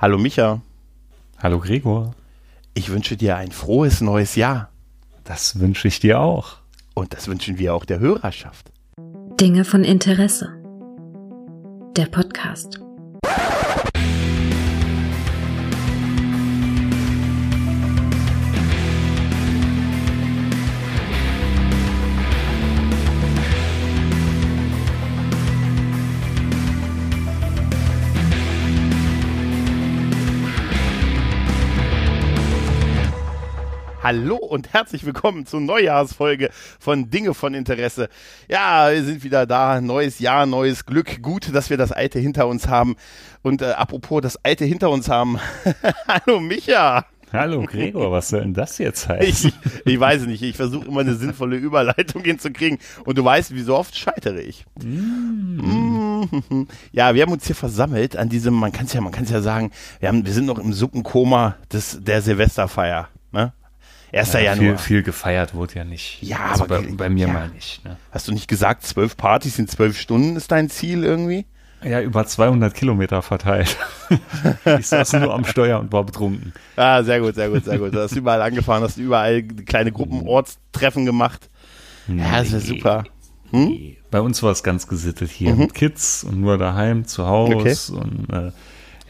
[0.00, 0.62] Hallo Micha.
[1.42, 2.14] Hallo Gregor.
[2.72, 4.70] Ich wünsche dir ein frohes neues Jahr.
[5.24, 6.56] Das wünsche ich dir auch.
[6.94, 8.72] Und das wünschen wir auch der Hörerschaft.
[9.38, 10.54] Dinge von Interesse.
[11.98, 12.80] Der Podcast.
[34.10, 36.50] Hallo und herzlich willkommen zur Neujahrsfolge
[36.80, 38.08] von Dinge von Interesse.
[38.48, 39.80] Ja, wir sind wieder da.
[39.80, 41.22] Neues Jahr, neues Glück.
[41.22, 42.96] Gut, dass wir das Alte hinter uns haben.
[43.42, 45.38] Und äh, apropos das Alte hinter uns haben.
[46.08, 47.06] Hallo Micha.
[47.32, 49.52] Hallo Gregor, was soll denn das jetzt heißen?
[49.84, 50.42] Ich, ich weiß nicht.
[50.42, 52.80] Ich versuche immer eine sinnvolle Überleitung hinzukriegen.
[53.04, 54.64] Und du weißt, wie so oft scheitere ich.
[54.82, 56.24] Mm.
[56.90, 59.30] Ja, wir haben uns hier versammelt an diesem, man kann es ja, man kann es
[59.30, 63.08] ja sagen, wir, haben, wir sind noch im Suppenkoma des, der Silvesterfeier.
[64.12, 64.18] Ne?
[64.18, 64.32] 1.
[64.32, 64.78] Ja, Januar.
[64.78, 66.22] Viel, viel gefeiert wurde ja nicht.
[66.22, 67.32] Ja, also aber bei, bei mir ja.
[67.32, 67.84] mal nicht.
[67.84, 67.96] Ne?
[68.10, 71.46] Hast du nicht gesagt, zwölf Partys in zwölf Stunden ist dein Ziel irgendwie?
[71.82, 73.76] Ja, über 200 Kilometer verteilt.
[74.78, 76.52] ich saß nur am Steuer und war betrunken.
[76.76, 77.94] Ah, sehr gut, sehr gut, sehr gut.
[77.94, 81.48] Du hast überall angefahren, hast überall kleine Gruppenortstreffen gemacht.
[82.06, 83.04] Ja, das ist super.
[83.50, 83.96] Hm?
[84.10, 87.76] Bei uns war es ganz gesittet hier mit Kids und nur daheim zu Hause Okay.
[87.92, 88.52] und äh,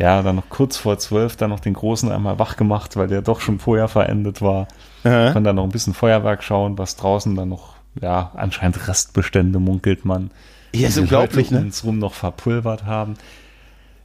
[0.00, 3.20] ja, dann noch kurz vor zwölf dann noch den Großen einmal wach gemacht, weil der
[3.20, 4.66] doch schon vorher verendet war.
[5.04, 5.32] Aha.
[5.32, 10.06] Kann dann noch ein bisschen Feuerwerk schauen, was draußen dann noch, ja, anscheinend Restbestände munkelt
[10.06, 10.30] man.
[10.74, 11.58] Ja, ist unglaublich, ne?
[11.58, 13.14] uns rum noch verpulvert haben.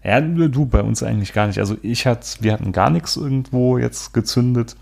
[0.04, 1.60] Ja, du, bei uns eigentlich gar nicht.
[1.60, 4.76] Also ich hatte, wir hatten gar nichts irgendwo jetzt gezündet,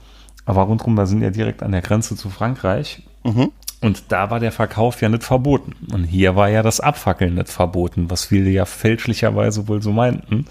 [0.45, 3.03] aber rundherum, wir sind ja direkt an der Grenze zu Frankreich.
[3.23, 3.51] Mhm.
[3.81, 5.75] Und da war der Verkauf ja nicht verboten.
[5.93, 10.45] Und hier war ja das Abfackeln nicht verboten, was viele ja fälschlicherweise wohl so meinten.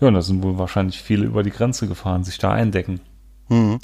[0.00, 3.00] Ja, und da sind wohl wahrscheinlich viele über die Grenze gefahren, sich da eindecken.
[3.48, 3.78] Mhm.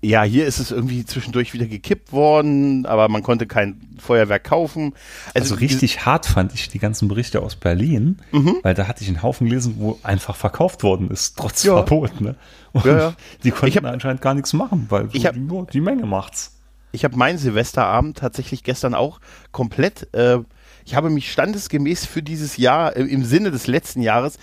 [0.00, 4.94] Ja, hier ist es irgendwie zwischendurch wieder gekippt worden, aber man konnte kein Feuerwerk kaufen.
[5.34, 8.16] Also, richtig hart fand ich die ganzen Berichte aus Berlin,
[8.62, 11.74] weil da hatte ich einen Haufen gelesen, wo einfach verkauft worden ist, trotz Ja.
[11.74, 12.20] Verbot.
[12.22, 12.36] Ne?
[12.72, 13.14] Und Ja, ja.
[13.44, 16.06] die konnten Ich hab- anscheinend gar nichts machen, weil so Ich hab- die, die Menge
[16.06, 16.58] macht's.
[16.90, 19.20] Ich habe meinen Silvesterabend tatsächlich gestern auch
[19.50, 20.38] komplett, äh,
[20.86, 24.38] ich habe mich standesgemäß für dieses Jahr, äh, im Sinne des letzten Jahres,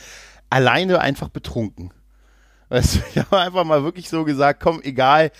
[0.50, 1.94] alleine einfach betrunken.
[2.70, 5.32] Weißt du, ich habe einfach mal wirklich so gesagt, komm, egal.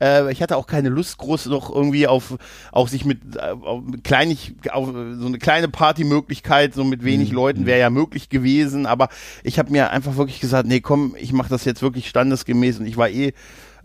[0.00, 2.36] Äh, ich hatte auch keine Lust, groß noch irgendwie auf,
[2.72, 7.32] auf sich mit, äh, auf, mit kleinig, auf so eine kleine Partymöglichkeit, so mit wenig
[7.32, 8.86] Leuten wäre ja möglich gewesen.
[8.86, 9.08] Aber
[9.42, 12.78] ich habe mir einfach wirklich gesagt, nee, komm, ich mache das jetzt wirklich standesgemäß.
[12.78, 13.32] Und ich war eh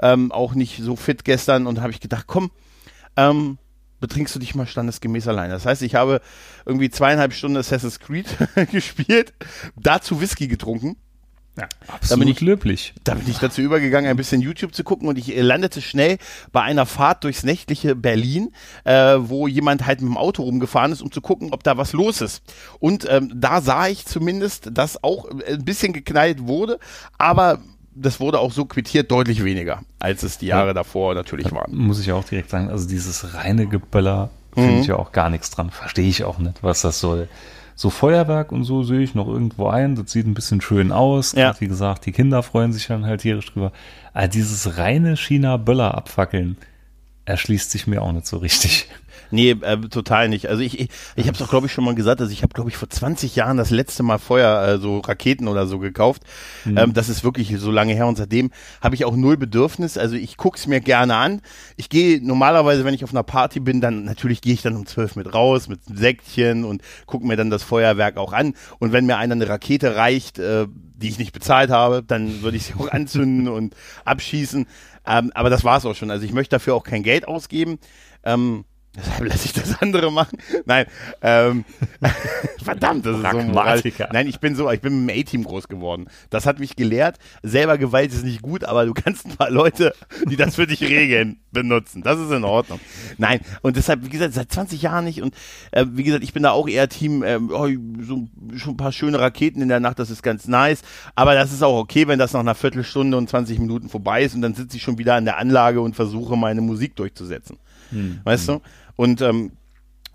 [0.01, 2.51] ähm, auch nicht so fit gestern und habe ich gedacht, komm,
[3.17, 3.57] ähm,
[4.01, 5.53] betrinkst du dich mal standesgemäß alleine.
[5.53, 6.19] Das heißt, ich habe
[6.65, 8.25] irgendwie zweieinhalb Stunden Assassin's Creed
[8.71, 9.33] gespielt,
[9.77, 10.97] dazu Whisky getrunken.
[11.57, 12.93] Ja, absolut bin ich- löblich.
[13.03, 16.17] Da bin ich dazu übergegangen, ein bisschen YouTube zu gucken und ich äh, landete schnell
[16.53, 18.53] bei einer Fahrt durchs nächtliche Berlin,
[18.85, 21.91] äh, wo jemand halt mit dem Auto rumgefahren ist, um zu gucken, ob da was
[21.91, 22.41] los ist.
[22.79, 26.79] Und ähm, da sah ich zumindest, dass auch äh, ein bisschen geknallt wurde,
[27.17, 27.59] aber
[27.93, 31.75] das wurde auch so quittiert deutlich weniger, als es die Jahre davor natürlich waren.
[31.75, 35.49] Muss ich auch direkt sagen, also dieses reine Geböller finde ich ja auch gar nichts
[35.49, 35.69] dran.
[35.69, 37.27] Verstehe ich auch nicht, was das soll.
[37.75, 39.95] So Feuerwerk und so sehe ich noch irgendwo ein.
[39.95, 41.33] Das sieht ein bisschen schön aus.
[41.33, 41.55] Ja.
[41.59, 43.71] Wie gesagt, die Kinder freuen sich dann halt tierisch drüber.
[44.13, 46.57] Aber dieses reine China-Böller abfackeln
[47.25, 48.87] erschließt sich mir auch nicht so richtig.
[49.31, 50.47] Nee, äh, total nicht.
[50.47, 52.53] Also ich, ich, ich habe es auch, glaube ich, schon mal gesagt, also ich habe,
[52.53, 56.23] glaube ich, vor 20 Jahren das letzte Mal Feuer, äh, so Raketen oder so gekauft.
[56.65, 59.97] Ähm, das ist wirklich so lange her und seitdem habe ich auch null Bedürfnis.
[59.97, 61.41] Also ich guck's mir gerne an.
[61.77, 64.85] Ich gehe normalerweise, wenn ich auf einer Party bin, dann natürlich gehe ich dann um
[64.85, 68.53] 12 mit raus, mit einem Säckchen und gucke mir dann das Feuerwerk auch an.
[68.79, 70.67] Und wenn mir einer eine Rakete reicht, äh,
[71.01, 73.75] die ich nicht bezahlt habe, dann würde ich sie auch anzünden und
[74.05, 74.67] abschießen.
[75.05, 76.11] Ähm, aber das war's auch schon.
[76.11, 77.79] Also ich möchte dafür auch kein Geld ausgeben.
[78.23, 80.37] Ähm, Deshalb lasse ich das andere machen.
[80.65, 80.85] Nein,
[81.21, 81.63] ähm,
[82.61, 83.29] verdammt, das ist so.
[83.29, 84.09] Pragmatiker.
[84.11, 86.07] Nein, ich bin so, ich bin mit dem A-Team groß geworden.
[86.29, 87.17] Das hat mich gelehrt.
[87.41, 89.93] Selber Gewalt ist nicht gut, aber du kannst ein paar Leute,
[90.29, 92.01] die das für dich regeln, benutzen.
[92.01, 92.81] Das ist in Ordnung.
[93.17, 95.21] Nein, und deshalb, wie gesagt, seit 20 Jahren nicht.
[95.21, 95.35] Und
[95.71, 97.69] äh, wie gesagt, ich bin da auch eher Team, ähm, oh,
[98.01, 98.27] so
[98.57, 100.81] schon ein paar schöne Raketen in der Nacht, das ist ganz nice.
[101.15, 104.35] Aber das ist auch okay, wenn das nach einer Viertelstunde und 20 Minuten vorbei ist
[104.35, 107.57] und dann sitze ich schon wieder an der Anlage und versuche meine Musik durchzusetzen.
[108.23, 108.61] Weißt du?
[108.95, 109.51] Und ähm,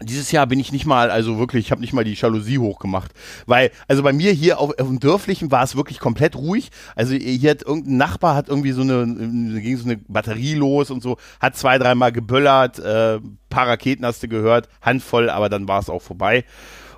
[0.00, 3.12] dieses Jahr bin ich nicht mal, also wirklich, ich habe nicht mal die Jalousie hochgemacht.
[3.46, 6.70] Weil, also bei mir hier auf, auf dem Dörflichen war es wirklich komplett ruhig.
[6.94, 10.90] Also hier hat irgendein Nachbar hat irgendwie so eine, da ging so eine Batterie los
[10.90, 15.66] und so, hat zwei, dreimal geböllert, äh, paar Raketen hast du gehört, Handvoll, aber dann
[15.66, 16.44] war es auch vorbei.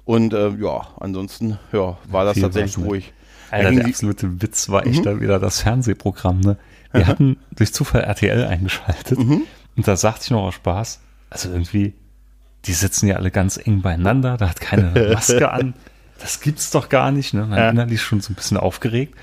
[0.05, 3.13] Und äh, ja, ansonsten, ja, war das Viel tatsächlich ruhig.
[3.51, 6.41] Alter, der absolute Witz war echt da wieder das Fernsehprogramm.
[6.41, 6.57] Ne?
[6.93, 9.19] Wir hatten durch Zufall RTL eingeschaltet
[9.79, 11.95] und da sagte ich noch aus Spaß, also irgendwie,
[12.67, 15.73] die sitzen ja alle ganz eng beieinander, da hat keine Maske an.
[16.21, 17.33] Das gibt's doch gar nicht.
[17.33, 17.43] Ne?
[17.43, 17.71] Dann Ja.
[17.71, 19.15] innerlich schon so ein bisschen aufgeregt.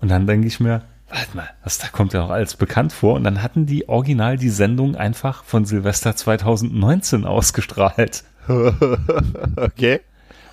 [0.00, 3.14] Und dann denke ich mir, warte mal, das da kommt ja noch alles bekannt vor.
[3.14, 8.24] Und dann hatten die original die Sendung einfach von Silvester 2019 ausgestrahlt.
[9.56, 10.00] Okay.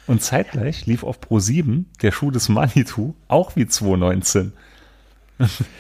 [0.06, 4.54] Und zeitgleich lief auf Pro 7 der Schuh des Manitou auch wie 2019.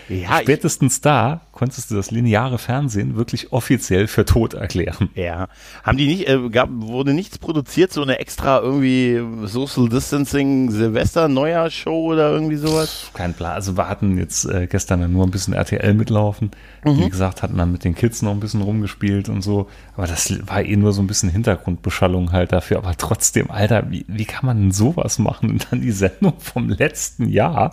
[0.09, 5.09] Ja, Spätestens da konntest du das lineare Fernsehen wirklich offiziell für tot erklären.
[5.15, 5.47] ja.
[5.83, 11.27] Haben die nicht, äh, gab, wurde nichts produziert, so eine extra irgendwie Social Distancing Silvester
[11.27, 13.09] Neujahr Show oder irgendwie sowas?
[13.13, 13.53] Kein Plan.
[13.53, 16.51] Also wir hatten jetzt äh, gestern dann nur ein bisschen RTL mitlaufen.
[16.83, 19.67] Wie gesagt, hatten dann mit den Kids noch ein bisschen rumgespielt und so.
[19.95, 22.77] Aber das war eh nur so ein bisschen Hintergrundbeschallung halt dafür.
[22.77, 26.69] Aber trotzdem, Alter, wie, wie kann man denn sowas machen und dann die Sendung vom
[26.69, 27.71] letzten Jahr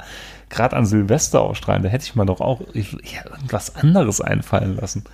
[0.49, 1.83] gerade an Silvester ausstrahlen?
[1.83, 2.83] Da hätte ich mir doch auch ja,
[3.31, 5.05] irgendwas anderes einfallen lassen.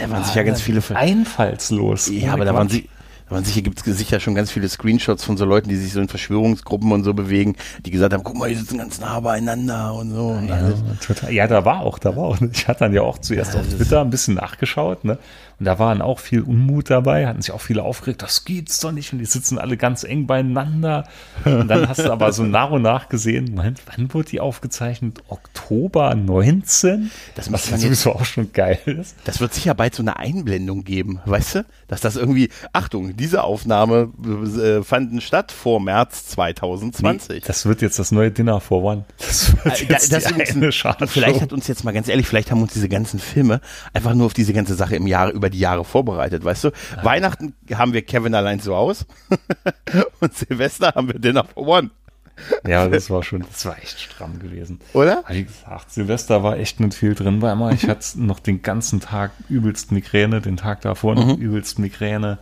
[0.00, 0.82] Da waren sicher ganz viele.
[0.82, 2.08] Ver- Einfallslos.
[2.08, 2.88] Ja, aber da waren, sie,
[3.28, 5.92] da waren sicher, gibt es sicher schon ganz viele Screenshots von so Leuten, die sich
[5.92, 9.18] so in Verschwörungsgruppen und so bewegen, die gesagt haben, guck mal, die sitzen ganz nah
[9.20, 10.26] beieinander und so.
[10.28, 10.48] Und.
[10.48, 11.32] Ja, total.
[11.32, 12.38] ja, da war auch, da war auch.
[12.52, 15.18] Ich hatte dann ja auch zuerst auf Twitter ein bisschen nachgeschaut, ne?
[15.58, 18.92] Und da waren auch viel Unmut dabei, hatten sich auch viele aufgeregt, das gibt's doch
[18.92, 21.04] nicht und die sitzen alle ganz eng beieinander.
[21.46, 25.22] Und dann hast du aber so nach und nach gesehen, Moment, wann wurde die aufgezeichnet?
[25.28, 27.10] Oktober 19?
[27.34, 29.16] Das was müsste ja sowieso auch schon geil ist.
[29.24, 31.64] Das wird sicher bald so eine Einblendung geben, weißt du?
[31.88, 34.10] Dass das irgendwie, Achtung, diese Aufnahme
[34.62, 37.44] äh, fanden statt vor März 2020.
[37.44, 39.04] Das wird jetzt das neue Dinner for One.
[39.18, 41.06] Das wird Äh, da- jetzt das die eine Schade.
[41.06, 43.60] vielleicht hat uns jetzt mal ganz ehrlich, vielleicht haben uns diese ganzen Filme
[43.94, 46.70] einfach nur auf diese ganze Sache im Jahre, über die Jahre vorbereitet, weißt du?
[47.02, 49.06] Weihnachten haben wir Kevin allein zu Haus
[50.20, 51.90] und Silvester haben wir Dinner for One,
[52.66, 54.80] Ja, das war schon, das war echt stramm gewesen.
[54.92, 55.24] oder?
[55.28, 57.72] Wie gesagt, Silvester war echt nicht viel drin bei mir.
[57.72, 62.38] Ich hatte noch den ganzen Tag übelst Migräne, den Tag davor noch übelst Migräne.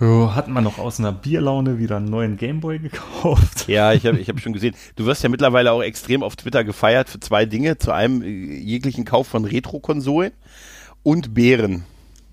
[0.00, 3.66] Jo, hatten wir noch aus einer Bierlaune wieder einen neuen Gameboy gekauft.
[3.66, 4.76] Ja, ich habe ich hab schon gesehen.
[4.94, 7.78] Du wirst ja mittlerweile auch extrem auf Twitter gefeiert für zwei Dinge.
[7.78, 10.30] Zu einem äh, jeglichen Kauf von Retro-Konsolen
[11.08, 11.84] und Bären.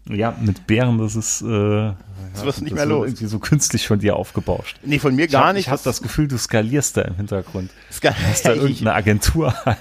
[0.08, 1.94] Ja, mit Bären, das ist, äh,
[2.34, 3.08] Das wirst du nicht mehr los.
[3.08, 4.78] irgendwie so künstlich von dir aufgebauscht.
[4.84, 5.66] Nee, von mir Ich gar hab, nicht.
[5.66, 7.72] Ich habe das Gefühl, du skalierst da im Hintergrund.
[7.88, 9.78] Das kann, Hast da irgendeine Agentur an.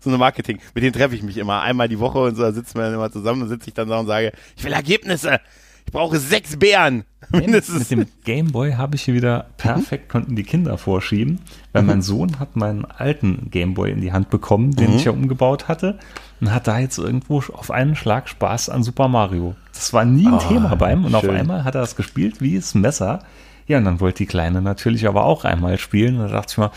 [0.00, 0.58] so eine Marketing.
[0.74, 2.94] Mit denen treffe ich mich immer einmal die Woche und so da sitzen wir dann
[2.94, 5.38] immer zusammen und sitze ich dann da und sage, ich will Ergebnisse.
[5.86, 7.04] Ich brauche sechs Bären.
[7.30, 7.90] Mindestens.
[7.90, 11.40] Mit dem Gameboy habe ich hier wieder perfekt, konnten die Kinder vorschieben,
[11.72, 15.68] weil mein Sohn hat meinen alten Gameboy in die Hand bekommen, den ich ja umgebaut
[15.68, 15.98] hatte,
[16.40, 19.54] und hat da jetzt irgendwo auf einen Schlag Spaß an Super Mario.
[19.72, 21.36] Das war nie ein Thema bei ihm und auf schön.
[21.36, 23.20] einmal hat er das gespielt wie das Messer.
[23.66, 26.16] Ja, und dann wollte die Kleine natürlich aber auch einmal spielen.
[26.16, 26.70] Und da dachte ich mal,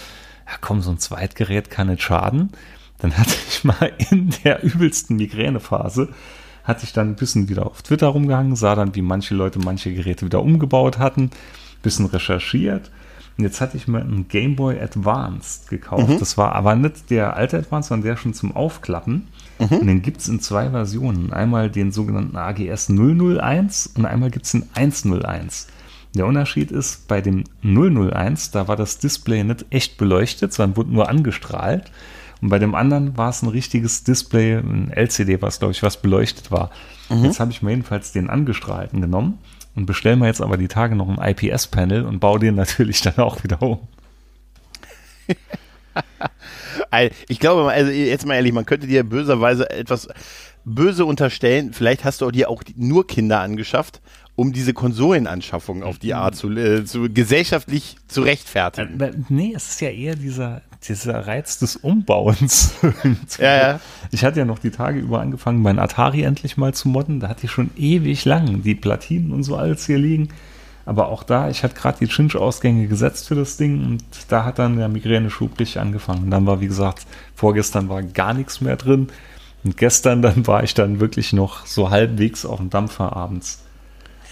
[0.46, 2.52] ja komm, so ein Zweitgerät kann nicht schaden.
[3.00, 6.10] Dann hatte ich mal in der übelsten Migränephase
[6.64, 9.94] hatte ich dann ein bisschen wieder auf Twitter rumgehangen, sah dann, wie manche Leute manche
[9.94, 11.32] Geräte wieder umgebaut hatten,
[11.82, 12.90] bisschen recherchiert.
[13.38, 16.22] Und jetzt hatte ich mir einen Game Boy Advanced gekauft.
[16.22, 19.28] Das war aber nicht der alte Advanced, sondern der schon zum Aufklappen.
[19.70, 21.34] Und den gibt es in zwei Versionen.
[21.34, 25.68] Einmal den sogenannten AGS 001 und einmal gibt es den 101.
[26.16, 30.94] Der Unterschied ist, bei dem 001, da war das Display nicht echt beleuchtet, sondern wurde
[30.94, 31.92] nur angestrahlt.
[32.42, 36.02] Und bei dem anderen war es ein richtiges Display, ein LCD, was glaube ich, was
[36.02, 36.72] beleuchtet war.
[37.10, 39.40] Jetzt habe ich mir jedenfalls den angestrahlten genommen
[39.76, 43.18] und bestelle mir jetzt aber die Tage noch ein IPS-Panel und baue den natürlich dann
[43.18, 43.80] auch wieder um.
[47.28, 50.08] Ich glaube, also jetzt mal ehrlich, man könnte dir böserweise etwas
[50.66, 51.74] böse unterstellen.
[51.74, 54.02] Vielleicht hast du dir auch nur Kinder angeschafft,
[54.36, 59.02] um diese Konsolenanschaffung auf die Art zu, äh, zu gesellschaftlich zu rechtfertigen.
[59.02, 62.74] Aber Nee, es ist ja eher dieser, dieser Reiz des Umbauens.
[63.40, 63.80] Ja, ja.
[64.12, 67.20] Ich hatte ja noch die Tage über angefangen, meinen Atari endlich mal zu modden.
[67.20, 70.30] Da hatte ich schon ewig lang die Platinen und so alles hier liegen.
[70.86, 74.60] Aber auch da, ich hatte gerade die Chinch-Ausgänge gesetzt für das Ding und da hat
[74.60, 76.24] dann der Migräne-Schub richtig angefangen.
[76.24, 79.08] Und dann war, wie gesagt, vorgestern war gar nichts mehr drin.
[79.64, 83.64] Und gestern dann war ich dann wirklich noch so halbwegs auf dem Dampfer abends.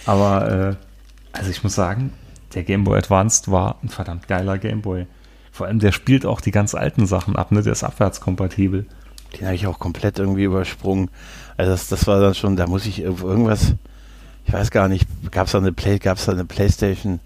[0.05, 0.75] Aber, äh,
[1.37, 2.11] also ich muss sagen,
[2.53, 5.07] der Game Boy Advanced war ein verdammt geiler Game Boy.
[5.53, 7.61] Vor allem, der spielt auch die ganz alten Sachen ab, ne?
[7.61, 8.85] Der ist abwärtskompatibel.
[9.33, 11.09] Den habe ich auch komplett irgendwie übersprungen.
[11.55, 13.75] Also das, das war dann schon, da muss ich irgendwas,
[14.51, 17.21] ich weiß gar nicht, gab es da eine Play, gab es da eine Playstation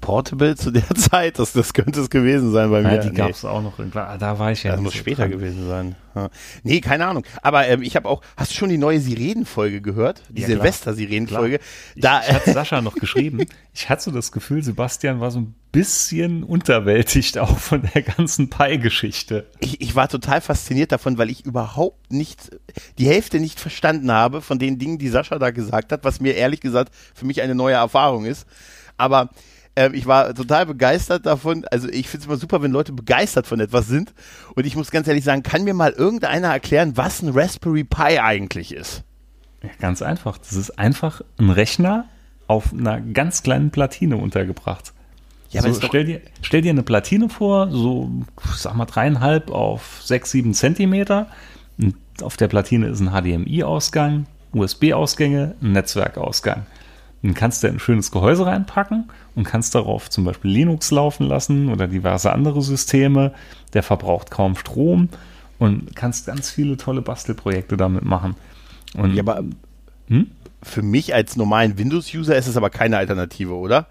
[0.00, 2.94] Portable zu der Zeit, das, das könnte es gewesen sein bei mir.
[2.96, 3.14] Ja, die Nee.
[3.16, 3.74] gab es auch noch.
[3.92, 5.30] Da war ich ja Das muss so später dran.
[5.32, 5.96] gewesen sein.
[6.14, 6.30] Ja.
[6.62, 7.24] Nee, keine Ahnung.
[7.42, 10.22] Aber ähm, ich habe auch, hast du schon die neue Sirenen-Folge gehört?
[10.30, 10.46] Die Ja.
[10.48, 11.60] Silvester-Sirenen-Folge.
[11.94, 13.44] Ich, Da, ich hatte Sascha noch geschrieben.
[13.74, 18.48] Ich hatte so das Gefühl, Sebastian war so ein bisschen unterwältigt auch von der ganzen
[18.48, 19.46] Pi-Geschichte.
[19.60, 22.50] ich, ich war total fasziniert davon, weil ich überhaupt nicht,
[22.98, 26.34] die Hälfte nicht verstanden habe von den Dingen, die Sascha da gesagt hat, was mir
[26.34, 28.46] ehrlich gesagt für mich eine neue Erfahrung ist.
[28.96, 29.28] Aber
[29.76, 31.64] ähm, ich war total begeistert davon.
[31.70, 34.14] Also ich finde es immer super, wenn Leute begeistert von etwas sind.
[34.54, 38.18] Und ich muss ganz ehrlich sagen, kann mir mal irgendeiner erklären, was ein Raspberry Pi
[38.18, 39.04] eigentlich ist?
[39.62, 40.38] Ja, ganz einfach.
[40.38, 42.06] Das ist einfach ein Rechner
[42.46, 44.92] auf einer ganz kleinen Platine untergebracht.
[45.50, 48.10] Ja, so, stell, dir, stell dir eine Platine vor, so,
[48.56, 51.28] sag mal, dreieinhalb auf sechs, sieben Zentimeter.
[51.78, 56.66] Und auf der Platine ist ein HDMI-Ausgang, USB-Ausgänge, ein Netzwerkausgang.
[57.26, 61.70] Dann kannst du ein schönes Gehäuse reinpacken und kannst darauf zum Beispiel Linux laufen lassen
[61.70, 63.32] oder diverse andere Systeme.
[63.72, 65.08] Der verbraucht kaum Strom
[65.58, 68.36] und kannst ganz viele tolle Bastelprojekte damit machen.
[68.94, 69.42] Und Ja, aber
[70.06, 70.28] Hm?
[70.62, 73.86] für mich als normalen Windows-User ist es aber keine Alternative, oder?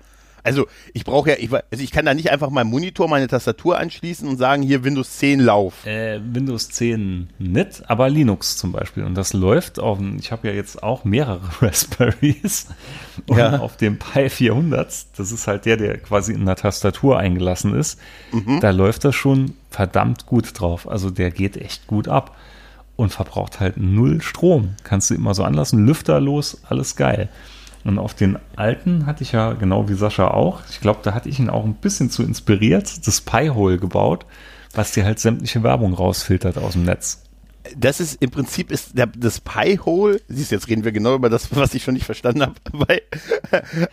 [0.46, 3.78] Also ich brauche ja, ich, also ich kann da nicht einfach meinen Monitor, meine Tastatur
[3.80, 5.86] anschließen und sagen, hier Windows 10 Lauf.
[5.86, 9.04] Äh, Windows 10 nicht, aber Linux zum Beispiel.
[9.04, 12.68] Und das läuft auf, dem- ich habe ja jetzt auch mehrere Raspberries.
[13.28, 13.58] Und Ja.
[13.60, 14.88] auf dem Pi 400,
[15.18, 18.00] das ist halt der, der quasi in der Tastatur eingelassen ist,
[18.32, 18.60] Mhm.
[18.60, 20.88] da läuft das schon verdammt gut drauf.
[20.88, 22.36] Also der geht echt gut ab
[22.96, 24.76] und verbraucht halt null Strom.
[24.84, 27.30] Kannst du immer so anlassen, Lüfter los, alles geil.
[27.86, 31.30] Und auf den alten hatte ich ja, genau wie Sascha auch, ich glaube, da hatte
[31.30, 34.26] ich ihn auch ein bisschen zu inspiriert, das Pi-Hole gebaut,
[34.74, 37.22] was dir halt sämtliche Werbung rausfiltert aus dem Netz.
[37.78, 41.30] Das ist im Prinzip ist der, das Pi-Hole, siehst du, jetzt reden wir genau über
[41.30, 42.56] das, was ich schon nicht verstanden habe.
[42.72, 43.02] Weil,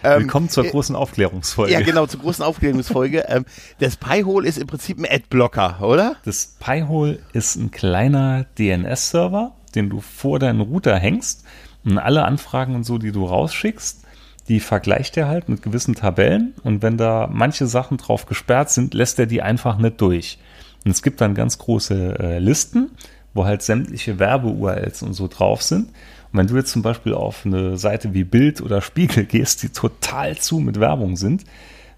[0.03, 1.73] ähm, Willkommen zur großen Aufklärungsfolge.
[1.73, 3.25] ja, genau, zur großen Aufklärungsfolge.
[3.29, 3.45] ähm,
[3.79, 6.17] das Pi-Hole ist im Prinzip ein Adblocker, oder?
[6.25, 11.45] Das Pi-Hole ist ein kleiner DNS-Server, den du vor deinen Router hängst
[11.85, 14.05] und alle Anfragen und so, die du rausschickst,
[14.49, 18.95] die vergleicht er halt mit gewissen Tabellen und wenn da manche Sachen drauf gesperrt sind,
[18.95, 20.39] lässt er die einfach nicht durch.
[20.85, 22.91] Und es gibt dann ganz große äh, Listen,
[23.35, 25.89] wo halt sämtliche Werbe-URLs und so drauf sind.
[26.33, 29.69] Und wenn du jetzt zum Beispiel auf eine Seite wie Bild oder Spiegel gehst, die
[29.69, 31.45] total zu mit Werbung sind,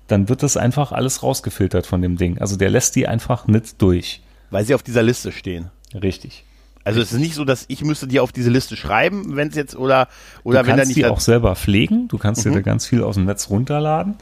[0.06, 2.38] dann wird das einfach alles rausgefiltert von dem Ding.
[2.38, 4.22] Also der lässt die einfach nicht durch.
[4.50, 5.70] Weil sie auf dieser Liste stehen.
[5.94, 6.44] Richtig.
[6.84, 9.54] Also es ist nicht so, dass ich müsste die auf diese Liste schreiben, wenn es
[9.54, 10.08] jetzt oder
[10.42, 12.08] oder du wenn da kannst nicht die da- auch selber pflegen.
[12.08, 12.54] Du kannst dir Mhm.
[12.56, 14.16] da ganz viel aus dem Netz runterladen.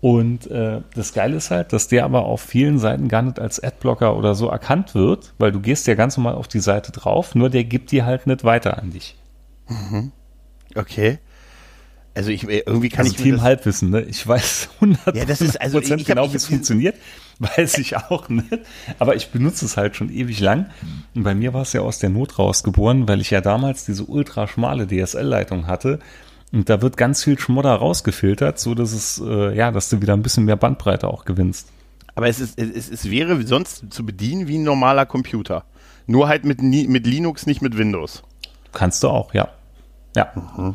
[0.00, 3.62] Und äh, das Geile ist halt, dass der aber auf vielen Seiten gar nicht als
[3.62, 7.36] Adblocker oder so erkannt wird, weil du gehst ja ganz normal auf die Seite drauf,
[7.36, 9.14] nur der gibt die halt nicht weiter an dich.
[10.74, 11.18] Okay.
[12.14, 14.02] Also ich irgendwie kann Also ich Team Halbwissen, ne?
[14.02, 16.96] Ich weiß 100 Ja, das ist- also ich- genau, wie es funktioniert.
[17.56, 18.58] Weiß ich auch nicht.
[18.98, 20.66] Aber ich benutze es halt schon ewig lang.
[21.14, 24.04] Und bei mir war es ja aus der Not rausgeboren, weil ich ja damals diese
[24.04, 25.98] ultra schmale DSL-Leitung hatte.
[26.52, 30.12] Und da wird ganz viel Schmodder rausgefiltert, so dass es, äh, ja, dass du wieder
[30.12, 31.68] ein bisschen mehr Bandbreite auch gewinnst.
[32.14, 35.64] aber es ist es, es wäre sonst zu bedienen wie ein normaler Computer.
[36.06, 38.22] Nur halt mit mit Linux, nicht mit Windows.
[38.72, 39.48] Kannst du auch, ja.
[40.14, 40.30] Ja.
[40.34, 40.74] Mhm,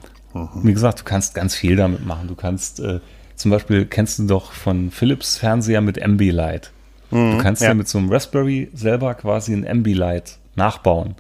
[0.63, 2.27] Wie gesagt, du kannst ganz viel damit machen.
[2.27, 3.00] Du kannst, äh,
[3.38, 6.72] zum Beispiel kennst du doch von Philips Fernseher mit MB-Light.
[7.10, 7.70] Du kannst Mhm, ja.
[7.72, 11.15] ja mit so einem Raspberry selber quasi ein MB-Light nachbauen.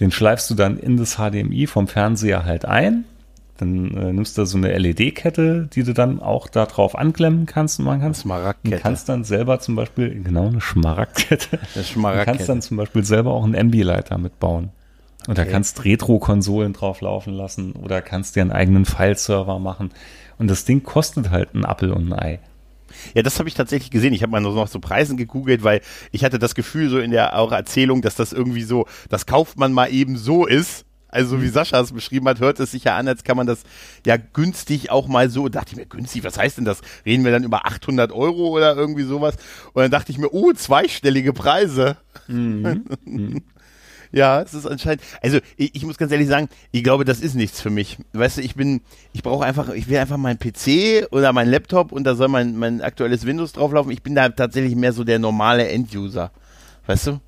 [0.00, 3.04] Den schleifst du dann in das HDMI vom Fernseher halt ein.
[3.56, 7.78] Dann äh, nimmst du so eine LED-Kette, die du dann auch da drauf anklemmen kannst
[7.80, 8.20] und machen kannst.
[8.20, 8.76] Smaragdkette.
[8.76, 11.58] Und kannst dann selber zum Beispiel, genau eine Schmaragdkette.
[11.74, 12.30] Du Schmaragdkette.
[12.36, 14.70] kannst dann zum Beispiel selber auch einen MB-Light damit bauen.
[15.26, 15.50] Und da Okay.
[15.50, 19.90] kannst Retro-Konsolen drauf laufen lassen oder kannst dir einen eigenen File-Server machen.
[20.38, 22.40] Und das Ding kostet halt ein Apfel und ein Ei.
[23.14, 24.14] Ja, das habe ich tatsächlich gesehen.
[24.14, 25.80] Ich habe mal noch so Preisen gegoogelt, weil
[26.10, 29.58] ich hatte das Gefühl so in der eurer Erzählung, dass das irgendwie so, das kauft
[29.58, 30.84] man mal eben so ist.
[31.10, 33.62] Also wie Sascha es beschrieben hat, hört es sich ja an, als kann man das
[34.04, 35.48] ja günstig auch mal so.
[35.48, 36.82] Dachte ich mir, günstig, was heißt denn das?
[37.06, 39.36] Reden wir dann über 800 Euro oder irgendwie sowas?
[39.72, 41.96] Und dann dachte ich mir, oh, zweistellige Preise.
[44.12, 45.02] Ja, es ist anscheinend.
[45.22, 47.98] Also ich, ich muss ganz ehrlich sagen, ich glaube, das ist nichts für mich.
[48.12, 48.80] Weißt du, ich bin,
[49.12, 52.56] ich brauche einfach, ich will einfach meinen PC oder meinen Laptop und da soll mein,
[52.56, 53.92] mein aktuelles Windows drauflaufen.
[53.92, 56.30] Ich bin da tatsächlich mehr so der normale End-User.
[56.86, 57.20] Weißt du?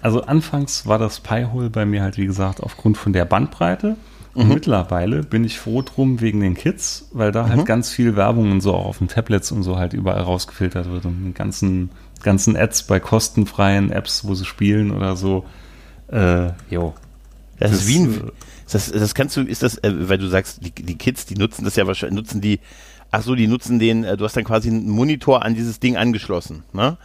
[0.00, 3.96] Also anfangs war das Pi-Hole bei mir halt, wie gesagt, aufgrund von der Bandbreite.
[4.34, 4.54] Und Mhm.
[4.54, 7.48] mittlerweile bin ich froh drum wegen den Kids, weil da Mhm.
[7.50, 10.90] halt ganz viel Werbung und so auch auf den Tablets und so halt überall rausgefiltert
[10.90, 11.90] wird und die ganzen,
[12.22, 15.44] ganzen Ads bei kostenfreien Apps, wo sie spielen oder so.
[16.12, 16.94] Äh, jo.
[17.58, 18.30] Das, ist wie ein,
[18.70, 21.64] das, das kannst du, ist das, äh, weil du sagst, die, die Kids, die nutzen
[21.64, 22.60] das ja wahrscheinlich, nutzen die
[23.14, 25.96] Ach so, die nutzen den, äh, du hast dann quasi einen Monitor an dieses Ding
[25.98, 26.96] angeschlossen, ne?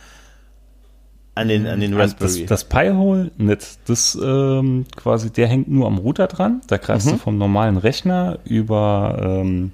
[1.36, 2.46] An den, an den Raspberry.
[2.46, 3.78] Das, das Pi-Hole nicht.
[3.86, 6.62] Das ähm, quasi, der hängt nur am Router dran.
[6.68, 7.12] Da greifst Mhm.
[7.12, 9.72] du vom normalen Rechner über, ähm,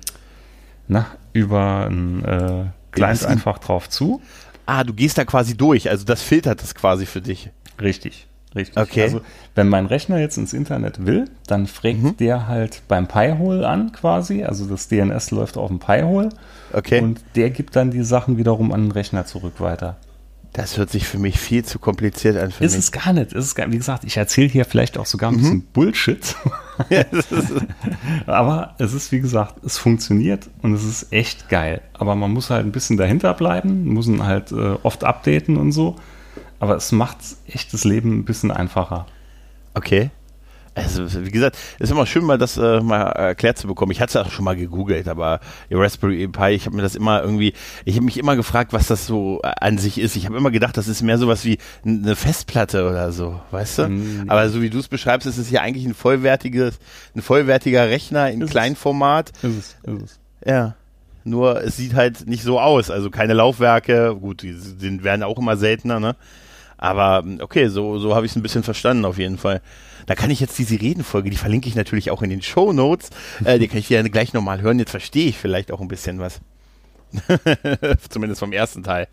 [0.90, 4.20] na, über ein äh, Client Das- einfach drauf zu.
[4.66, 7.50] ah, du gehst da quasi durch, also das filtert das quasi für dich.
[7.82, 8.78] Richtig, richtig.
[8.78, 9.04] Okay.
[9.04, 9.22] Also,
[9.56, 12.18] wenn mein Rechner jetzt ins Internet will, dann fragt Mhm.
[12.18, 14.44] der halt beim Pi-Hole an quasi.
[14.44, 16.30] Also das DNS läuft auf dem Pi-Hole.
[16.72, 17.02] Okay.
[17.02, 19.98] Und der gibt dann die Sachen wiederum an den Rechner zurück weiter.
[20.54, 22.80] Das hört sich für mich viel zu kompliziert an für Ist mich.
[22.86, 23.34] es gar nicht.
[23.34, 25.68] Ist es gar, wie gesagt, ich erzähle hier vielleicht auch sogar ein bisschen Mhm.
[25.74, 26.36] Bullshit.
[28.28, 31.82] Aber es ist, wie gesagt, es funktioniert und es ist echt geil.
[31.94, 35.72] Aber man muss halt ein bisschen dahinter bleiben, muss ihn halt äh, oft updaten und
[35.72, 35.96] so.
[36.64, 39.06] Aber es macht echt das Leben ein bisschen einfacher.
[39.74, 40.12] Okay.
[40.76, 43.92] Also, wie gesagt, ist immer schön, mal das äh, mal erklärt zu bekommen.
[43.92, 46.96] Ich hatte es auch schon mal gegoogelt, aber die Raspberry Pi, ich habe mir das
[46.96, 47.52] immer irgendwie,
[47.84, 50.16] ich habe mich immer gefragt, was das so an sich ist.
[50.16, 53.90] Ich habe immer gedacht, das ist mehr sowas wie eine Festplatte oder so, weißt du?
[53.90, 54.30] Mm.
[54.30, 56.80] Aber so wie du es beschreibst, ist es ja eigentlich ein vollwertiges,
[57.14, 58.52] ein vollwertiger Rechner in Ist es.
[58.52, 59.32] Kleinformat.
[59.42, 60.20] Ist es, ist es.
[60.48, 60.76] Ja.
[61.26, 62.90] Nur es sieht halt nicht so aus.
[62.92, 66.16] Also keine Laufwerke, gut, die sind, werden auch immer seltener, ne?
[66.84, 69.62] Aber okay, so, so habe ich es ein bisschen verstanden auf jeden Fall.
[70.06, 73.10] Da kann ich jetzt diese Redenfolge, die verlinke ich natürlich auch in den Show Notes.
[73.46, 74.80] Äh, die kann ich ja gleich nochmal hören.
[74.80, 76.42] Jetzt verstehe ich vielleicht auch ein bisschen was.
[78.10, 79.08] Zumindest vom ersten Teil.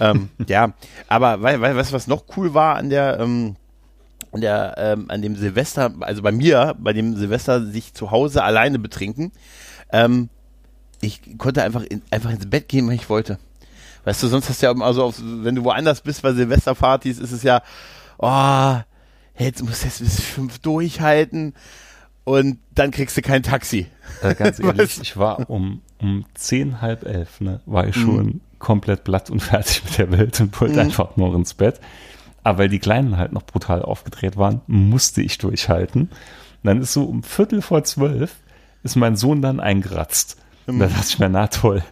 [0.00, 0.72] ähm, ja,
[1.06, 3.54] aber weil, weil, du, was noch cool war an der, ähm,
[4.32, 8.42] an der, ähm, an dem Silvester, also bei mir, bei dem Silvester sich zu Hause
[8.42, 9.30] alleine betrinken,
[9.92, 10.28] ähm,
[11.00, 13.38] ich konnte einfach, in, einfach ins Bett gehen, wenn ich wollte.
[14.04, 17.18] Weißt du, sonst hast du ja immer so, auf, wenn du woanders bist bei Silvesterpartys,
[17.18, 17.62] ist es ja,
[18.18, 18.74] oh,
[19.38, 21.54] jetzt musst du jetzt bis fünf durchhalten
[22.24, 23.86] und dann kriegst du kein Taxi.
[24.22, 27.88] Äh, ganz ehrlich, ich war um, um zehn, halb elf, ne, war Mhm.
[27.90, 30.80] ich schon komplett blatt und fertig mit der Welt und wollte Mhm.
[30.80, 31.80] einfach nur ins Bett.
[32.42, 36.02] Aber weil die Kleinen halt noch brutal aufgedreht waren, musste ich durchhalten.
[36.02, 36.10] Und
[36.62, 38.36] dann ist so um Viertel vor zwölf
[38.82, 40.36] ist mein Sohn dann eingeratzt.
[40.66, 40.80] Und Mhm.
[40.80, 41.82] da dachte ich mir, na toll.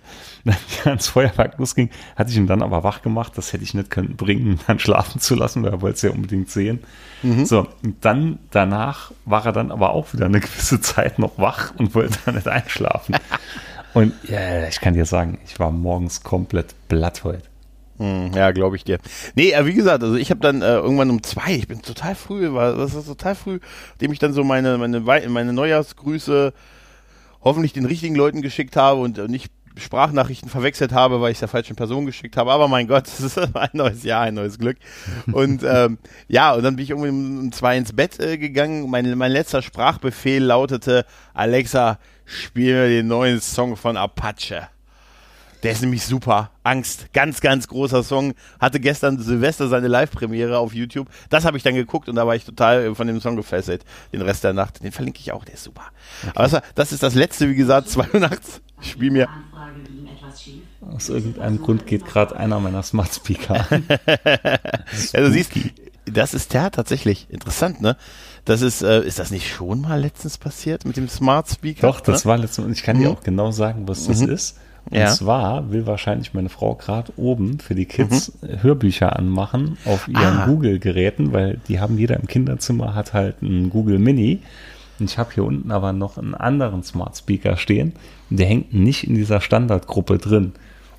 [0.44, 3.32] Wenn er ans Feuerwerk losging, hatte ich ihn dann aber wach gemacht.
[3.36, 6.10] Das hätte ich nicht können bringen, dann schlafen zu lassen, weil er wollte es ja
[6.10, 6.80] unbedingt sehen.
[7.22, 7.44] Mhm.
[7.46, 11.72] So, und dann danach war er dann aber auch wieder eine gewisse Zeit noch wach
[11.78, 13.16] und wollte dann nicht einschlafen.
[13.94, 17.42] Und ja, ich kann dir sagen, ich war morgens komplett blatt heute.
[17.98, 18.96] Hm, ja, glaube ich dir.
[19.35, 22.14] Nee, äh, wie gesagt, also ich habe dann äh, irgendwann um zwei, ich bin total
[22.14, 23.61] früh, war das ist total früh,
[24.00, 26.54] dem ich dann so meine meine meine Neujahrsgrüße
[27.42, 31.40] hoffentlich den richtigen Leuten geschickt habe und äh, nicht Sprachnachrichten verwechselt habe, weil ich es
[31.40, 32.52] der falschen Person geschickt habe.
[32.52, 34.76] Aber mein Gott, es ist ein neues Jahr, ein neues Glück.
[35.33, 38.90] Und ähm, ja, und dann bin ich irgendwie um, zwei ins Bett äh, gegangen.
[38.90, 44.68] Mein, mein letzter Sprachbefehl lautete, Alexa, spiel mir den neuen Song von Apache.
[45.62, 46.51] Der ist nämlich super.
[46.64, 47.12] Angst.
[47.12, 48.35] Ganz, ganz großer Song.
[48.61, 51.09] Hatte gestern Silvester seine Live-Premiere auf YouTube.
[51.31, 53.85] Das habe ich dann geguckt und da war ich total von dem Song gefesselt.
[54.12, 54.83] Den Rest der Nacht.
[54.83, 55.44] Den verlinke ich auch.
[55.44, 55.85] Der ist super.
[56.35, 58.61] Aber das, war- das ist das letzte, wie gesagt, 2 Uhr nachts.
[58.81, 59.29] Spiel mir.
[59.29, 60.62] Anfrage ging etwas schief.
[60.81, 63.64] Aus irgendeinem Grund geht gerade einer meiner Smart Speaker
[65.12, 65.53] du siehst,
[66.07, 67.96] das ist ja tatsächlich interessant, ne?
[68.44, 71.83] Das ist, äh, ist das nicht schon mal letztens passiert mit dem Smart Speaker?
[71.87, 72.31] Doch, das ne?
[72.31, 73.14] war letztes und ich kann dir Mhm.
[73.16, 74.57] auch genau sagen, was das ist.
[74.90, 75.07] Und Ja.
[75.09, 80.40] zwar will wahrscheinlich meine Frau gerade oben für die Kids Hörbücher anmachen auf ihren Mhm.
[80.40, 80.47] Ah.
[80.47, 84.40] Google-Geräten, weil die haben jeder im Kinderzimmer hat halt einen Google Mini.
[84.99, 87.92] Und ich habe hier unten aber noch einen anderen Smart Speaker stehen.
[88.31, 90.53] Und der hängt nicht in dieser Standardgruppe drin.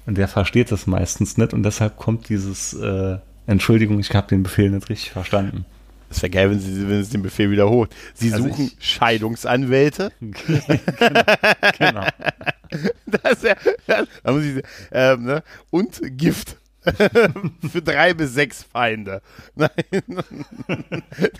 [0.05, 1.53] Und der versteht das meistens nicht.
[1.53, 3.17] Und deshalb kommt dieses, äh,
[3.47, 5.65] Entschuldigung, ich habe den Befehl nicht richtig verstanden.
[6.13, 7.89] Das wäre geil, wenn sie, wenn sie den Befehl wiederholt.
[8.13, 10.11] Sie Also suchen ich- Scheidungsanwälte.
[11.79, 12.05] genau.
[13.07, 15.43] Das wär, da muss ich, ähm, ne?
[15.71, 16.57] Und Gift.
[17.71, 19.21] Für drei bis sechs Feinde.
[19.55, 19.69] Nein.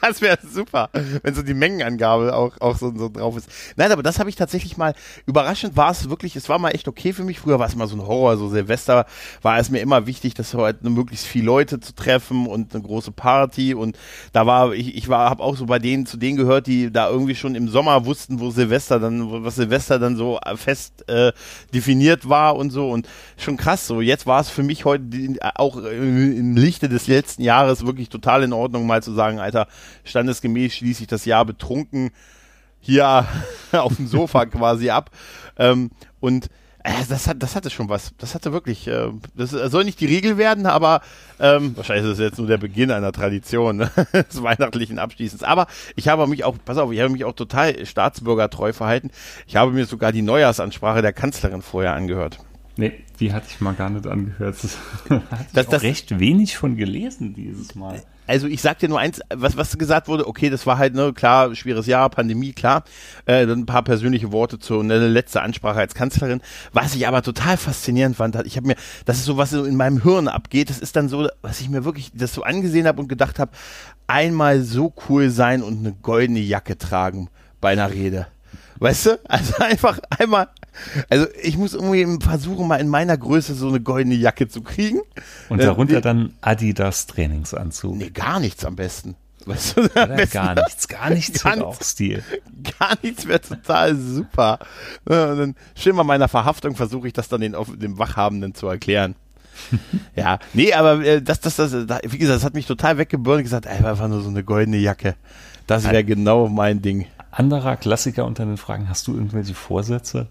[0.02, 0.90] Das wäre super,
[1.22, 3.50] wenn so die Mengenangabe auch, auch so, so drauf ist.
[3.76, 4.94] Nein, aber das habe ich tatsächlich mal,
[5.26, 7.40] überraschend war es wirklich, es war mal echt okay für mich.
[7.40, 9.06] Früher war es mal so ein Horror, so Silvester
[9.42, 13.12] war es mir immer wichtig, dass heute möglichst viele Leute zu treffen und eine große
[13.12, 13.74] Party.
[13.74, 13.98] Und
[14.32, 17.10] da war, ich, ich war, habe auch so bei denen, zu denen gehört, die da
[17.10, 21.32] irgendwie schon im Sommer wussten, wo Silvester dann, was Silvester dann so fest äh,
[21.74, 22.90] definiert war und so.
[22.90, 24.02] Und schon krass so.
[24.02, 28.10] Jetzt war es für mich heute die, auch im im Lichte des letzten Jahres wirklich
[28.10, 29.68] total in Ordnung, mal zu sagen, Alter,
[30.04, 32.12] standesgemäß schließe ich das Jahr betrunken
[32.80, 33.26] hier
[33.72, 35.10] auf dem Sofa quasi ab.
[35.58, 36.50] Ähm, und
[36.84, 38.14] Äh, das, hat, das hatte schon was.
[38.18, 38.88] Das hatte wirklich.
[38.88, 41.02] Äh, das soll nicht die Regel werden, aber
[41.40, 43.92] ähm, wahrscheinlich ist es jetzt nur der Beginn einer Tradition ne?
[44.14, 45.44] des weihnachtlichen Abschließens.
[45.44, 49.12] Aber ich habe mich auch, pass auf, ich habe mich auch total staatsbürgertreu verhalten.
[49.48, 52.40] Ich habe mir sogar die Neujahrsansprache der Kanzlerin vorher angehört.
[52.76, 54.56] Nee, die hatte ich mal gar nicht angehört.
[55.10, 59.22] Das, das, das recht wenig von gelesen dieses Mal also ich sag dir nur eins,
[59.34, 62.84] was, was gesagt wurde, okay, das war halt, ne, klar, schweres Jahr, Pandemie, klar.
[63.26, 66.42] Äh, dann ein paar persönliche Worte zu, eine letzte Ansprache als Kanzlerin.
[66.72, 69.76] Was ich aber total faszinierend fand, ich habe mir, das ist so, was so in
[69.76, 73.02] meinem Hirn abgeht, das ist dann so, was ich mir wirklich das so angesehen habe
[73.02, 73.52] und gedacht habe,
[74.08, 77.30] einmal so cool sein und eine goldene Jacke tragen
[77.62, 78.28] bei einer Rede.
[78.80, 79.20] Weißt du?
[79.28, 80.50] Also einfach einmal
[81.10, 85.02] also ich muss irgendwie versuchen, mal in meiner Größe so eine goldene Jacke zu kriegen.
[85.50, 87.96] Und darunter äh, dann Adidas Trainingsanzug.
[87.96, 89.16] Nee, gar nichts am besten.
[89.46, 92.24] Weißt du, am besten gar nichts, gar nichts gar auch Stil.
[92.80, 94.60] Gar nichts wäre total super.
[95.06, 99.16] Und dann schön bei meiner Verhaftung versuche ich das dann den, dem Wachhabenden zu erklären.
[100.16, 103.44] ja, nee, aber äh, das, das, das, wie gesagt, das hat mich total weggebürnt und
[103.44, 105.16] gesagt, ey, einfach nur so eine goldene Jacke.
[105.68, 107.06] Das wäre genau mein Ding.
[107.34, 110.28] Anderer Klassiker unter den Fragen, hast du irgendwelche Vorsätze?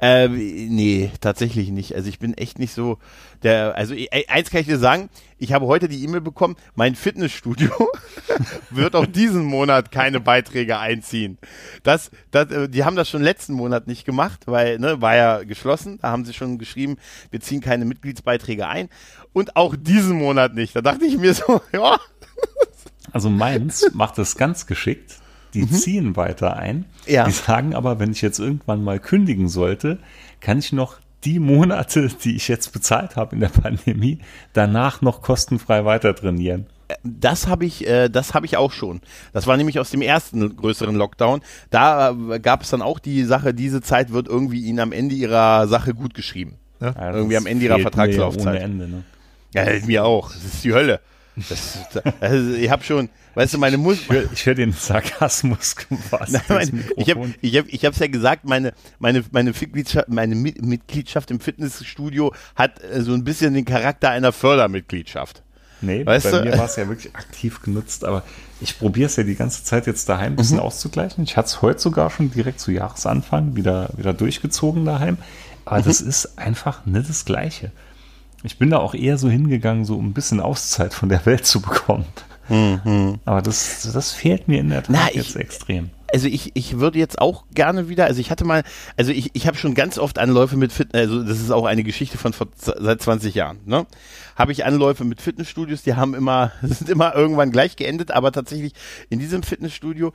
[0.00, 1.96] Äh, nee, tatsächlich nicht.
[1.96, 2.98] Also ich bin echt nicht so
[3.42, 3.92] der, also
[4.28, 7.72] eins kann ich dir sagen, ich habe heute die E-Mail bekommen, mein Fitnessstudio
[8.70, 11.38] wird auch diesen Monat keine Beiträge einziehen.
[11.82, 15.42] Das, das, äh, die haben das schon letzten Monat nicht gemacht, weil, ne, war ja
[15.42, 16.98] geschlossen, da haben sie schon geschrieben,
[17.30, 18.90] wir ziehen keine Mitgliedsbeiträge ein
[19.32, 20.76] und auch diesen Monat nicht.
[20.76, 21.98] Da dachte ich mir so, ja.
[23.10, 25.18] Also meins macht es ganz geschickt
[25.54, 25.72] die mhm.
[25.72, 26.84] ziehen weiter ein.
[27.06, 27.24] Ja.
[27.24, 29.98] Die sagen aber, wenn ich jetzt irgendwann mal kündigen sollte,
[30.40, 34.20] kann ich noch die Monate, die ich jetzt bezahlt habe in der Pandemie,
[34.52, 36.66] danach noch kostenfrei weiter trainieren.
[37.02, 39.00] Das habe ich, äh, das habe ich auch schon.
[39.32, 41.40] Das war nämlich aus dem ersten größeren Lockdown.
[41.70, 45.14] Da äh, gab es dann auch die Sache, diese Zeit wird irgendwie ihnen am Ende
[45.14, 46.56] ihrer Sache gut geschrieben.
[46.80, 46.94] Ne?
[46.96, 48.46] Ja, irgendwie am Ende ihrer Vertragslaufzeit.
[48.46, 49.04] Ohne Ende, ne?
[49.54, 50.32] ja, mir auch.
[50.32, 51.00] Das ist die Hölle.
[51.48, 51.78] Das,
[52.20, 54.28] also ich habe schon, weißt du, meine Muskeln.
[54.32, 56.38] Ich höre den Sarkasmus quasi.
[56.96, 61.40] ich habe ich hab, ich hab's ja gesagt, meine, meine, meine, Mitgliedschaft, meine Mitgliedschaft im
[61.40, 65.42] Fitnessstudio hat äh, so ein bisschen den Charakter einer Fördermitgliedschaft.
[65.80, 66.44] Nee, weißt bei du?
[66.44, 68.24] mir war es ja wirklich aktiv genutzt, aber
[68.60, 70.64] ich probiere es ja die ganze Zeit jetzt daheim ein bisschen mhm.
[70.64, 71.22] auszugleichen.
[71.22, 75.18] Ich hatte es heute sogar schon direkt zu Jahresanfang wieder, wieder durchgezogen daheim.
[75.64, 75.84] Aber mhm.
[75.84, 77.70] das ist einfach nicht das Gleiche.
[78.42, 81.44] Ich bin da auch eher so hingegangen, so um ein bisschen Auszeit von der Welt
[81.44, 82.06] zu bekommen.
[82.48, 83.18] Mhm.
[83.24, 85.90] Aber das, das fehlt mir in der Tat Na, jetzt extrem.
[86.10, 88.62] Also ich, ich würde jetzt auch gerne wieder, also ich hatte mal,
[88.96, 91.84] also ich, ich habe schon ganz oft Anläufe mit Fitness, also das ist auch eine
[91.84, 93.86] Geschichte von vor, seit 20 Jahren, ne?
[94.34, 98.72] Habe ich Anläufe mit Fitnessstudios, die haben immer, sind immer irgendwann gleich geendet, aber tatsächlich
[99.10, 100.12] in diesem Fitnessstudio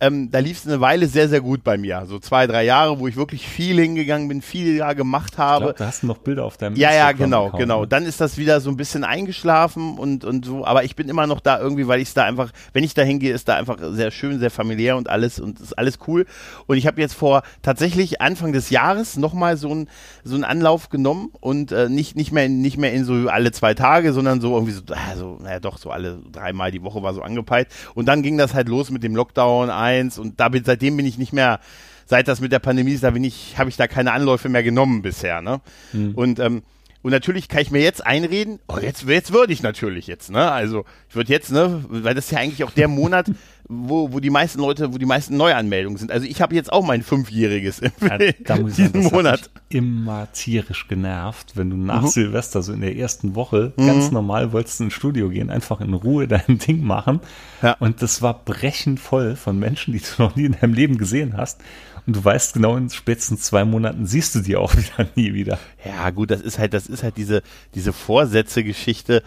[0.00, 2.04] ähm, da lief es eine Weile sehr, sehr gut bei mir.
[2.06, 5.64] So zwei, drei Jahre, wo ich wirklich viel hingegangen bin, viel ja gemacht habe.
[5.64, 7.82] Ich glaub, da hast du noch Bilder auf deinem Ja, ja, genau, genau.
[7.82, 7.88] Ne?
[7.88, 10.64] Dann ist das wieder so ein bisschen eingeschlafen und, und so.
[10.64, 13.02] Aber ich bin immer noch da irgendwie, weil ich es da einfach, wenn ich da
[13.02, 16.26] hingehe, ist da einfach sehr schön, sehr familiär und alles und ist alles cool.
[16.66, 19.88] Und ich habe jetzt vor tatsächlich Anfang des Jahres nochmal so ein
[20.24, 23.52] so einen Anlauf genommen und äh, nicht, nicht, mehr in, nicht mehr in so alle
[23.52, 27.12] zwei Tage, sondern so irgendwie so, also, naja, doch, so alle dreimal die Woche war
[27.12, 27.68] so angepeilt.
[27.94, 29.68] Und dann ging das halt los mit dem Lockdown
[30.00, 31.60] eins und da bin, seitdem bin ich nicht mehr,
[32.06, 34.62] seit das mit der Pandemie ist, da bin ich, habe ich da keine Anläufe mehr
[34.62, 35.60] genommen bisher, ne?
[35.92, 36.14] Mhm.
[36.14, 36.62] Und ähm,
[37.04, 40.50] und natürlich kann ich mir jetzt einreden, oh, jetzt, jetzt würde ich natürlich jetzt, ne?
[40.50, 43.30] Also ich würde jetzt, ne, weil das ist ja eigentlich auch der Monat,
[43.68, 46.12] wo, wo die meisten Leute, wo die meisten Neuanmeldungen sind.
[46.12, 49.50] Also ich habe jetzt auch mein Fünfjähriges im ja, diesen sagen, Monat.
[49.70, 52.08] Immer tierisch genervt, wenn du nach mhm.
[52.08, 53.86] Silvester, so in der ersten Woche, mhm.
[53.86, 57.20] ganz normal wolltest ins Studio gehen, einfach in Ruhe dein Ding machen.
[57.62, 57.76] Ja.
[57.80, 61.36] Und das war brechend voll von Menschen, die du noch nie in deinem Leben gesehen
[61.36, 61.60] hast.
[62.06, 65.58] Und du weißt genau, in spätestens zwei Monaten siehst du die auch wieder nie wieder.
[65.84, 67.42] Ja, gut, das ist halt, das ist halt diese,
[67.74, 69.22] diese Vorsätze-Geschichte.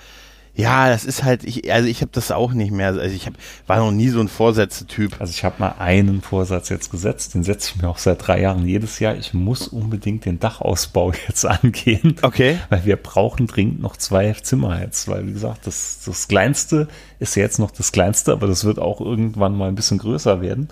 [0.58, 2.88] Ja, das ist halt, ich, also ich habe das auch nicht mehr.
[2.88, 3.36] Also ich hab,
[3.68, 5.22] war noch nie so ein Vorsätze-Typ.
[5.22, 8.42] Also ich habe mal einen Vorsatz jetzt gesetzt, den setze ich mir auch seit drei
[8.42, 9.16] Jahren jedes Jahr.
[9.16, 12.16] Ich muss unbedingt den Dachausbau jetzt angehen.
[12.24, 12.58] Okay.
[12.70, 15.08] Weil wir brauchen dringend noch zwei Zimmer jetzt.
[15.08, 16.88] Weil, wie gesagt, das, das Kleinste
[17.20, 20.42] ist ja jetzt noch das Kleinste, aber das wird auch irgendwann mal ein bisschen größer
[20.42, 20.70] werden.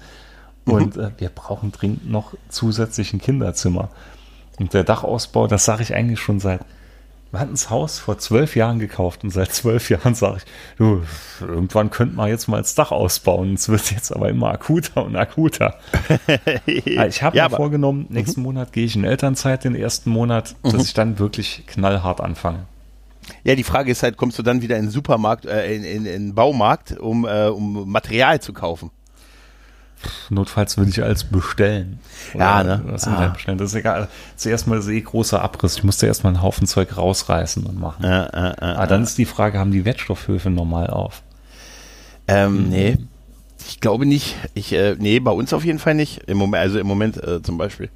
[0.65, 1.03] Und mhm.
[1.03, 3.89] äh, wir brauchen dringend noch zusätzlich ein Kinderzimmer.
[4.57, 6.61] Und der Dachausbau, das sage ich eigentlich schon seit,
[7.35, 10.43] wir hatten das Haus vor zwölf Jahren gekauft und seit zwölf Jahren sage ich,
[10.77, 11.03] du,
[11.41, 13.55] irgendwann könnte man jetzt mal das Dach ausbauen.
[13.55, 15.75] Es wird jetzt aber immer akuter und akuter.
[16.97, 18.15] Ah, ich habe ja, mir vorgenommen, mhm.
[18.15, 20.79] nächsten Monat gehe ich in Elternzeit, den ersten Monat, dass mhm.
[20.79, 22.67] ich dann wirklich knallhart anfange.
[23.43, 26.05] Ja, die Frage ist halt, kommst du dann wieder in den Supermarkt, äh, in, in,
[26.05, 28.91] in den Baumarkt, um, äh, um Material zu kaufen?
[30.29, 31.99] Notfalls würde ich alles bestellen.
[32.33, 32.83] Ja, ne?
[32.87, 33.17] Das, Ah.
[33.17, 33.27] ah.
[33.29, 33.57] bestellen.
[33.57, 34.07] das ist egal.
[34.35, 35.77] Zuerst mal eh großer Abriss.
[35.77, 38.03] Ich musste erstmal einen Haufen Zeug rausreißen und machen.
[38.03, 41.23] Äh, äh, äh, ah, dann ist die Frage, haben die Wertstoffhöfe normal auf?
[42.27, 42.97] Ähm, nee.
[43.67, 44.35] Ich glaube nicht.
[44.53, 46.23] Ich, äh, nee, bei uns auf jeden Fall nicht.
[46.27, 47.89] Im Moment, also im Moment äh, zum Beispiel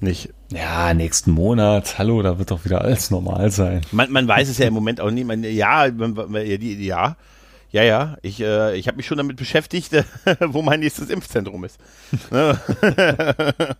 [0.00, 0.30] nicht.
[0.50, 3.82] Ja, nächsten Monat, hallo, da wird doch wieder alles normal sein.
[3.92, 5.26] Man, man weiß es ja im Moment auch nicht.
[5.26, 7.16] Man, ja, man, ja, die, ja,
[7.72, 8.16] ja, ja.
[8.22, 10.04] Ich, äh, ich habe mich schon damit beschäftigt, äh,
[10.40, 11.78] wo mein nächstes Impfzentrum ist.
[12.30, 12.58] Ne?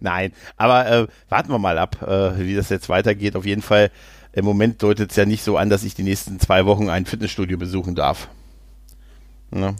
[0.00, 3.36] Nein, aber äh, warten wir mal ab, äh, wie das jetzt weitergeht.
[3.36, 3.90] Auf jeden Fall,
[4.32, 7.06] im Moment deutet es ja nicht so an, dass ich die nächsten zwei Wochen ein
[7.06, 8.28] Fitnessstudio besuchen darf.
[9.50, 9.76] Ne?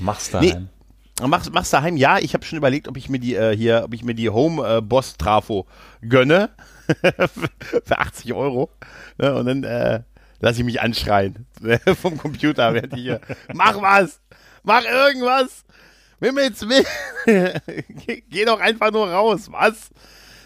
[0.00, 0.50] Mach's Nee.
[0.50, 0.68] daheim.
[1.28, 1.96] Machst, machst daheim?
[1.98, 4.30] Ja, ich habe schon überlegt, ob ich mir die äh, hier, ob ich mir die
[4.30, 5.66] Home äh, Boss Trafo
[6.00, 6.48] gönne
[7.84, 8.70] für 80 Euro
[9.18, 9.64] ne, und dann
[10.40, 11.46] lasse ich mich anschreien.
[12.00, 13.20] Vom Computer, während ich hier.
[13.54, 14.20] Mach was,
[14.62, 15.64] mach irgendwas,
[16.20, 16.86] jetzt mit,
[18.30, 19.90] geh, doch einfach nur raus, was?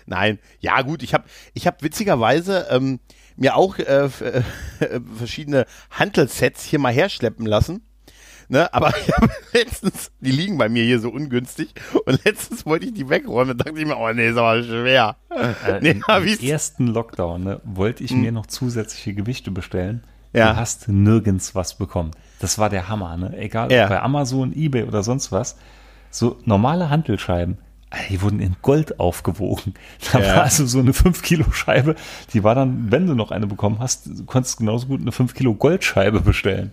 [0.06, 3.00] Nein, ja gut, ich habe ich hab witzigerweise ähm,
[3.36, 4.04] mir auch äh,
[4.80, 7.82] äh, verschiedene Hantel-Sets hier mal herschleppen lassen.
[8.48, 12.86] Ne, aber ich habe letztens, die liegen bei mir hier so ungünstig und letztens wollte
[12.86, 15.16] ich die wegräumen und dachte ich mir, oh nee, ist aber schwer.
[15.30, 20.04] Äh, nee, Im ersten Lockdown ne, wollte ich mir noch zusätzliche Gewichte bestellen.
[20.32, 20.52] Ja.
[20.52, 22.10] Du hast nirgends was bekommen.
[22.40, 23.16] Das war der Hammer.
[23.16, 23.36] Ne?
[23.38, 23.84] Egal Ja.
[23.84, 25.56] ob bei Amazon, Ebay oder sonst was.
[26.10, 27.58] So normale Hantelscheiben,
[27.90, 29.74] Alter, die wurden in Gold aufgewogen.
[30.12, 30.36] Da Ja.
[30.36, 31.94] war also so eine 5-Kilo-Scheibe,
[32.32, 36.20] die war dann, wenn du noch eine bekommen hast, du konntest genauso gut eine 5-Kilo-Goldscheibe
[36.20, 36.72] bestellen.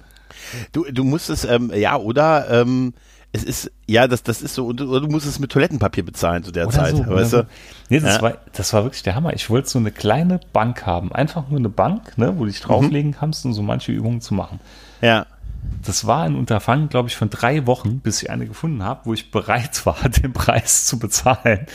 [0.71, 2.93] Du, du musst es, ähm, ja, oder ähm,
[3.33, 6.51] es ist, ja, das, das ist so, oder du musst es mit Toilettenpapier bezahlen zu
[6.51, 7.47] der Oder Zeit, so, weißt du?
[7.89, 8.21] Nee, das, Ja.
[8.21, 9.33] war, das war wirklich der Hammer.
[9.33, 11.13] Ich wollte so eine kleine Bank haben.
[11.13, 14.33] Einfach nur eine Bank, ne, wo du dich drauflegen kannst, um so manche Übungen zu
[14.33, 14.59] machen.
[15.01, 15.25] Ja.
[15.85, 19.13] Das war ein Unterfangen, glaube ich, von drei Wochen, bis ich eine gefunden habe, wo
[19.13, 21.67] ich bereit war, den Preis zu bezahlen,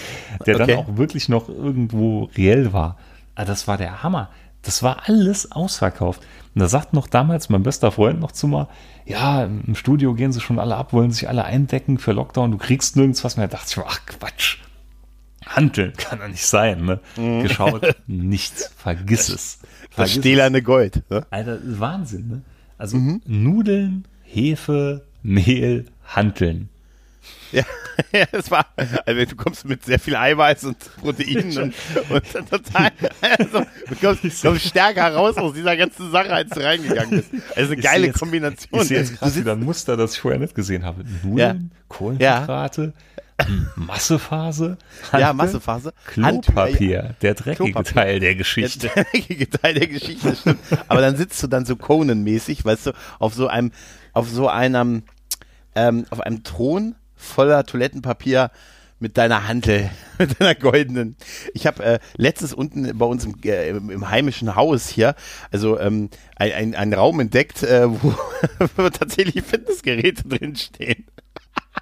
[0.45, 0.67] der Okay.
[0.67, 2.97] dann auch wirklich noch irgendwo reell war.
[3.35, 4.29] Aber das war der Hammer.
[4.67, 6.21] Das war alles ausverkauft.
[6.55, 8.69] Und da sagt noch damals mein bester Freund noch zu mir,
[9.05, 12.59] ja, im Studio gehen sie schon alle ab, wollen sich alle eindecken für Lockdown, du
[12.59, 13.47] kriegst nirgends was mehr.
[13.47, 14.59] Da dachte ich mir, ach Quatsch.
[15.47, 17.01] Handeln kann doch nicht sein, ne?
[17.43, 19.61] Geschaut, nichts, vergiss es.
[19.61, 20.21] Das Vergiss es.
[20.23, 21.05] stählerne Gold.
[21.09, 21.25] Ne?
[21.31, 22.43] Alter, das Wahnsinn, ne?
[22.79, 26.69] Also Nudeln, Hefe, Mehl, Hanteln.
[27.53, 27.63] Ja,
[28.13, 28.67] ja, es war,
[29.07, 31.75] also du kommst mit sehr viel Eiweiß und Proteinen und,
[32.11, 37.11] und total, also, du kommst, kommst stärker raus aus dieser ganzen Sache, als du reingegangen
[37.23, 37.31] bist.
[37.55, 38.81] Also eine Ich geile jetzt- Kombination.
[38.83, 41.05] Ich sehe jetzt gerade wieder ein Muster, das ich vorher nicht gesehen habe.
[41.23, 42.93] Nudeln, Kohlenhydrate,
[43.39, 44.79] m, Massephase,
[45.13, 45.93] ja, Hanteln, Massephase.
[46.07, 47.95] Klopapier, der dreckige Klopapier.
[47.95, 48.91] Teil der Geschichte.
[48.95, 50.59] Der dreckige Teil der Geschichte, stimmt.
[50.89, 53.73] Aber dann sitzt du dann so Conan-mäßig, weißt du, auf so einem,
[54.13, 55.05] auf so einem,
[55.75, 58.51] ähm, auf einem Thron voller Toilettenpapier
[58.99, 61.17] mit deiner Hantel, mit deiner goldenen.
[61.55, 65.15] Ich habe äh, letztens unten bei uns im, äh, im, im heimischen Haus hier,
[65.51, 68.15] also ähm, ein, ein, einen Raum entdeckt, äh, wo,
[68.91, 70.57] tatsächlich Fitnessgeräte drin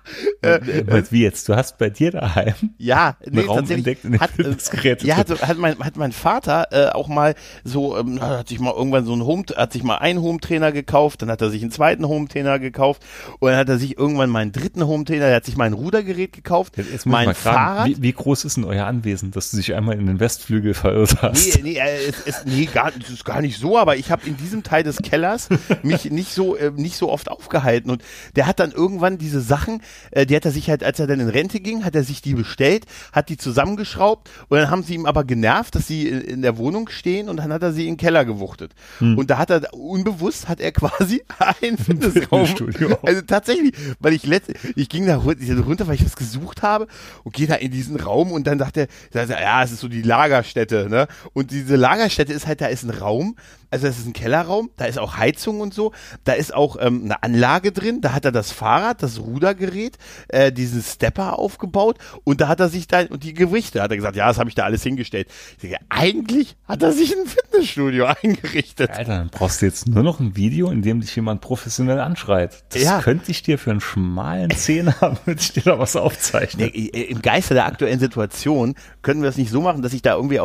[0.05, 0.87] stehen.
[0.87, 1.49] Was, Wie jetzt?
[1.49, 5.59] Du hast bei dir daheim Ja, nee, Raum tatsächlich entdeckt, hat, äh, ja, hat, hat,
[5.59, 9.25] mein, hat mein Vater äh, auch mal so, ähm, hat sich mal irgendwann so ein
[9.25, 13.03] Home, hat sich mal einen Home-Trainer gekauft, dann hat er sich einen zweiten Home-Trainer gekauft
[13.41, 15.73] und dann hat er sich irgendwann mal einen dritten Home-Trainer, der hat sich mal ein
[15.73, 17.89] Rudergerät gekauft, Jetzt mein mal fragen, Fahrrad.
[17.89, 21.23] Wie, wie groß ist denn euer Anwesen, dass du dich einmal in den Westflügel verirrt
[21.23, 21.57] hast?
[21.57, 24.27] Nee, nee, äh, es, es, nee gar, es ist gar nicht so, aber ich habe
[24.27, 25.49] in diesem Teil des Kellers
[25.83, 28.03] mich nicht so äh, nicht so oft aufgehalten und
[28.37, 31.21] der hat dann irgendwann diese Sachen, äh, die hat er sich halt, als er dann
[31.21, 34.95] in Rente ging, hat er sich die bestellt, hat die zusammengeschraubt und dann haben sie
[34.95, 37.87] ihm aber genervt, dass sie in, in der Wohnung stehen und dann hat er sie
[37.87, 41.23] in den Keller gewuchtet und da hat er unbewusst hat er quasi
[41.61, 42.99] ein Fitnessraum, Fitnessstudio.
[43.03, 46.87] also tatsächlich, weil ich letzt, ich ging da runter, weil ich was gesucht habe
[47.23, 50.03] und gehe da in diesen Raum und dann dachte er, ja, es ist so die
[50.03, 51.07] Lagerstätte, ne?
[51.33, 53.37] Und diese Lagerstätte ist halt, da ist ein Raum,
[53.75, 55.91] also das ist ein Kellerraum, da ist auch Heizung und so,
[56.23, 60.53] da ist auch ähm, eine Anlage drin, da hat er das Fahrrad, das Rudergerät, äh,
[60.53, 64.15] diesen Stepper aufgebaut und da hat er sich da, und die Gewichte, hat er gesagt,
[64.17, 65.27] ja, das habe ich da alles hingestellt.
[65.57, 68.91] Ich denke, eigentlich hat er sich ein Fitnessstudio eingerichtet.
[68.91, 72.63] Alter, dann brauchst du jetzt nur noch ein Video, in dem dich jemand professionell anschreit.
[72.69, 73.01] Das Ja.
[73.01, 76.71] könnte ich dir für einen schmalen Zehner, würde ich dir da was aufzeichnen.
[76.73, 80.15] Nee, Im Geiste der aktuellen Situation können wir das nicht so machen, dass ich da
[80.15, 80.39] irgendwie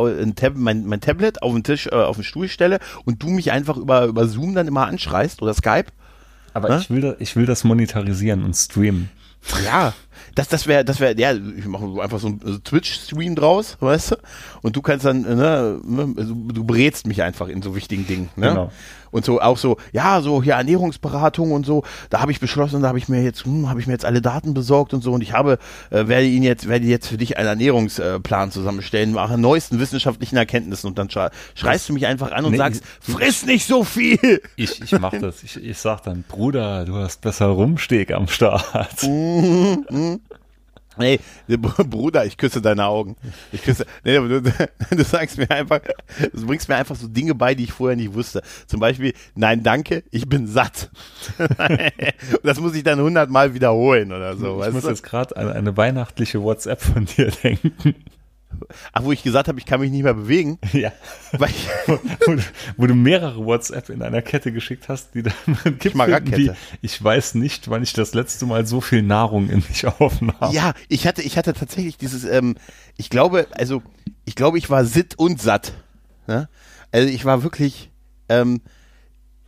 [0.55, 3.77] mein, mein Tablet auf den Tisch, äh, auf den Stuhl stelle und du mich einfach
[3.77, 5.87] über, über Zoom dann immer anschreist oder Skype.
[6.53, 6.81] Aber Hä?
[6.81, 9.09] ich will, ich will das monetarisieren und streamen.
[9.63, 9.93] Ja,
[10.35, 14.15] das, das wäre, das wäre, ja, ich mache einfach so einen Twitch-Stream draus, weißt du?
[14.61, 18.29] Und du kannst dann, ne, ne also du berätst mich einfach in so wichtigen Dingen,
[18.35, 18.49] ne?
[18.49, 18.71] Genau.
[19.11, 22.89] Und so auch so, ja, so hier Ernährungsberatung und so, da habe ich beschlossen, da
[22.89, 25.21] habe ich mir jetzt, hm, habe ich mir jetzt alle Daten besorgt und so und
[25.21, 25.57] ich habe,
[25.89, 30.87] äh, werde ihn jetzt, werde jetzt für dich einen Ernährungsplan zusammenstellen, mache neuesten wissenschaftlichen Erkenntnissen
[30.87, 34.41] und dann schreist du mich einfach an und nee, sagst, friss nicht so viel.
[34.55, 35.43] Ich, ich mach das.
[35.43, 39.03] Ich, ich sag dann, Bruder, du hast besser Rumsteg am Start.
[39.03, 40.21] Mhm, mhm.
[40.99, 43.15] Hey, Bruder, ich küsse deine Augen.
[43.53, 43.85] Ich küsse.
[44.03, 45.79] Nee, du, du sagst mir einfach,
[46.33, 48.41] du bringst mir einfach so Dinge bei, die ich vorher nicht wusste.
[48.67, 50.89] Zum Beispiel, nein, danke, ich bin satt.
[52.43, 54.61] das muss ich dann hundertmal wiederholen oder so.
[54.63, 54.89] Ich muss du?
[54.89, 57.95] jetzt gerade an eine weihnachtliche WhatsApp von dir denken.
[58.93, 60.57] Ach, wo ich gesagt habe, ich kann mich nicht mehr bewegen.
[60.73, 60.91] Ja.
[61.31, 62.37] Weil ich, wo,
[62.77, 65.33] wo, du mehrere WhatsApp in einer Kette geschickt hast, die dann
[65.79, 69.85] gibt wie, ich weiß nicht, wann ich das letzte Mal so viel Nahrung in mich
[69.99, 70.53] aufnahm.
[70.53, 72.55] Ja, ich hatte, ich hatte tatsächlich dieses, ähm,
[72.97, 73.81] ich glaube, also,
[74.25, 75.73] ich glaube, ich war sitt und satt.
[76.27, 76.47] Ne?
[76.91, 77.91] Also ich war wirklich,
[78.29, 78.61] ähm,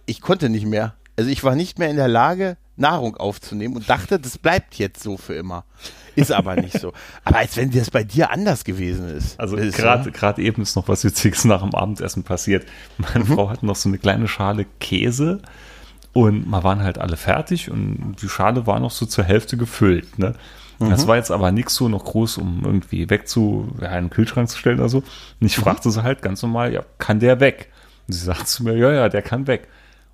[0.06, 0.96] ich konnte nicht mehr.
[1.16, 5.02] Also ich war nicht mehr in der Lage, Nahrung aufzunehmen und dachte, das bleibt jetzt
[5.02, 5.66] so für immer.
[6.15, 6.93] Ist aber nicht so.
[7.24, 9.39] Aber als wenn das bei dir anders gewesen ist.
[9.39, 12.65] Also gerade gerade eben ist noch was Witziges nach dem Abendessen passiert.
[12.97, 13.36] Meine mhm.
[13.36, 15.41] Frau hat noch so eine kleine Schale Käse
[16.13, 20.19] und wir waren halt alle fertig und die Schale war noch so zur Hälfte gefüllt.
[20.19, 20.36] Ne?
[20.80, 20.89] Mhm.
[20.89, 24.10] Das war jetzt aber nichts so noch groß, um irgendwie weg zu, ja, in den
[24.10, 24.97] Kühlschrank zu stellen oder so.
[25.00, 25.63] Und ich mhm.
[25.63, 27.69] fragte sie halt ganz normal, ja, kann der weg?
[28.08, 29.67] Und sie sagt zu mir, ja, ja, der kann weg.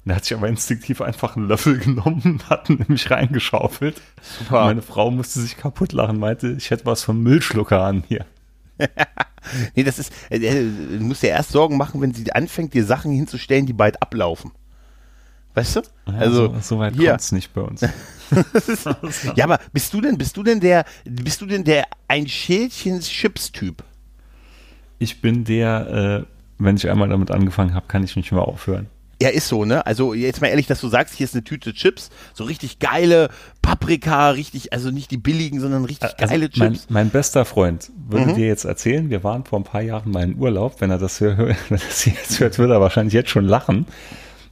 [0.08, 4.02] Und er hat sich aber instinktiv einfach einen Löffel genommen und hat nämlich reingeschaufelt.
[4.40, 4.64] Super.
[4.64, 8.26] Meine Frau musste sich kaputt lachen, meinte, ich hätte was vom Müllschlucker an hier.
[9.76, 10.64] nee, das ist, äh, äh,
[10.98, 14.52] du musst dir erst Sorgen machen, wenn sie anfängt, dir Sachen hinzustellen, die bald ablaufen.
[15.56, 15.82] Weißt du?
[16.06, 17.82] Ja, also, so, so weit kommt es nicht bei uns.
[19.36, 23.02] ja, aber bist du denn, bist du denn der, bist du denn der ein Schälchen
[23.02, 23.84] Chips-Typ?
[25.00, 26.26] Ich bin der, äh,
[26.60, 28.88] wenn ich einmal damit angefangen habe, kann ich nicht mehr aufhören.
[29.22, 29.86] Ja, ist so, ne?
[29.86, 33.30] Also jetzt mal ehrlich, dass du sagst, hier ist eine Tüte Chips, so richtig geile
[33.64, 36.60] Paprika, richtig, also nicht die billigen, sondern richtig also geile Chips.
[36.60, 38.36] Mein, mein, bester Freund würde mhm.
[38.36, 41.20] dir jetzt erzählen, wir waren vor ein paar Jahren mal in Urlaub, wenn er das,
[41.20, 43.88] hör, wenn er das jetzt hört, würde er wahrscheinlich jetzt schon lachen.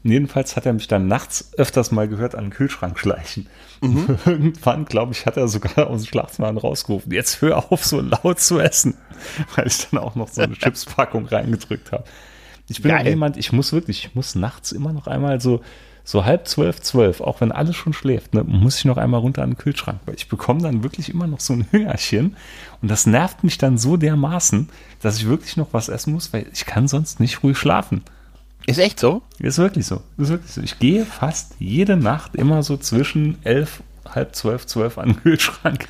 [0.04, 3.48] Jedenfalls hat er mich dann nachts öfters mal gehört an den Kühlschrank schleichen.
[3.82, 4.18] Mhm.
[4.26, 8.40] Irgendwann, glaube ich, hat er sogar aus dem Schlafzimmer rausgerufen, jetzt hör auf, so laut
[8.40, 8.96] zu essen,
[9.56, 12.06] weil ich dann auch noch so eine Chipspackung reingedrückt habe.
[12.68, 13.08] Ich bin Geil.
[13.08, 15.62] jemand, ich muss wirklich, ich muss nachts immer noch einmal so,
[16.04, 19.44] so halb zwölf, zwölf, auch wenn alles schon schläft, ne, muss ich noch einmal runter
[19.44, 22.38] an den Kühlschrank, weil ich bekomme dann wirklich immer noch so ein Hüngerchen
[22.82, 24.70] und das nervt mich dann so dermaßen,
[25.02, 28.04] dass ich wirklich noch was essen muss, weil ich kann sonst nicht ruhig schlafen.
[28.68, 29.22] Ist echt so?
[29.40, 30.02] Ist wirklich so.
[30.18, 30.62] Ist wirklich so.
[30.62, 35.88] Ich gehe fast jede Nacht immer so zwischen elf, halb zwölf, zwölf an den Kühlschrank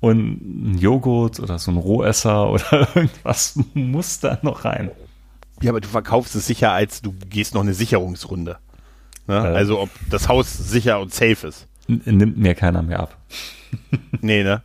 [0.00, 4.90] und ein Joghurt oder so ein Rohesser oder irgendwas muss da noch rein.
[5.62, 8.58] Ja, aber du verkaufst es sicher als, du gehst noch eine Sicherungsrunde.
[9.26, 9.36] Ne?
[9.36, 9.56] Äh.
[9.56, 11.66] Also ob das Haus sicher und safe ist.
[11.86, 13.16] nimmt mir keiner mehr ab.
[14.20, 14.62] nee, ne?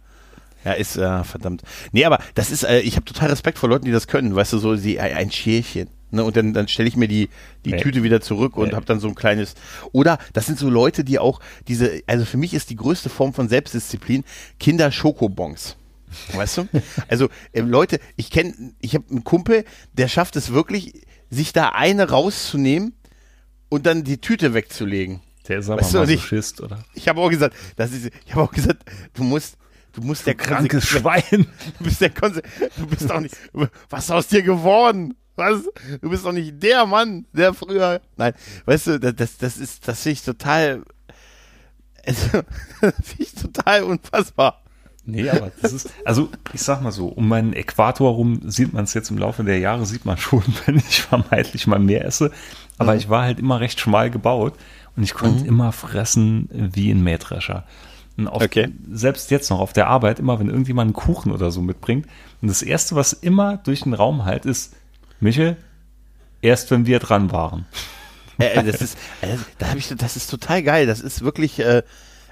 [0.64, 1.64] Ja, ist äh, verdammt.
[1.92, 4.34] Nee, aber das ist, äh, ich habe total Respekt vor Leuten, die das können.
[4.34, 5.90] Weißt du, so die, ein Schälchen.
[6.12, 7.30] Ne, und dann, dann stelle ich mir die,
[7.66, 7.82] die nee.
[7.82, 8.76] Tüte wieder zurück und nee.
[8.76, 9.56] habe dann so ein kleines.
[9.94, 13.34] Oder das sind so Leute, die auch diese, also für mich ist die größte Form
[13.34, 14.24] von Selbstdisziplin
[14.60, 15.76] Kinder Schokobons.
[16.34, 16.68] Weißt du?
[17.08, 21.70] Also äh, Leute, ich kenne, ich habe einen Kumpel, der schafft es wirklich, sich da
[21.70, 22.94] eine rauszunehmen
[23.70, 25.22] und dann die Tüte wegzulegen.
[25.48, 26.86] Der ist aber weißt mal Masochist, oder?
[26.94, 29.58] Ich habe auch gesagt, das ist, ich habe auch gesagt, du musst,
[29.92, 31.48] du musst der krankes Schwein.
[31.78, 32.42] Du bist der Konse
[32.78, 33.36] du bist doch nicht,
[33.90, 35.16] was ist aus dir geworden?
[35.36, 35.64] Was?
[36.02, 38.02] Du bist doch nicht der Mann, der früher.
[38.18, 38.34] Nein,
[38.66, 40.84] weißt du, das, das ist, das finde ich total,
[42.06, 42.44] also,
[42.82, 44.63] das finde ich total unfassbar.
[45.06, 48.86] Nee, aber das ist, also ich sag mal so, um meinen Äquator rum sieht man
[48.86, 52.32] es jetzt im Laufe der Jahre, sieht man schon, wenn ich vermeintlich mal mehr esse.
[52.78, 53.00] Aber mhm.
[53.00, 54.54] ich war halt immer recht schmal gebaut
[54.96, 55.50] und ich konnte mhm.
[55.50, 57.66] immer fressen wie ein Mähdrescher.
[58.16, 58.70] Und auf, okay.
[58.92, 62.08] selbst jetzt noch auf der Arbeit, immer wenn irgendjemand einen Kuchen oder so mitbringt.
[62.42, 64.74] Und das Erste, was immer durch den Raum halt ist,
[65.20, 65.58] Michel,
[66.42, 67.66] erst wenn wir dran waren.
[68.38, 70.86] Äh, das ist, äh, da ich, das ist total geil.
[70.86, 71.84] Das ist wirklich, äh,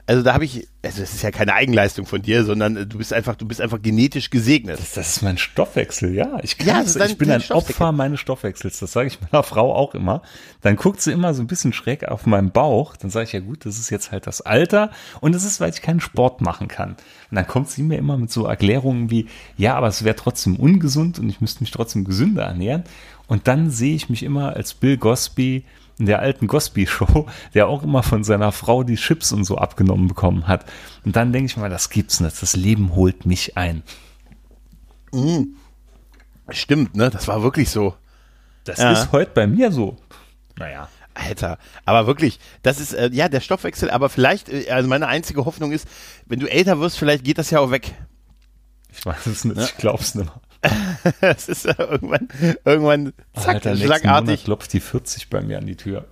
[0.07, 2.97] also da habe ich, also das ist ja keine Eigenleistung von dir, sondern äh, du
[2.97, 4.79] bist einfach, du bist einfach genetisch gesegnet.
[4.79, 6.39] Das, das ist mein Stoffwechsel, ja.
[6.43, 8.79] Ich, ja, ich bin ein Opfer meines Stoffwechsels.
[8.79, 10.21] Das sage ich meiner Frau auch immer.
[10.61, 12.95] Dann guckt sie immer so ein bisschen schräg auf meinen Bauch.
[12.95, 15.69] Dann sage ich ja gut, das ist jetzt halt das Alter und das ist, weil
[15.69, 16.91] ich keinen Sport machen kann.
[16.91, 20.55] Und dann kommt sie mir immer mit so Erklärungen wie, ja, aber es wäre trotzdem
[20.55, 22.83] ungesund und ich müsste mich trotzdem gesünder ernähren.
[23.27, 25.63] Und dann sehe ich mich immer als Bill Gosby
[26.01, 30.07] in der alten Gosby-Show, der auch immer von seiner Frau die Chips und so abgenommen
[30.07, 30.65] bekommen hat.
[31.05, 32.41] Und dann denke ich mal, das gibt's nicht.
[32.41, 33.83] Das Leben holt mich ein.
[36.49, 37.09] Stimmt, ne?
[37.11, 37.93] Das war wirklich so.
[38.63, 38.91] Das Ja.
[38.91, 39.97] ist heute bei mir so.
[40.57, 40.89] Naja.
[41.13, 45.43] Alter, aber wirklich, das ist, äh, ja, der Stoffwechsel, aber vielleicht, äh, also meine einzige
[45.43, 45.85] Hoffnung ist,
[46.25, 47.93] wenn du älter wirst, vielleicht geht das ja auch weg.
[48.93, 50.31] Ich weiß es nicht, ich glaub's nicht
[50.63, 50.71] mehr.
[51.21, 52.27] Es ist äh, irgendwann,
[52.65, 54.43] irgendwann, zack, Alter, schlagartig.
[54.43, 56.05] klopft die 40 bei mir an die Tür.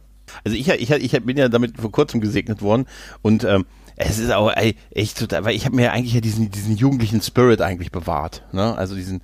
[0.44, 2.86] Also ich, ich, ich bin ja damit vor kurzem gesegnet worden
[3.22, 3.66] und ähm,
[3.96, 6.76] es ist auch ey, echt total, weil ich habe mir ja eigentlich ja diesen, diesen
[6.76, 8.78] jugendlichen Spirit eigentlich bewahrt, ne?
[8.78, 9.22] Also diesen,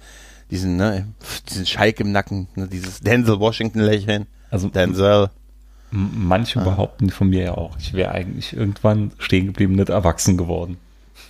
[0.51, 1.07] diesen, ne,
[1.49, 2.67] diesen Schalk im Nacken, ne?
[2.67, 4.27] dieses Denzel Washington Lächeln.
[4.49, 5.29] Also Denzel.
[5.91, 10.77] manche behaupten von mir ja auch, ich wäre eigentlich irgendwann stehen geblieben, nicht erwachsen geworden.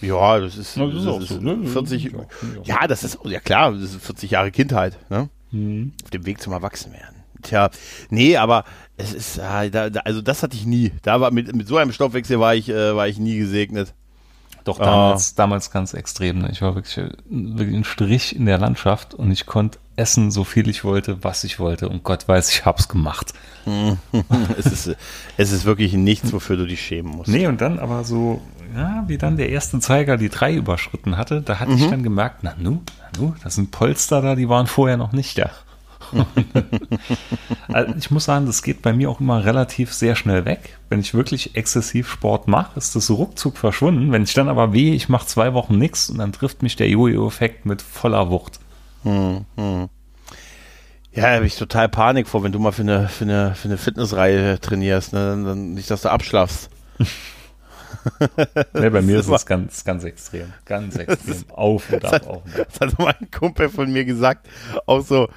[0.02, 1.68] Ja, das ist, Ja, das ist auch das so, ne?
[1.68, 2.20] 40, Ja,
[2.64, 5.30] ja, das ist, ja klar, das ist 40 Jahre Kindheit, ne?
[5.52, 5.94] Mhm.
[6.04, 7.16] Auf dem Weg zum Erwachsenwerden.
[7.42, 7.70] Tja,
[8.10, 8.64] nee, aber
[8.98, 10.92] es ist, ah, da, da, also das hatte ich nie.
[11.04, 13.94] Da war mit, mit so einem Stoffwechsel war ich, äh, war ich nie gesegnet.
[14.64, 14.86] Doch Ah.
[14.86, 16.40] damals, damals ganz extrem.
[16.40, 16.50] Ne?
[16.52, 16.98] Ich war wirklich,
[17.30, 21.44] wirklich ein Strich in der Landschaft und ich konnte essen, so viel ich wollte, was
[21.44, 21.88] ich wollte.
[21.88, 23.34] Und Gott weiß, ich hab's gemacht.
[24.58, 24.96] es, ist,
[25.38, 27.30] es ist wirklich nichts, wofür du dich schämen musst.
[27.30, 28.42] Nee, und dann aber so,
[28.76, 31.78] ja, wie dann der erste Zeiger die drei überschritten hatte, da hatte Mhm.
[31.78, 35.12] ich dann gemerkt, na nu, na nu, das sind Polster da, die waren vorher noch
[35.14, 35.50] nicht da.
[37.74, 40.78] also ich muss sagen, das geht bei mir auch immer relativ sehr schnell weg.
[40.90, 44.12] Wenn ich wirklich exzessiv Sport mache, ist das ruckzuck verschwunden.
[44.12, 46.90] Wenn ich dann aber weh, ich mache zwei Wochen nichts und dann trifft mich der
[46.90, 48.60] Jojo-Effekt mit voller Wucht.
[49.04, 49.88] Ja,
[51.16, 53.78] da habe ich total Panik vor, wenn du mal für eine, für eine, für eine
[53.78, 55.20] Fitnessreihe trainierst, ne?
[55.30, 56.70] dann, dann nicht, dass du abschlafst.
[58.74, 60.52] Ne, bei mir ist es ganz, ganz extrem.
[60.66, 61.44] Ganz extrem.
[61.52, 62.68] Auf und ab, auf und ab.
[62.72, 64.48] Das hat mal ein Kumpel von mir gesagt,
[64.86, 65.30] auch so,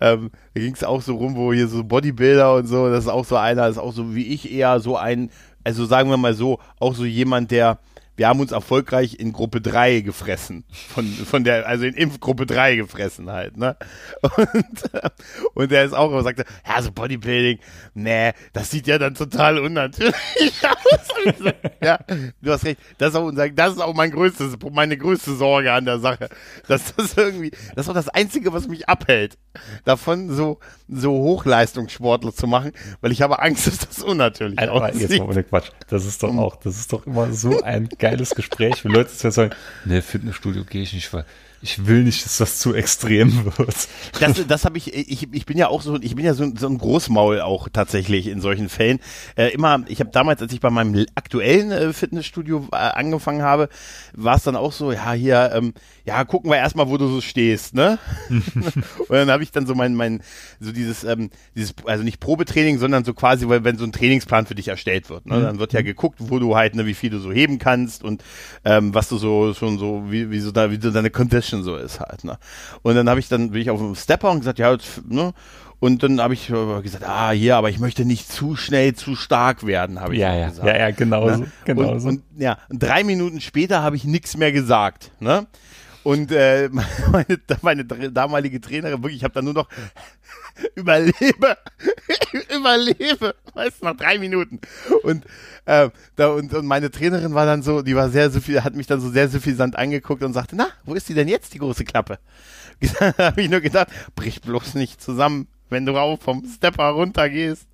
[0.00, 3.10] ähm, da ging es auch so rum, wo hier so Bodybuilder und so, das ist
[3.10, 5.30] auch so einer, das ist auch so wie ich eher so ein,
[5.64, 7.78] also sagen wir mal so, auch so jemand, der,
[8.16, 12.76] wir haben uns erfolgreich in Gruppe 3 gefressen, von, von der, also in Impfgruppe 3
[12.76, 13.76] gefressen halt, ne?
[14.22, 15.10] Und, äh,
[15.54, 17.58] und der ist auch immer sagte, ja, so Bodybuilding,
[17.94, 20.14] nee, das sieht ja dann total unnatürlich
[20.62, 21.36] aus.
[21.38, 21.50] So,
[21.82, 21.98] ja,
[22.40, 25.84] du hast recht, das ist auch, das ist auch mein größtes, meine größte Sorge an
[25.84, 26.28] der Sache,
[26.68, 29.36] dass das irgendwie, das ist auch das Einzige, was mich abhält,
[29.84, 30.58] davon so,
[30.88, 35.18] so Hochleistungssportler zu machen, weil ich habe Angst, dass das unnatürlich Alter, aber jetzt aussieht.
[35.20, 35.70] mal ohne Quatsch.
[35.88, 39.30] Das ist doch auch, das ist doch immer so ein geiles Gespräch, wenn Leute zu
[39.30, 39.54] sagen,
[39.84, 41.24] ne, Fitnessstudio gehe ich nicht, weil
[41.62, 43.88] ich will nicht, dass das zu extrem wird.
[44.20, 46.68] Das, das habe ich, ich, ich bin ja auch so, ich bin ja so, so
[46.68, 49.00] ein Großmaul auch tatsächlich in solchen Fällen.
[49.36, 53.68] Äh, immer, ich habe damals, als ich bei meinem aktuellen äh, Fitnessstudio äh, angefangen habe,
[54.14, 55.72] war es dann auch so, ja, hier, ähm,
[56.04, 57.98] ja, gucken wir erstmal, wo du so stehst, ne?
[58.28, 60.22] und dann habe ich dann so mein, mein,
[60.60, 64.46] so dieses, ähm, dieses, also nicht Probetraining, sondern so quasi, weil wenn so ein Trainingsplan
[64.46, 65.40] für dich erstellt wird, ne?
[65.42, 68.22] Dann wird ja geguckt, wo du halt, ne, wie viel du so heben kannst und
[68.64, 71.10] ähm, was du so schon so, wie, wie so da, wie so deine
[71.50, 72.38] Condition so ist halt, ne?
[72.82, 75.32] Und dann habe ich dann, bin ich auf dem Stepper und gesagt, ja, jetzt, ne?
[75.78, 79.14] Und dann habe ich äh, gesagt, ah, hier, aber ich möchte nicht zu schnell, zu
[79.14, 80.66] stark werden, habe ich Ja, ja, gesagt.
[80.66, 81.52] ja, ja, genau so, Ne?
[81.66, 82.08] genau und, so.
[82.08, 85.10] und ja, und drei Minuten später habe ich nichts mehr gesagt.
[85.20, 85.46] Ne?
[86.06, 86.70] Und äh,
[87.10, 89.68] meine, meine damalige Trainerin, wirklich, ich habe dann nur noch
[90.76, 91.58] überlebe,
[92.56, 94.60] überlebe, weißt du, nach drei Minuten.
[95.02, 95.24] Und,
[95.64, 98.76] äh, da, und, und meine Trainerin war dann so, die war sehr, so viel, hat
[98.76, 101.58] mich dann so sehr suffisant angeguckt und sagte, na, wo ist die denn jetzt, die
[101.58, 102.20] große Klappe?
[103.00, 107.66] Da habe ich nur gedacht, brich bloß nicht zusammen, wenn du auch vom Stepper runtergehst.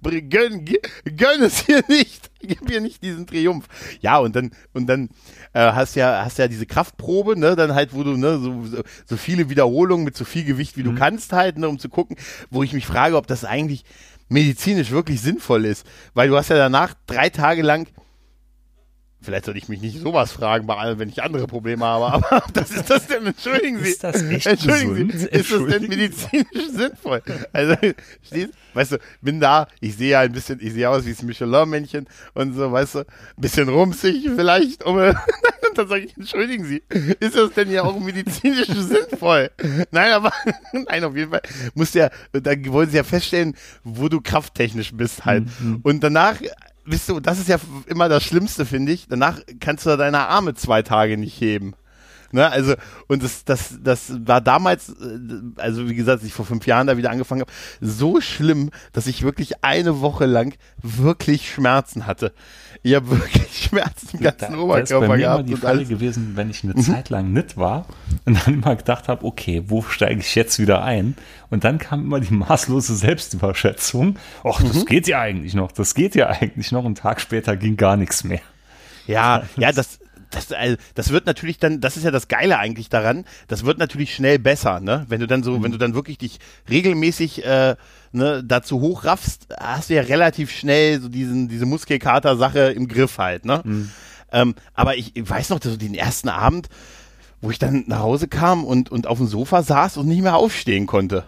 [0.00, 2.30] Br- Gönn, gönn es hier nicht.
[2.40, 3.66] Gib hier nicht diesen Triumph.
[4.00, 5.08] Ja, und dann, und dann
[5.52, 8.64] äh, hast ja, hast ja diese Kraftprobe, ne, dann halt, wo du, ne, so,
[9.06, 12.16] so, viele Wiederholungen mit so viel Gewicht, wie du kannst halt, ne, um zu gucken,
[12.50, 13.84] wo ich mich frage, ob das eigentlich
[14.28, 15.86] medizinisch wirklich sinnvoll ist.
[16.14, 17.88] Weil du hast ja danach drei Tage lang
[19.22, 22.42] Vielleicht sollte ich mich nicht sowas fragen, bei allem, wenn ich andere Probleme habe, aber
[22.54, 23.90] das ist das denn, entschuldigen Sie.
[23.90, 25.12] Ist das echt entschuldigen gesund?
[25.12, 27.22] Sie, ist das denn medizinisch sinnvoll?
[27.52, 27.76] Also,
[28.72, 32.06] weißt du, bin da, ich sehe ja ein bisschen, ich sehe aus wie das Michelin-Männchen
[32.32, 33.06] und so, weißt du, ein
[33.36, 35.16] bisschen rumsig vielleicht, um, und
[35.74, 36.82] dann sage ich, entschuldigen Sie,
[37.20, 39.50] ist das denn ja auch medizinisch sinnvoll?
[39.90, 40.32] Nein, aber,
[40.72, 41.42] nein, auf jeden Fall,
[41.74, 43.54] musst du ja, da wollen Sie ja feststellen,
[43.84, 45.44] wo du krafttechnisch bist halt.
[45.82, 46.36] Und danach,
[46.84, 49.06] bist du, das ist ja immer das Schlimmste, finde ich.
[49.08, 51.74] Danach kannst du deine Arme zwei Tage nicht heben.
[52.32, 52.74] Ne, also,
[53.08, 54.94] und das, das, das war damals, äh,
[55.56, 59.08] also wie gesagt, als ich vor fünf Jahren da wieder angefangen habe, so schlimm, dass
[59.08, 62.32] ich wirklich eine Woche lang wirklich Schmerzen hatte.
[62.82, 65.40] Ich habe wirklich Schmerzen im ganzen da, Oberkörper da ist bei mir gehabt.
[65.40, 67.86] immer die Falle gewesen, wenn ich eine Zeit lang nicht war
[68.24, 71.16] und dann immer gedacht habe, okay, wo steige ich jetzt wieder ein?
[71.50, 74.16] Und dann kam immer die maßlose Selbstüberschätzung.
[74.44, 76.84] Ach, das geht ja eigentlich noch, das geht ja eigentlich noch.
[76.84, 78.40] Einen Tag später ging gar nichts mehr.
[79.06, 79.98] Ja, ja, das,
[80.30, 83.78] das, also, das wird natürlich dann, das ist ja das Geile eigentlich daran, das wird
[83.78, 85.04] natürlich schnell besser, ne?
[85.08, 87.76] Wenn du dann so, wenn du dann wirklich dich regelmäßig äh,
[88.12, 93.44] ne, dazu hochraffst, hast du ja relativ schnell so diesen, diese Muskelkater-Sache im Griff halt,
[93.44, 93.62] ne?
[94.32, 96.68] Ähm, aber ich, ich weiß noch, so den ersten Abend,
[97.40, 100.36] wo ich dann nach Hause kam und, und auf dem Sofa saß und nicht mehr
[100.36, 101.24] aufstehen konnte.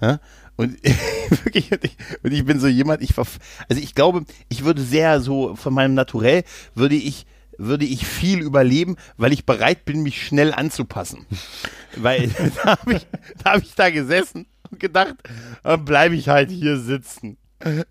[0.00, 0.20] Ja?
[0.56, 0.76] Und
[1.44, 4.82] wirklich, und ich, und ich bin so jemand, ich verf also ich glaube, ich würde
[4.82, 6.44] sehr so von meinem Naturell
[6.74, 7.26] würde ich
[7.60, 11.26] würde ich viel überleben, weil ich bereit bin, mich schnell anzupassen.
[11.96, 12.28] weil
[12.64, 13.06] da habe ich,
[13.42, 15.16] da hab ich da gesessen und gedacht,
[15.62, 17.36] dann bleibe ich halt hier sitzen.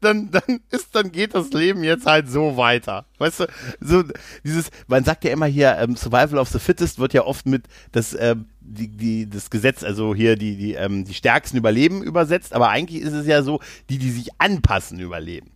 [0.02, 3.06] Dann, dann ist, dann geht das Leben jetzt halt so weiter.
[3.20, 3.48] Weißt du,
[3.80, 4.04] so
[4.44, 7.66] dieses, man sagt ja immer hier, ähm, Survival of the Fittest wird ja oft mit
[7.92, 12.54] das, ähm, die, die, das Gesetz, also hier die, die, ähm, die Stärksten überleben übersetzt,
[12.54, 13.60] aber eigentlich ist es ja so,
[13.92, 15.52] die, die sich anpassen, überleben.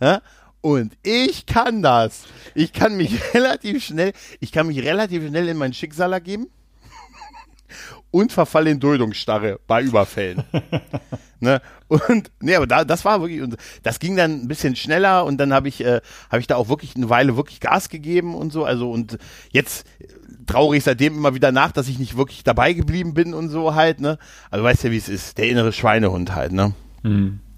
[0.00, 0.22] Ja?
[0.66, 2.24] Und ich kann das.
[2.56, 6.48] Ich kann mich relativ schnell, ich kann mich relativ schnell in mein Schicksal ergeben
[8.10, 10.42] und verfalle in Duldungsstarre bei Überfällen.
[11.40, 11.62] ne?
[11.86, 15.38] Und nee, aber da, das war wirklich, und das ging dann ein bisschen schneller und
[15.38, 16.00] dann habe ich, äh,
[16.30, 18.64] habe ich da auch wirklich eine Weile wirklich Gas gegeben und so.
[18.64, 19.18] Also und
[19.52, 20.08] jetzt äh,
[20.46, 24.00] traurig seitdem immer wieder nach, dass ich nicht wirklich dabei geblieben bin und so halt,
[24.00, 24.18] ne?
[24.50, 26.74] Also weißt ja, wie es ist, der innere Schweinehund halt, ne?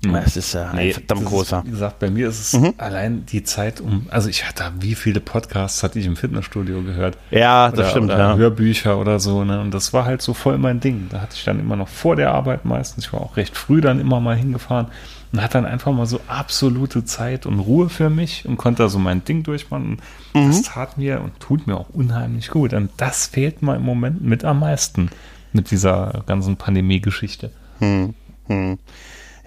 [0.03, 1.59] Das ist äh, ein Nee, verdammt das großer.
[1.59, 4.95] Ist, wie gesagt, bei mir ist es allein die Zeit um, also ich hatte, wie
[4.95, 7.19] viele Podcasts hatte ich im Fitnessstudio gehört?
[7.31, 8.37] Ja, das oder, stimmt, oder ja.
[8.37, 9.61] Hörbücher oder so, ne?
[9.61, 11.09] Und das war halt so voll mein Ding.
[11.11, 13.81] Da hatte ich dann immer noch vor der Arbeit meistens, ich war auch recht früh
[13.81, 14.87] dann immer mal hingefahren
[15.33, 18.89] und hatte dann einfach mal so absolute Zeit und Ruhe für mich und konnte da
[18.89, 20.01] so mein Ding durchmachen.
[20.33, 20.47] Mhm.
[20.47, 22.73] Das tat mir und tut mir auch unheimlich gut.
[22.73, 25.11] Und das fehlt mir im Moment mit am meisten
[25.53, 27.51] mit dieser ganzen Pandemie-Geschichte.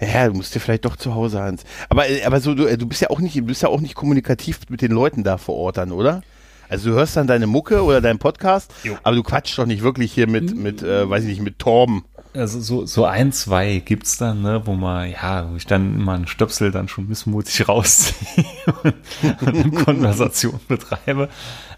[0.02, 1.64] Ja, du musst dir vielleicht doch zu Hause Hans.
[1.88, 3.80] Aber, äh, aber so, du, äh, du bist ja auch nicht, du bist ja auch
[3.80, 6.22] nicht kommunikativ mit den Leuten da vor Ort dann, oder?
[6.68, 8.96] Also du hörst dann deine Mucke oder deinen Podcast, Jo.
[9.02, 12.02] aber du quatschst doch nicht wirklich hier mit, mit, äh, weiß ich nicht, mit Torben.
[12.34, 16.14] Also so, so ein, zwei gibt's dann, ne, wo man, ja, wo ich dann immer
[16.14, 18.46] einen Stöpsel dann schon missmutig rausziehe
[18.82, 18.94] und
[19.46, 21.28] eine Konversation betreibe.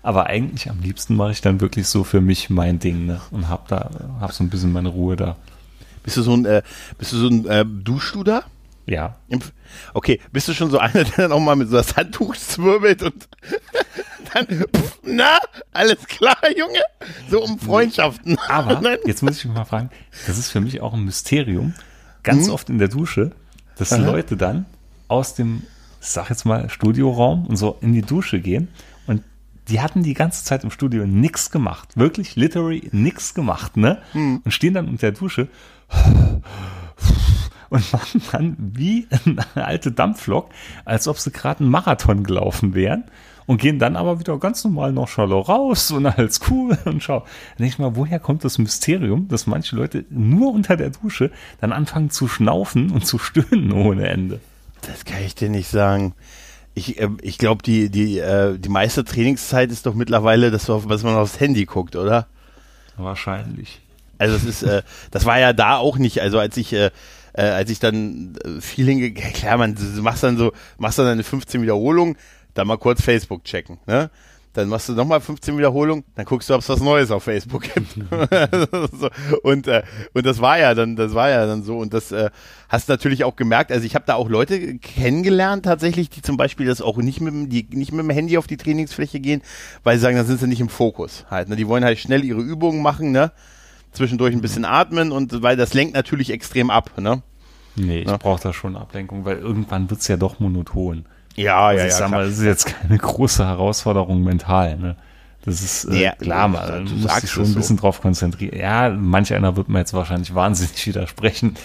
[0.05, 3.21] Aber eigentlich am liebsten mache ich dann wirklich so für mich mein Ding, ne?
[3.33, 5.37] Und hab da, hab so ein bisschen meine Ruhe da.
[6.05, 6.63] Bist du so ein, äh,
[6.99, 8.45] bist du so ein äh, Duschst du da?
[8.87, 9.17] Ja.
[9.95, 13.03] Okay, bist du schon so einer, der dann auch mal mit so das Handtuch zwirbelt
[13.03, 13.29] und
[14.35, 15.39] dann, pff, na,
[15.73, 16.83] alles klar, Junge?
[17.31, 18.39] So um Freundschaften.
[18.49, 18.99] Aber Nein.
[19.07, 19.91] jetzt muss ich mich mal fragen,
[20.27, 21.75] das ist für mich auch ein Mysterium.
[22.23, 23.33] Ganz oft in der Dusche,
[23.77, 24.03] dass Aha.
[24.03, 24.65] Leute dann
[25.09, 25.63] aus dem,
[26.01, 28.69] ich sag jetzt mal, Studioraum und so in die Dusche gehen
[29.07, 29.23] und
[29.69, 31.97] die hatten die ganze Zeit im Studio nichts gemacht.
[31.97, 34.01] Wirklich, literally nichts gemacht, ne?
[34.15, 35.49] Und stehen dann unter der Dusche
[37.71, 40.49] und machen dann wie eine alte Dampflok,
[40.85, 43.05] als ob sie gerade einen Marathon gelaufen wären
[43.47, 47.21] und gehen dann aber wieder ganz normal noch Schalo raus und alles cool und schau.
[47.21, 47.29] Dann
[47.59, 51.31] denke ich mal, woher kommt das Mysterium, dass manche Leute nur unter der Dusche
[51.61, 54.41] dann anfangen zu schnaufen und zu stöhnen ohne Ende?
[54.83, 56.15] Das kann ich dir nicht sagen.
[56.75, 61.03] Ich, äh, ich glaube, die, die, äh, die meiste Trainingszeit ist doch mittlerweile, das, was
[61.03, 62.27] man aufs Handy guckt, oder?
[62.97, 63.81] Wahrscheinlich.
[64.19, 66.21] Also es ist, äh, das war ja da auch nicht.
[66.21, 66.91] Also als ich, äh,
[67.35, 71.07] äh, als ich dann äh, viel hinge, klar, man, du machst dann so, machst dann
[71.07, 72.17] eine 15 Wiederholung,
[72.55, 74.11] dann mal kurz Facebook checken, ne?
[74.53, 77.65] Dann machst du nochmal 15 Wiederholungen, dann guckst du, ob es was Neues auf Facebook
[77.65, 77.95] gibt.
[78.93, 79.11] so,
[79.43, 81.77] und, äh, und das war ja dann, das war ja dann so.
[81.79, 82.31] Und das äh,
[82.69, 83.73] hast du natürlich auch gemerkt.
[83.73, 87.35] Also ich habe da auch Leute kennengelernt tatsächlich, die zum Beispiel das auch nicht mit,
[87.35, 89.43] dem- die nicht mit dem Handy auf die Trainingsfläche gehen,
[89.83, 91.49] weil sie sagen, dann sind sie nicht im Fokus halt.
[91.49, 91.57] Ne?
[91.57, 93.33] Die wollen halt schnell ihre Übungen machen, ne?
[93.95, 97.23] Zwischendurch ein bisschen atmen und weil das lenkt natürlich extrem ab, ne?
[97.77, 98.17] Nee, ich Ja.
[98.19, 101.07] brauche da schon Ablenkung, weil irgendwann wird's ja doch monoton.
[101.37, 104.97] Ja, Also ich sag mal, das ist jetzt keine große Herausforderung mental, ne?
[105.45, 107.59] Das ist äh, Ja, klar, du man sagst muss sich schon es ein so.
[107.61, 108.57] bisschen drauf konzentrieren.
[108.59, 111.57] Ja, manch einer wird mir jetzt wahrscheinlich wahnsinnig widersprechen.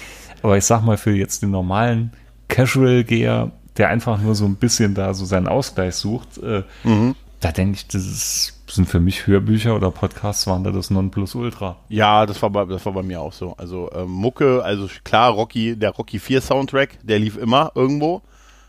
[0.42, 2.12] Aber ich sag mal, für jetzt den normalen
[2.48, 7.16] Casual-Geher, der einfach nur so ein bisschen da so seinen Ausgleich sucht, äh, Mhm.
[7.40, 11.78] Da denke ich, das ist, sind für mich Hörbücher oder Podcasts waren da das Nonplusultra.
[11.88, 13.56] Ja, das war bei, das war bei mir auch so.
[13.58, 18.22] Also ähm, Mucke, also klar, Rocky, der Rocky 4 Soundtrack, der lief immer irgendwo.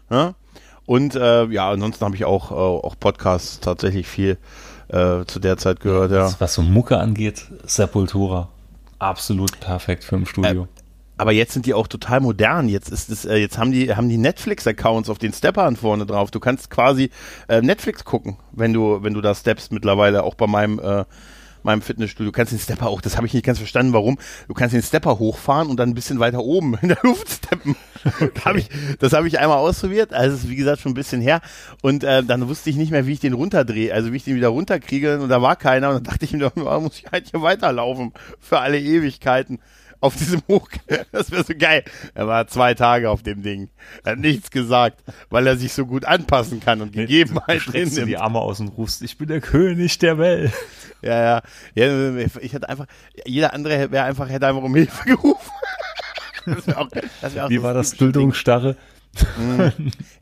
[0.08, 0.34] Ne?
[0.86, 4.38] Und äh, ja, ansonsten habe ich auch, äh, auch Podcasts tatsächlich viel
[4.88, 6.32] äh, zu der Zeit gehört, ja.
[6.38, 8.48] Was so Mucke angeht, Sepultura.
[8.98, 10.68] Absolut perfekt für im Studio.
[11.20, 12.70] Aber jetzt sind die auch total modern.
[12.70, 16.30] Jetzt ist es, äh, jetzt haben die, haben die Netflix-Accounts auf den Steppern vorne drauf.
[16.30, 17.10] Du kannst quasi
[17.46, 21.04] äh, Netflix gucken, wenn du, wenn du da steppst mittlerweile, auch bei meinem, äh,
[21.62, 22.32] meinem Fitnessstudio.
[22.32, 24.18] Du kannst den Stepper auch, das habe ich nicht ganz verstanden, warum.
[24.48, 27.76] Du kannst den Stepper hochfahren und dann ein bisschen weiter oben in der Luft steppen.
[28.02, 28.40] Okay.
[28.46, 30.14] hab ich, das habe ich einmal ausprobiert.
[30.14, 31.42] Also ist, wie gesagt schon ein bisschen her.
[31.82, 34.36] Und äh, dann wusste ich nicht mehr, wie ich den runterdrehe, also wie ich den
[34.36, 35.20] wieder runterkriege.
[35.20, 35.90] Und da war keiner.
[35.90, 39.58] Und dann dachte ich mir, oh, muss ich halt hier weiterlaufen für alle Ewigkeiten
[40.00, 40.68] auf diesem Hoch.
[41.12, 41.84] Das wäre so geil.
[42.14, 43.68] Er war zwei Tage auf dem Ding.
[44.04, 48.08] Er hat nichts gesagt, weil er sich so gut anpassen kann und Gegebenheiten drin nimmt.
[48.08, 50.52] die Arme aus und rufst, ich bin der König der Welt.
[51.02, 51.42] Ja, ja.
[51.74, 52.86] ja ich hätte einfach,
[53.24, 55.50] jeder andere wäre einfach, hätte einfach um Hilfe gerufen.
[56.46, 56.88] Das auch,
[57.20, 58.74] das auch Wie so war das Duldungsstarre?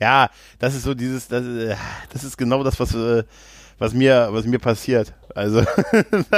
[0.01, 1.77] Ja, das ist so dieses, das, äh,
[2.13, 3.23] das ist genau das, was, äh,
[3.79, 5.15] was mir, was mir passiert.
[5.39, 5.63] Also,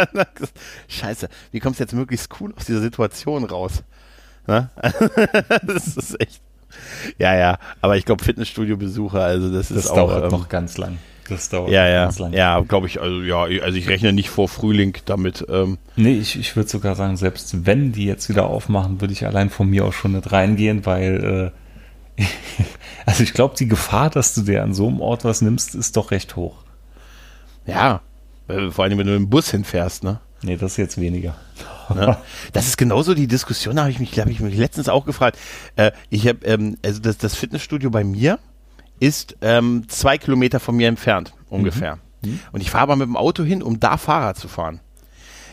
[0.89, 3.83] scheiße, wie kommst du jetzt möglichst cool aus dieser Situation raus?
[4.47, 4.69] Ne?
[5.63, 6.43] das ist echt.
[7.19, 10.09] Ja, ja, aber ich glaube Fitnessstudio-Besucher, also das, das ist auch.
[10.09, 10.99] Das dauert ähm, noch ganz lang.
[11.29, 12.33] Das dauert ja, ja, ganz lang.
[12.33, 15.47] Ja, glaube ich, also ja, also ich rechne nicht vor Frühling damit.
[15.49, 15.79] Ähm.
[15.97, 19.49] Nee, ich, ich würde sogar sagen, selbst wenn die jetzt wieder aufmachen, würde ich allein
[19.49, 21.53] von mir auch schon nicht reingehen, weil
[22.19, 22.25] äh,
[23.07, 25.97] also ich glaube, die Gefahr, dass du dir an so einem Ort was nimmst, ist
[25.97, 26.65] doch recht hoch.
[27.67, 28.03] Ja,
[28.71, 30.21] vor allem, wenn du im Bus hinfährst, ne?
[30.43, 31.35] Nee, das ist jetzt weniger.
[31.95, 32.17] Ne?
[32.53, 35.39] Das ist genauso die Diskussion, da habe ich mich, glaube ich, mich letztens auch gefragt.
[35.77, 38.39] Äh, ich habe, ähm, also das, das Fitnessstudio bei mir
[39.01, 41.97] ist ähm, zwei Kilometer von mir entfernt, ungefähr.
[42.23, 42.31] Mhm.
[42.31, 42.41] Mhm.
[42.53, 44.81] Und ich fahre aber mit dem Auto hin, um da Fahrrad zu fahren.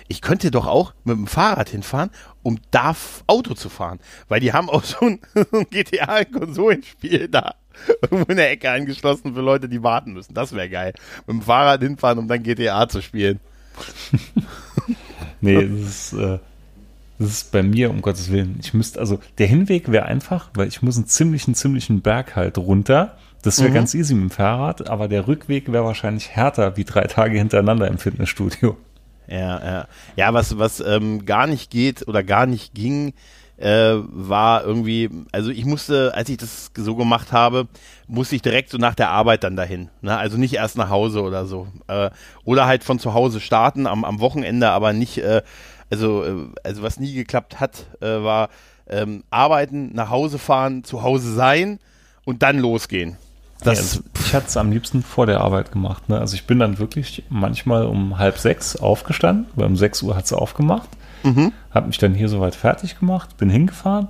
[0.10, 2.12] Ich könnte doch auch mit dem Fahrrad hinfahren,
[2.44, 2.96] um da
[3.26, 4.00] Auto zu fahren.
[4.30, 5.20] Weil die haben auch so ein,
[5.52, 7.56] ein GTA-Konsolenspiel da
[8.02, 10.34] irgendwo in der Ecke angeschlossen für Leute, die warten müssen.
[10.34, 10.94] Das wäre geil.
[11.26, 13.40] Mit dem Fahrrad hinfahren, um dann GTA zu spielen.
[15.42, 16.40] nee, das ist, äh,
[17.20, 18.58] das ist bei mir, um Gottes Willen.
[18.62, 22.58] Ich müsste, also der Hinweg wäre einfach, weil ich muss einen ziemlichen, ziemlichen Berg halt
[22.58, 23.18] runter.
[23.44, 23.76] Das wäre mhm.
[23.76, 27.88] ganz easy mit dem Fahrrad, aber der Rückweg wäre wahrscheinlich härter wie drei Tage hintereinander
[27.88, 28.78] im Fitnessstudio.
[29.28, 29.88] Ja, ja.
[30.16, 33.14] Ja, was, was ähm, gar nicht geht oder gar nicht ging,
[33.58, 37.68] äh, war irgendwie, also ich musste, als ich das so gemacht habe,
[38.08, 39.90] musste ich direkt so nach der Arbeit dann dahin.
[40.02, 40.16] Ne?
[40.16, 41.68] Also nicht erst nach Hause oder so.
[41.88, 42.12] Äh,
[42.46, 45.42] oder halt von zu Hause starten am, am Wochenende, aber nicht, äh,
[45.90, 48.50] also, äh, also was nie geklappt hat, äh, war
[48.88, 51.80] ähm, arbeiten, nach Hause fahren, zu Hause sein
[52.26, 53.18] und dann losgehen.
[53.64, 56.10] Das, ja, also ich hatte es am liebsten vor der Arbeit gemacht.
[56.10, 56.20] Ne?
[56.20, 60.26] Also ich bin dann wirklich manchmal um halb sechs aufgestanden, weil um sechs Uhr hat
[60.26, 60.90] es aufgemacht
[61.28, 61.54] Mhm.
[61.72, 64.08] Habe mich dann hier soweit fertig gemacht, bin hingefahren,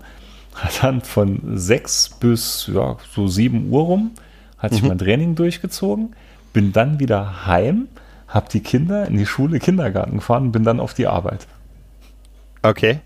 [0.56, 4.12] hat dann von sechs bis ja, so sieben Uhr rum,
[4.58, 4.78] hatte mhm.
[4.78, 6.16] ich mein Training durchgezogen,
[6.54, 7.88] bin dann wieder heim,
[8.28, 11.48] habe die Kinder in die Schule, Kindergarten gefahren, bin dann auf die Arbeit.
[12.62, 13.00] Okay.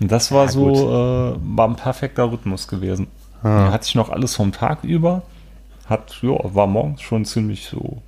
[0.00, 3.08] Und das war ja, so, äh, war ein perfekter Rhythmus gewesen.
[3.42, 3.70] Ah.
[3.70, 5.22] Hatte ich noch alles vom Tag über,
[5.86, 8.02] hat, ja, war morgens schon ziemlich so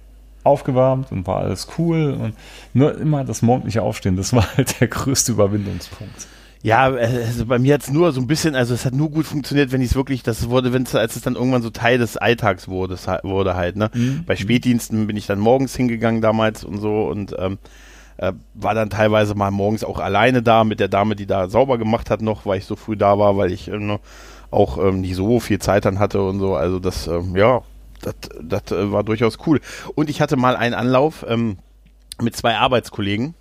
[0.47, 2.12] aufgewärmt und war alles cool.
[2.12, 2.34] Und
[2.72, 6.26] nur immer das morgendliche Aufstehen, das war halt der größte Überwindungspunkt.
[6.62, 9.26] Ja, also bei mir hat es nur so ein bisschen, also es hat nur gut
[9.26, 11.99] funktioniert, wenn ich es wirklich, das wurde, wenn es, als es dann irgendwann so Teil
[11.99, 13.90] des Alltags wurde, wurde halt, ne?
[13.94, 14.24] Mhm.
[14.26, 17.59] Bei Spätdiensten bin ich dann morgens hingegangen damals und so und ähm,
[18.16, 21.78] äh, war dann teilweise mal morgens auch alleine da mit der Dame, die da sauber
[21.78, 23.99] gemacht hat noch, weil ich so früh da war, weil ich äh,
[24.51, 26.57] auch ähm, nicht so viel Zeit dann hatte und so.
[26.57, 27.62] Also das, ähm, ja,
[28.42, 29.61] das, äh, war durchaus cool.
[29.94, 31.59] Und ich hatte mal einen Anlauf ähm,
[32.20, 33.34] mit zwei Arbeitskollegen.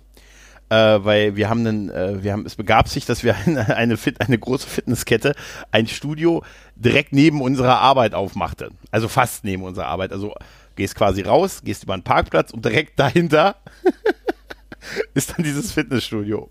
[0.68, 3.96] Äh, weil wir haben einen, äh, wir haben, es begab sich, dass wir eine, eine,
[3.96, 5.34] Fit, eine große Fitnesskette,
[5.70, 6.42] ein Studio
[6.74, 8.70] direkt neben unserer Arbeit aufmachte.
[8.90, 10.12] Also fast neben unserer Arbeit.
[10.12, 10.34] Also
[10.74, 13.56] gehst quasi raus, gehst über einen Parkplatz und direkt dahinter
[15.14, 16.50] ist dann dieses Fitnessstudio.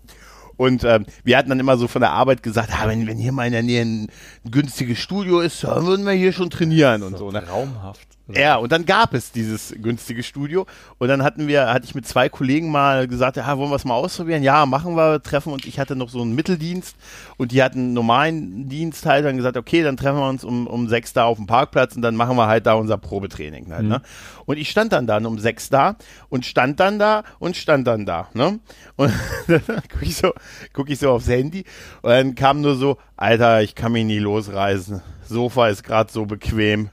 [0.56, 3.32] Und ähm, wir hatten dann immer so von der Arbeit gesagt, ah, wenn, wenn hier
[3.32, 4.08] mal in der Nähe ein,
[4.44, 7.30] ein günstiges Studio ist, dann würden wir hier schon trainieren und so.
[7.30, 7.44] so ne?
[7.44, 8.15] Traumhaft.
[8.28, 10.66] Ja, und dann gab es dieses günstige Studio
[10.98, 13.84] und dann hatten wir, hatte ich mit zwei Kollegen mal gesagt, ja, wollen wir es
[13.84, 14.42] mal ausprobieren?
[14.42, 16.96] Ja, machen wir, treffen und ich hatte noch so einen Mitteldienst
[17.36, 20.66] und die hatten einen normalen Dienst halt, dann gesagt, okay, dann treffen wir uns um,
[20.66, 23.84] um sechs da auf dem Parkplatz und dann machen wir halt da unser Probetraining halt,
[23.84, 23.90] mhm.
[23.90, 24.02] ne?
[24.44, 25.96] Und ich stand dann dann um sechs da
[26.28, 28.58] und stand dann da und stand dann da, ne?
[28.96, 29.12] Und
[29.46, 30.32] dann gucke ich so,
[30.72, 31.64] guck ich so aufs Handy
[32.02, 35.00] und dann kam nur so, Alter, ich kann mich nie losreißen.
[35.28, 36.90] Sofa ist gerade so bequem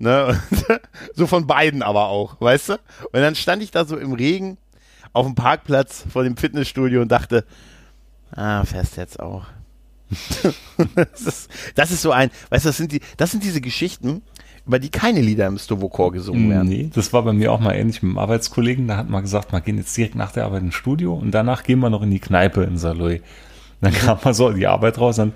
[0.00, 0.40] Ne?
[1.14, 2.72] so von beiden aber auch, weißt du?
[2.72, 4.56] Und dann stand ich da so im Regen
[5.12, 7.44] auf dem Parkplatz vor dem Fitnessstudio und dachte,
[8.34, 9.44] ah, fährst jetzt auch.
[10.94, 14.22] das, ist, das ist so ein, weißt du, das sind die, das sind diese Geschichten,
[14.64, 16.68] bei die keine Lieder im Stovokor gesungen werden.
[16.68, 18.88] Nee, das war bei mir auch mal ähnlich mit einem Arbeitskollegen.
[18.88, 21.62] Da hat man gesagt, wir gehen jetzt direkt nach der Arbeit ins Studio und danach
[21.62, 23.20] gehen wir noch in die Kneipe in Saloy.
[23.82, 25.34] Dann kam man so die Arbeit raus und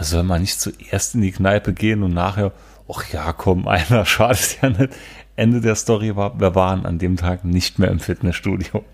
[0.00, 2.52] soll man nicht zuerst in die Kneipe gehen und nachher,
[2.88, 4.92] ach ja, komm, einer, schadet ja nicht.
[5.36, 8.84] Ende der Story war, wir waren an dem Tag nicht mehr im Fitnessstudio.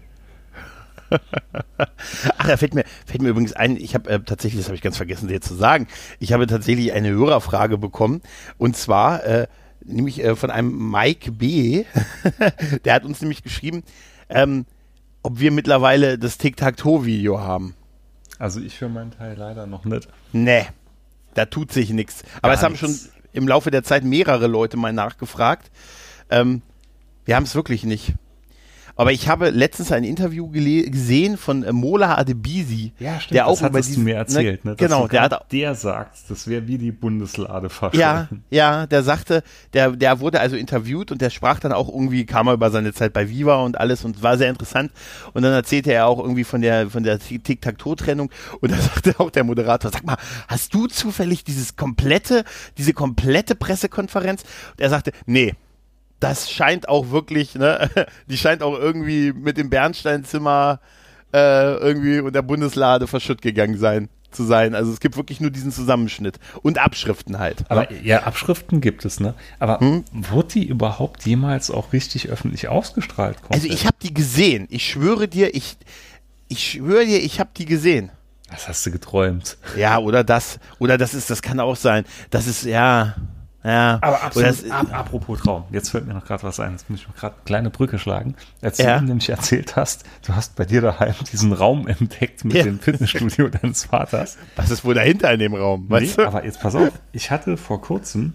[2.39, 4.83] Ach, da fällt mir, fällt mir übrigens ein, ich habe äh, tatsächlich, das habe ich
[4.83, 5.89] ganz vergessen dir zu sagen,
[6.21, 8.23] ich habe tatsächlich eine Hörerfrage bekommen
[8.59, 9.49] und zwar äh,
[9.85, 11.85] nämlich äh, von einem Mike B.
[12.85, 13.83] Der hat uns nämlich geschrieben,
[14.29, 14.67] ähm,
[15.23, 17.75] ob wir mittlerweile das Tic-Tac-Toe-Video haben.
[18.39, 20.09] Also ich für meinen Teil leider noch nicht.
[20.33, 20.67] Nee,
[21.35, 22.23] da tut sich nichts.
[22.41, 23.03] Aber Gar es haben nichts.
[23.03, 25.71] schon im Laufe der Zeit mehrere Leute mal nachgefragt.
[26.31, 26.63] Ähm,
[27.25, 28.15] wir haben es wirklich nicht.
[29.01, 32.93] Aber ich habe letztens ein Interview gesehen von äh, Mola Adebisi.
[33.31, 34.63] der auch das über diesen- mir erzählt.
[34.65, 34.77] Ne?
[34.77, 39.43] Genau, der hat der sagt, das wäre wie die Bundeslade Ja, ja, der sagte,
[39.73, 42.93] der, der wurde also interviewt und der sprach dann auch irgendwie, kam er über seine
[42.93, 44.93] Zeit bei Viva und alles und war sehr interessant.
[45.33, 48.31] Und dann erzählte er auch irgendwie von der, von der Tic-Tac-Toe-Trennung
[48.61, 52.45] und da sagte auch der Moderator, sag mal, hast du zufällig dieses komplette,
[52.77, 54.43] diese komplette Pressekonferenz?
[54.73, 55.55] Und er sagte, nee.
[56.21, 57.91] Das scheint auch wirklich, ne,
[58.29, 60.81] die scheint auch irgendwie mit dem Bernsteinzimmer
[61.33, 64.75] äh, irgendwie und der Bundeslade verschütt gegangen sein zu sein.
[64.75, 67.65] Also es gibt wirklich nur diesen Zusammenschnitt und Abschriften halt.
[67.69, 69.35] Aber ja, Abschriften gibt es, ne?
[69.59, 70.05] Aber Hm?
[70.13, 73.39] wurde die überhaupt jemals auch richtig öffentlich ausgestrahlt?
[73.49, 74.67] Also ich habe die gesehen.
[74.71, 75.77] Ich schwöre dir, ich,
[76.49, 78.11] ich schwöre dir, ich habe die gesehen.
[78.51, 79.59] Das hast du geträumt.
[79.77, 82.05] Ja, oder das, oder das ist, das kann auch sein.
[82.31, 83.15] Das ist, ja,
[83.65, 83.99] ja.
[84.01, 87.01] Aber absolut, das, ab, apropos Traum, jetzt fällt mir noch gerade was ein, jetzt muss
[87.01, 88.35] ich mir gerade eine kleine Brücke schlagen.
[88.63, 88.99] Als Ja.
[88.99, 92.65] du nämlich erzählt hast, du hast bei dir daheim diesen Raum entdeckt mit Ja.
[92.65, 94.39] dem Fitnessstudio deines Vaters.
[94.57, 95.87] was ist wohl dahinter in dem Raum?
[95.89, 96.29] Weißt Nee, du?
[96.29, 98.33] aber jetzt pass auf, ich hatte vor kurzem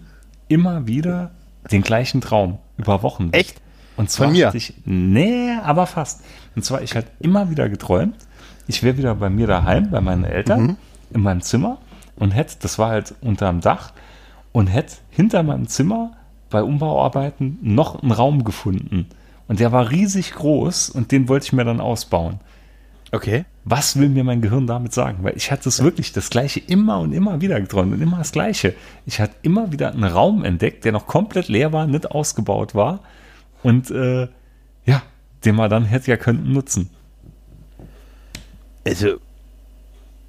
[0.48, 1.30] immer wieder
[1.72, 3.30] den gleichen Traum über Wochen.
[3.32, 3.60] Echt?
[3.96, 4.46] Und zwar Von mir?
[4.48, 6.20] hatte ich, nee, aber fast.
[6.54, 8.14] Und zwar, ich hatte immer wieder geträumt,
[8.68, 10.76] ich wäre wieder bei mir daheim, bei meinen Eltern, Mhm.
[11.10, 11.78] in meinem Zimmer
[12.16, 13.92] und hätte, das war halt unterm Dach,
[14.56, 16.12] und hätte hinter meinem Zimmer
[16.48, 19.06] bei Umbauarbeiten noch einen Raum gefunden.
[19.48, 22.40] Und der war riesig groß und den wollte ich mir dann ausbauen.
[23.12, 23.44] Okay.
[23.64, 25.18] Was will mir mein Gehirn damit sagen?
[25.20, 28.32] Weil ich hatte es wirklich das Gleiche immer und immer wieder geträumt und immer das
[28.32, 28.72] Gleiche.
[29.04, 33.00] Ich hatte immer wieder einen Raum entdeckt, der noch komplett leer war, nicht ausgebaut war
[33.62, 34.26] und äh,
[34.86, 35.02] ja,
[35.44, 36.88] den man dann hätte ja könnten nutzen.
[38.86, 39.18] Also,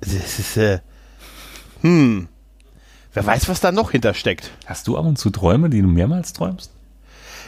[0.02, 0.80] das ist, äh,
[1.80, 2.28] hm.
[3.18, 4.52] Wer weiß, was da noch hintersteckt.
[4.66, 6.72] Hast du ab und zu Träume, die du mehrmals träumst?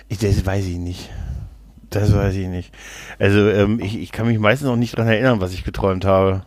[0.08, 1.10] Ich, das weiß ich nicht.
[1.92, 2.72] Das weiß ich nicht.
[3.20, 6.44] Also, ähm, ich, ich kann mich meistens noch nicht dran erinnern, was ich geträumt habe.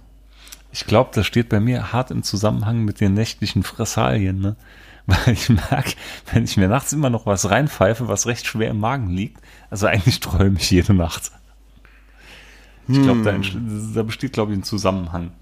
[0.73, 4.57] Ich glaube, das steht bei mir hart im Zusammenhang mit den nächtlichen Fressalien, ne?
[5.07, 5.95] Weil ich merke,
[6.33, 9.87] wenn ich mir nachts immer noch was reinpfeife, was recht schwer im Magen liegt, also
[9.89, 11.33] eigentlich träume ich jede Nacht.
[12.89, 13.57] Ich glaube, da, entst-
[13.95, 15.33] da besteht, glaube ich, ein Zusammenhang.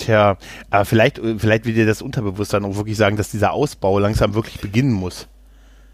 [0.00, 0.38] Tja,
[0.70, 4.34] aber vielleicht, äh, vielleicht will dir das Unterbewusstsein auch wirklich sagen, dass dieser Ausbau langsam
[4.34, 5.28] wirklich beginnen muss.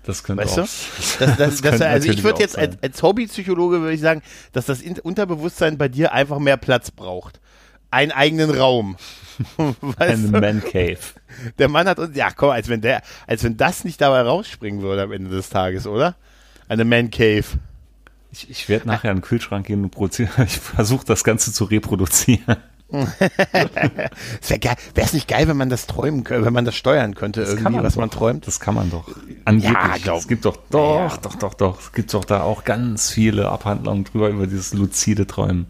[0.04, 0.66] Das könnte Weißt auch.
[0.66, 1.24] du?
[1.26, 4.80] Das, das, das, also ich würde jetzt als, als Hobbypsychologe würde ich sagen, dass das
[4.80, 7.40] In- Unterbewusstsein bei dir einfach mehr Platz braucht.
[7.90, 8.96] Einen eigenen Raum.
[9.58, 9.74] du?
[10.30, 10.98] Man Cave.
[11.58, 14.82] Der Mann hat uns, ja komm, als wenn der, als wenn das nicht dabei rausspringen
[14.82, 16.14] würde am Ende des Tages, oder?
[16.68, 17.44] Eine Man Cave.
[18.30, 20.30] Ich, ich werde nachher in den Kühlschrank gehen und produzieren.
[20.46, 22.56] Ich versuche das Ganze zu reproduzieren.
[22.90, 27.14] Wäre geil, wäre es nicht geil, wenn man das träumen könnte, wenn man das steuern
[27.14, 28.00] könnte, Das irgendwie, man was doch.
[28.00, 28.46] man träumt?
[28.46, 29.08] Das kann man doch.
[29.44, 30.02] Angeblich.
[30.04, 31.80] glaub- es gibt doch, doch, doch, doch, doch.
[31.80, 35.66] Es gibt doch da auch ganz viele Abhandlungen drüber, über dieses luzide Träumen.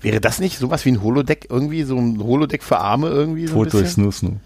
[0.00, 3.46] Wäre das nicht sowas wie ein Holodeck, irgendwie, so ein Holodeck für Arme irgendwie?
[3.46, 3.86] So bisschen?
[3.86, 4.36] Snoo Snoo.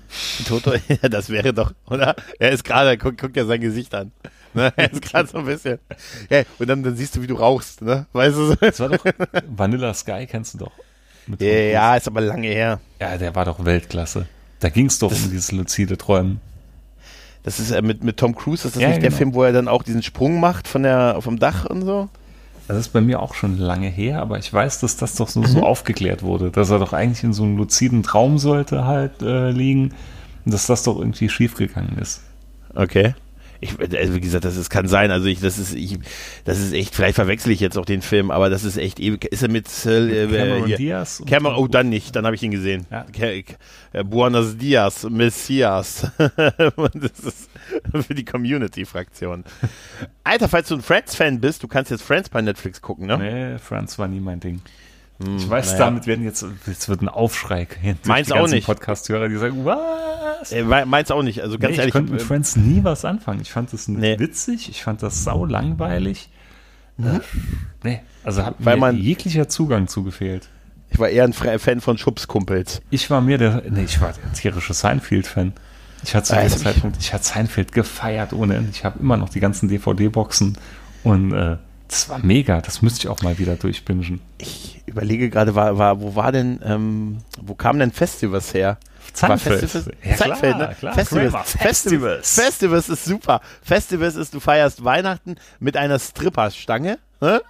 [0.46, 2.14] Toto, ja, das wäre doch, oder?
[2.38, 4.12] Er ist gerade, guck, guck dir sein Gesicht an.
[4.52, 4.72] Ne?
[4.76, 5.78] Er ist gerade so ein bisschen.
[6.30, 8.06] Ja, und dann, dann siehst du, wie du rauchst, ne?
[8.12, 8.46] Weißt du?
[8.48, 8.54] so?
[8.54, 9.04] Das war doch
[9.48, 10.72] Vanilla Sky, kennst du doch.
[11.38, 12.80] Ja, ist aber lange her.
[13.00, 14.26] ja, der war doch Weltklasse.
[14.60, 16.40] Da ging es doch um dieses luzide Träumen.
[17.42, 19.18] Das ist äh, mit, mit Tom Cruise, ist das Ja, nicht der genau.
[19.18, 22.08] Film, wo er dann auch diesen Sprung macht von der, vom Dach und so?
[22.68, 25.44] Das ist bei mir auch schon lange her, aber ich weiß, dass das doch so,
[25.44, 29.50] so aufgeklärt wurde, dass er doch eigentlich in so einem luziden Traum sollte halt äh,
[29.50, 29.94] liegen
[30.44, 32.22] und dass das doch irgendwie schiefgegangen ist.
[32.74, 33.14] Okay.
[33.60, 35.10] Ich, also wie gesagt, das ist, kann sein.
[35.10, 35.98] Also ich, das ist, ich,
[36.44, 36.94] das ist echt.
[36.94, 39.24] Vielleicht verwechsel ich jetzt auch den Film, aber das ist echt ewig.
[39.24, 42.14] Ist er mit, äh, Cameron hier- Diaz Cameron, oh, dann nicht.
[42.16, 42.86] Dann habe ich ihn gesehen.
[42.90, 43.06] Ja.
[43.18, 43.44] Äh,
[44.04, 46.10] Buenos Dias, Messias.
[46.18, 47.50] das ist
[48.06, 49.44] für die Community-Fraktion.
[50.24, 53.18] Alter, falls du ein Friends-Fan bist, du kannst jetzt Friends bei Netflix gucken, ne?
[53.18, 54.60] Nee, Franz war nie mein Ding.
[55.18, 55.84] Ich weiß, naja.
[55.86, 57.66] damit werden jetzt, jetzt wird ein Aufschrei.
[58.04, 58.66] Meins die auch ganzen nicht.
[58.66, 60.52] Podcast-Hörer, die sagen, was?
[60.52, 61.42] Äh, me- meins auch nicht.
[61.42, 61.86] Also ganz nee, ehrlich.
[61.86, 63.40] ich konnte mit äh, Friends nie was anfangen.
[63.40, 64.18] Ich fand das Nee.
[64.18, 66.28] witzig, ich fand das sau langweilig.
[66.98, 67.20] Äh,
[67.82, 70.48] nee, also hat Weil mir man- jeglicher Zugang zugefehlt.
[70.90, 72.80] ich war eher ein Fan von Schubskumpels.
[72.90, 75.52] Ich war mir der, nee, ich war der tierische Seinfeld-Fan.
[76.04, 78.70] Ich hatte zu Ah, dem Zeitpunkt, ich hatte Seinfeld gefeiert ohne Ende.
[78.70, 80.58] Ich habe immer noch die ganzen DVD-Boxen
[81.04, 81.56] und äh,
[81.88, 82.60] das war mega.
[82.60, 84.20] Das müsste ich auch mal wieder durchbingen.
[84.38, 88.78] Ich überlege gerade, war, war, wo war denn, ähm, wo kamen denn Festivals her?
[89.20, 89.60] War Seinfeld.
[89.60, 89.96] Festivals?
[90.04, 90.74] Ja, Seinfeld, klar, ne?
[90.74, 90.94] klar.
[90.94, 91.52] Festivals.
[91.52, 92.34] Festivals.
[92.34, 93.40] Festivals ist super.
[93.62, 96.98] Festivals ist, du feierst Weihnachten mit einer Stripperstange.
[97.20, 97.40] ne?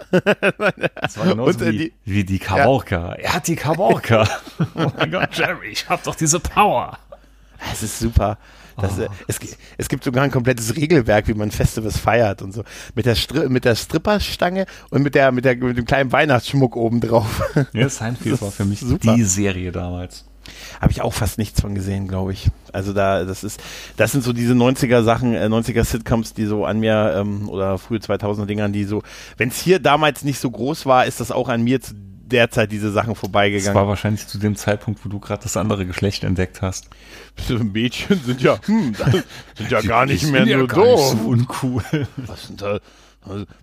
[1.00, 3.14] Das war genauso Und, äh, wie, die- wie die Kaborka.
[3.14, 4.28] Er hat die Kaborka.
[4.76, 6.98] oh mein Gott, Jerry, ich hab doch diese Power.
[7.72, 8.38] Es ist super.
[8.80, 9.38] Das, äh, es,
[9.78, 12.62] es gibt sogar ein komplettes Regelwerk, wie man Festivals feiert und so.
[12.94, 16.76] Mit der, Stri mit der Stripperstange und mit, der, mit, der, mit dem kleinen Weihnachtsschmuck
[16.76, 17.42] obendrauf.
[17.72, 19.14] Ja, Seinfeld Das war für mich super.
[19.14, 20.24] die Serie damals.
[20.80, 22.48] Habe ich auch fast nichts von gesehen, glaube ich.
[22.72, 23.60] Also da, das ist,
[23.96, 27.78] das sind so diese 90er Sachen, äh, 90er Sitcoms, die so an mir, ähm, oder
[27.78, 29.02] frühe 2000er Dingern, die so,
[29.38, 31.94] wenn es hier damals nicht so groß war, ist das auch an mir zu
[32.26, 33.74] der Zeit diese Sachen Das vorbeigegangen.
[33.74, 36.88] war wahrscheinlich zu dem Zeitpunkt, wo du gerade das andere Geschlecht entdeckt hast.
[37.48, 38.94] Mädchen sind ja, hm,
[39.56, 41.16] sind ja gar nicht Ich mehr ja nur gar nicht doof.
[41.22, 41.82] so uncool.
[42.16, 42.80] Was sind da,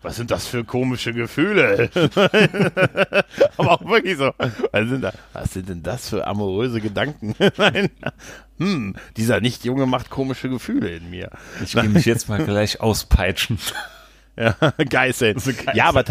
[0.01, 1.89] was sind das für komische Gefühle?
[3.57, 4.31] Aber auch wirklich so.
[4.71, 7.35] Was sind, da, was sind denn das für amoröse Gedanken?
[7.57, 7.89] Nein.
[8.59, 11.29] Hm, dieser Nicht-Junge macht komische Gefühle in mir.
[11.63, 13.57] Ich gehe mich jetzt mal gleich auspeitschen.
[14.35, 14.55] Ja,
[14.89, 15.37] Geißeln.
[15.37, 15.51] So.
[15.75, 16.03] Ja, aber,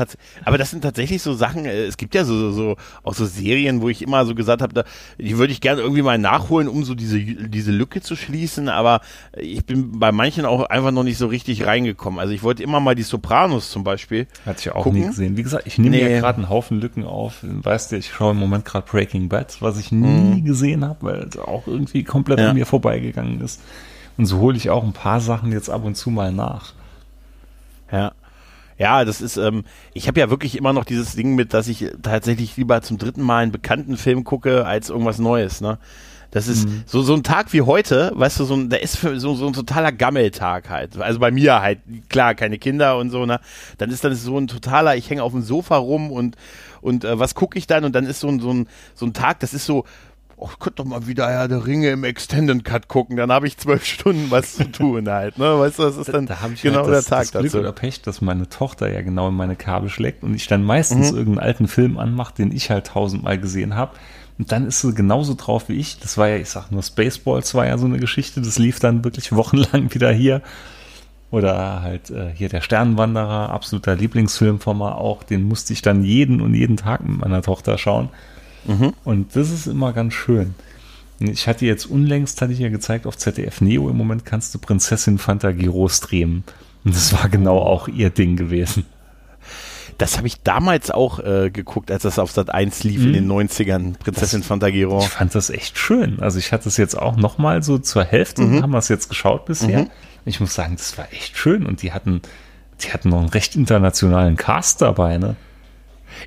[0.44, 3.26] aber das sind tatsächlich so Sachen, äh, es gibt ja so, so, so auch so
[3.26, 4.84] Serien, wo ich immer so gesagt habe,
[5.18, 9.00] die würde ich gerne irgendwie mal nachholen, um so diese, diese Lücke zu schließen, aber
[9.36, 12.20] ich bin bei manchen auch einfach noch nicht so richtig reingekommen.
[12.20, 14.28] Also ich wollte immer mal die Sopranos zum Beispiel.
[14.46, 15.00] Hatte ich auch Gucken?
[15.00, 15.36] nie gesehen.
[15.36, 16.12] Wie gesagt, ich nehme Nee.
[16.14, 17.38] ja gerade einen Haufen Lücken auf.
[17.42, 21.18] Weißt du, ich schaue im Moment gerade Breaking Bad, was ich nie gesehen habe, weil
[21.28, 22.44] es auch irgendwie komplett Mhm.
[22.44, 22.50] Ja.
[22.50, 23.60] an mir vorbeigegangen ist.
[24.16, 26.74] Und so hole ich auch ein paar Sachen jetzt ab und zu mal nach.
[27.92, 28.12] Ja.
[28.78, 31.86] Ja, das ist, ähm, ich habe ja wirklich immer noch dieses Ding mit, dass ich
[32.02, 35.78] tatsächlich lieber zum dritten Mal einen bekannten Film gucke, als irgendwas Neues, ne?
[36.32, 39.34] Das ist so, so ein Tag wie heute, weißt du, so ein, der ist so,
[39.34, 40.98] so ein totaler Gammeltag halt.
[40.98, 43.38] Also bei mir halt, klar, keine Kinder und so, ne?
[43.76, 46.36] Dann ist dann so ein totaler, ich hänge auf dem Sofa rum und,
[46.80, 47.84] und äh, was gucke ich dann?
[47.84, 49.84] Und dann ist so ein, so ein, so ein Tag, das ist so,
[50.42, 53.46] oh, ich könnte doch mal wieder Herr der Ringe im Extended Cut gucken, dann habe
[53.46, 55.58] ich zwölf Stunden was zu tun halt, ne?
[55.58, 57.44] Weißt du, das ist dann Da habe ich genau halt das, der Tag das Glück
[57.44, 57.58] dazu.
[57.58, 61.10] oder Pech, dass meine Tochter ja genau in meine Kabel schlägt und ich dann meistens
[61.10, 63.92] irgendeinen alten Film anmache, den ich halt tausendmal gesehen habe.
[64.38, 66.00] Und dann ist sie genauso drauf wie ich.
[66.00, 68.40] Das war ja, ich sag nur, Spaceballs war ja so eine Geschichte.
[68.40, 70.42] Das lief dann wirklich wochenlang wieder hier.
[71.30, 75.22] Oder halt äh, hier der Sternenwanderer, absoluter Lieblingsfilm von mir auch.
[75.22, 78.08] Den musste ich dann jeden und jeden Tag mit meiner Tochter schauen.
[79.04, 80.54] Und das ist immer ganz schön.
[81.18, 84.58] Ich hatte jetzt unlängst, hatte ich ja gezeigt, auf ZDF Neo im Moment kannst du
[84.58, 86.42] Prinzessin Fantagiro streamen.
[86.84, 88.84] Und das war genau auch ihr Ding gewesen.
[89.98, 93.30] Das habe ich damals auch äh, geguckt, als das auf Sat 1 lief in den
[93.30, 94.98] 90ern, Prinzessin Fantagiro.
[95.00, 96.18] Ich fand das echt schön.
[96.20, 99.44] Also ich hatte es jetzt auch nochmal so zur Hälfte, haben wir es jetzt geschaut
[99.44, 99.80] bisher.
[100.24, 101.66] Ich muss sagen, das war echt schön.
[101.66, 102.22] Und die hatten,
[102.80, 105.36] die hatten noch einen recht internationalen Cast dabei, ne?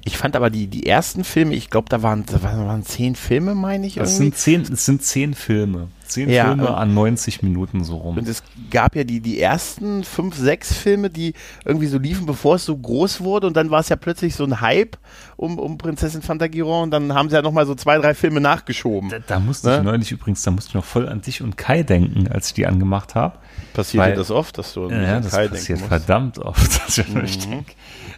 [0.04, 3.56] Ich fand aber die, die ersten Filme, ich glaube, da waren, da waren zehn Filme,
[3.56, 3.98] meine ich.
[3.98, 5.88] Es sind zehn, es sind zehn Filme.
[6.08, 8.18] Zehn Ja, Filme und- an 90 Minuten so rum.
[8.20, 11.34] Und es gab ja die, die ersten fünf, sechs Filme, die
[11.66, 13.48] irgendwie so liefen, bevor es so groß wurde.
[13.48, 14.98] Und dann war es ja plötzlich so ein Hype
[15.36, 16.84] um, um Prinzessin Fantagiro.
[16.84, 19.10] Und dann haben sie ja nochmal so zwei, drei Filme nachgeschoben.
[19.10, 19.78] Da, da musste Ne?
[19.78, 22.54] ich neulich übrigens, da musste ich noch voll an dich und Kai denken, als ich
[22.54, 23.40] die angemacht habe.
[23.74, 26.06] Passiert Weil- dir das oft, dass du an Ja, diesen das Kai passiert denken musst?
[26.06, 27.72] verdammt oft, dass ich an euch denke.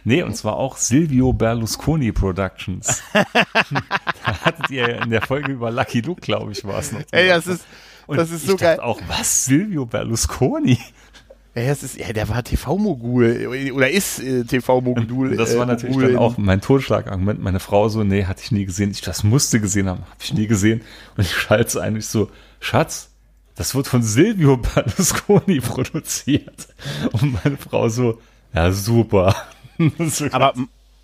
[0.04, 3.02] Nee, und zwar auch Silvio Berlusconi Productions.
[3.12, 3.24] da
[4.44, 7.00] hattet ihr ja in der Folge über Lucky Luke, glaube ich, war es noch.
[7.10, 7.64] Ey, das ist,
[8.06, 8.80] Und das ist so geil.
[8.80, 10.78] auch, was, Silvio Berlusconi?
[11.54, 15.36] Ja, das ist, ja, der war TV-Mogul oder ist äh, TV-Mogul.
[15.36, 17.42] Das war äh, natürlich Mogul dann auch mein Totschlagargument.
[17.42, 18.90] Meine Frau so, nee, hatte ich nie gesehen.
[18.92, 20.82] Ich, das musste gesehen haben, habe ich nie gesehen.
[21.16, 22.30] Und ich schalte es ein, ich so,
[22.60, 23.10] Schatz,
[23.56, 26.68] das wird von Silvio Berlusconi produziert.
[27.12, 28.20] Und meine Frau so,
[28.54, 29.34] ja, super.
[30.32, 30.54] Aber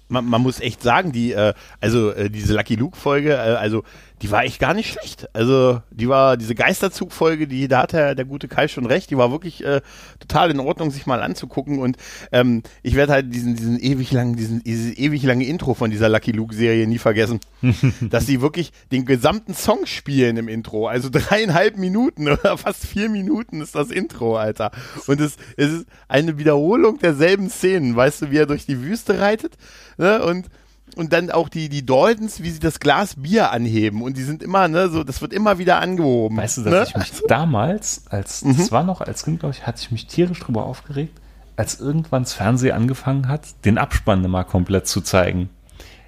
[0.08, 3.84] man, man muss echt sagen, die, äh, also äh, diese Lucky Luke-Folge, äh, also
[4.22, 5.28] die war echt gar nicht schlecht.
[5.34, 9.18] Also die war, diese Geisterzug-Folge, die, da hat der, der gute Kai schon recht, die
[9.18, 9.80] war wirklich äh,
[10.20, 11.78] total in Ordnung, sich mal anzugucken.
[11.78, 11.96] Und
[12.32, 16.08] ähm, ich werde halt diesen, diesen ewig langen, diesen, dieses ewig lange Intro von dieser
[16.08, 17.40] Lucky Luke-Serie nie vergessen.
[18.00, 20.86] dass sie wirklich den gesamten Song spielen im Intro.
[20.86, 24.70] Also dreieinhalb Minuten oder fast vier Minuten ist das Intro, Alter.
[25.06, 29.20] Und es, es ist eine Wiederholung derselben Szenen, weißt du, wie er durch die Wüste
[29.20, 29.56] reitet.
[29.98, 30.22] Ne?
[30.22, 30.46] Und
[30.94, 34.42] und dann auch die, die Daltons, wie sie das Glas Bier anheben und die sind
[34.42, 36.36] immer, ne, so, das wird immer wieder angehoben.
[36.36, 36.84] Weißt du, dass ne?
[36.88, 40.40] ich mich damals, als, das war noch als Kind, glaube ich, hatte ich mich tierisch
[40.40, 41.20] drüber aufgeregt,
[41.56, 45.50] als irgendwann das Fernsehen angefangen hat, den Abspann mal komplett zu zeigen.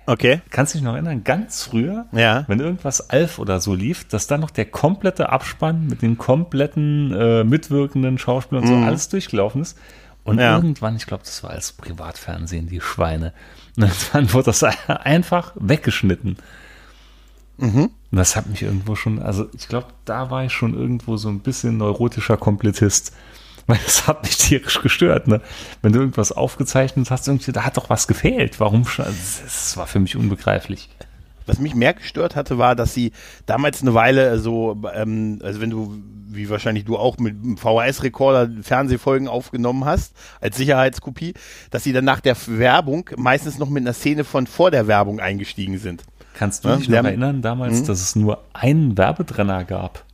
[0.07, 0.41] Okay.
[0.51, 2.45] Kannst du dich noch erinnern, ganz früher, Ja.
[2.47, 7.13] wenn irgendwas Alf oder so lief, dass dann noch der komplette Abspann mit den kompletten
[7.13, 9.77] äh, mitwirkenden Schauspielern und so alles durchgelaufen ist.
[10.27, 10.39] Und.
[10.39, 10.57] Ja.
[10.57, 13.33] irgendwann, ich glaube, das war als Privatfernsehen, die Schweine.
[13.77, 16.39] Und irgendwann wurde das einfach weggeschnitten.
[17.59, 17.91] Mhm.
[18.11, 21.29] Und das hat mich irgendwo schon, also ich glaube, da war ich schon irgendwo so
[21.29, 23.15] ein bisschen neurotischer Komplettist.
[23.67, 25.41] Weil das hat mich tierisch gestört, ne?
[25.83, 28.61] Wenn du irgendwas aufgezeichnet hast, irgendwie, da hat doch was gefehlt.
[28.61, 29.07] Warum schon?
[29.07, 30.89] Also, Das war für mich unbegreiflich.
[31.47, 33.13] Was mich mehr gestört hatte, war, dass sie
[33.47, 38.51] damals eine Weile so, ähm, also wenn du, wie wahrscheinlich du auch mit einem VHS-Rekorder
[38.63, 41.35] Fernsehfolgen aufgenommen hast, als Sicherheitskopie,
[41.71, 45.21] dass sie dann nach der Werbung meistens noch mit einer Szene von vor der Werbung
[45.21, 46.03] eingestiegen sind.
[46.35, 50.05] Kannst du Ja, dich wir noch erinnern damals, dass es nur einen Werbetrenner gab?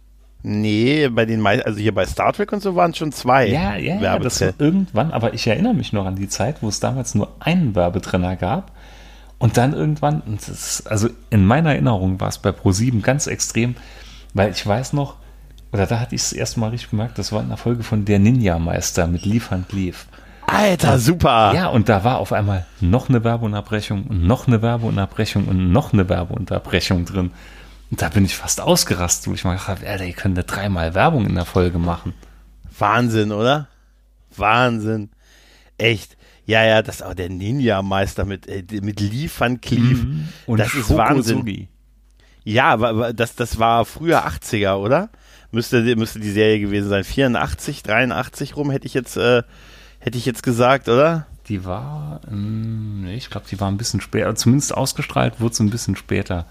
[0.44, 3.46] Nee, bei den meisten, also hier bei Star Trek und so waren es schon zwei
[3.46, 6.68] Ja, ja, ja, das war irgendwann, aber ich erinnere mich noch an die Zeit, wo
[6.68, 8.72] es damals nur einen Werbetrenner gab.
[9.42, 13.74] Und dann irgendwann, und ist, also in meiner Erinnerung war es bei Pro7 ganz extrem,
[14.34, 15.16] weil ich weiß noch,
[15.72, 18.04] oder da hatte ich es erst mal richtig gemerkt, das war in der Folge von
[18.04, 20.06] Der Ninja-Meister mit Liefern Lief.
[20.46, 21.54] Alter, super!
[21.56, 25.92] Ja, und da war auf einmal noch eine Werbeunterbrechung und noch eine Werbeunterbrechung und noch
[25.92, 27.32] eine Werbeunterbrechung drin.
[27.90, 30.44] Und da bin ich fast ausgerastet, wo ich mal gedacht habe, Alter, ihr könnt ja
[30.44, 32.14] dreimal Werbung in der Folge machen.
[32.78, 33.66] Wahnsinn, oder?
[34.36, 35.10] Wahnsinn.
[35.78, 36.16] Echt.
[36.52, 40.06] Ja, ja, das ist auch der Ninja-Meister mit, äh, mit Liefern Cleave.
[40.46, 41.36] Und das ist Wahnsinn.
[42.44, 45.08] Ja, wa- das, das war früher 80er, oder?
[45.50, 47.04] Müsste, die- müsste die Serie gewesen sein.
[47.04, 49.42] 84, 83 rum hätte ich jetzt, äh,
[50.00, 51.26] hätte ich jetzt gesagt, oder?
[51.48, 55.70] Die war, ähm, ich glaube, die war ein bisschen später, zumindest ausgestrahlt wurde sie ein
[55.70, 56.46] bisschen später.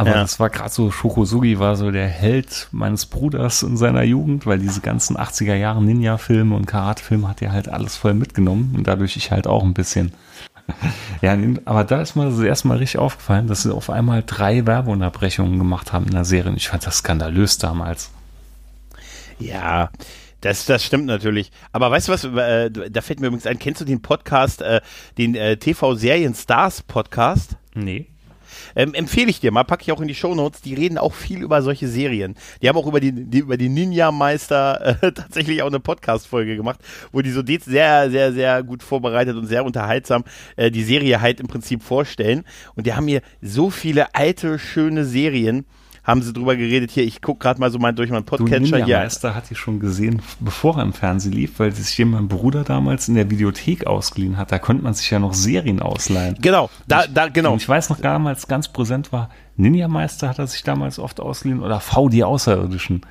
[0.00, 0.22] Aber Ja.
[0.22, 4.58] das war gerade so, Shokosugi war so der Held meines Bruders in seiner Jugend, weil
[4.58, 9.18] diese ganzen 80er Jahre Ninja-Filme und Karate-Filme hat er halt alles voll mitgenommen und dadurch
[9.18, 10.12] ich halt auch ein bisschen.
[11.20, 11.36] Ja,
[11.66, 15.58] aber da ist mir das erste Mal richtig aufgefallen, dass sie auf einmal drei Werbeunterbrechungen
[15.58, 16.50] gemacht haben in der Serie.
[16.52, 18.10] Und ich fand das skandalös damals.
[19.38, 19.90] Ja,
[20.40, 21.50] das, das stimmt natürlich.
[21.72, 24.80] Aber weißt du was, äh, da fällt mir übrigens ein, kennst du den Podcast, äh,
[25.18, 27.56] den äh, TV-Serien-Stars-Podcast?
[27.74, 28.06] Nee.
[28.76, 30.62] Ähm, empfehle ich dir mal, packe ich auch in die Shownotes.
[30.62, 32.36] Die reden auch viel über solche Serien.
[32.62, 36.80] Die haben auch über die, die über die Ninja-Meister äh, tatsächlich auch eine Podcast-Folge gemacht,
[37.12, 40.24] wo die so sehr, sehr, sehr gut vorbereitet und sehr unterhaltsam
[40.56, 42.44] äh, die Serie halt im Prinzip vorstellen.
[42.74, 45.64] Und die haben hier so viele alte, schöne Serien,
[46.04, 46.90] haben sie drüber geredet.
[46.90, 48.78] Hier, ich gucke gerade mal so mal durch meinen Podcatcher hier.
[48.78, 52.64] Ninja-Meister hatte ich schon gesehen, bevor er im Fernsehen lief, weil sich hier mein Bruder
[52.64, 54.50] damals in der Videothek ausgeliehen hat.
[54.52, 56.36] Da konnte man sich ja noch Serien ausleihen.
[56.40, 57.52] Genau, da, da, genau.
[57.52, 61.62] Und ich weiß noch damals ganz präsent war, Ninja-Meister hat er sich damals oft ausgeliehen
[61.62, 63.02] oder V die Außerirdischen.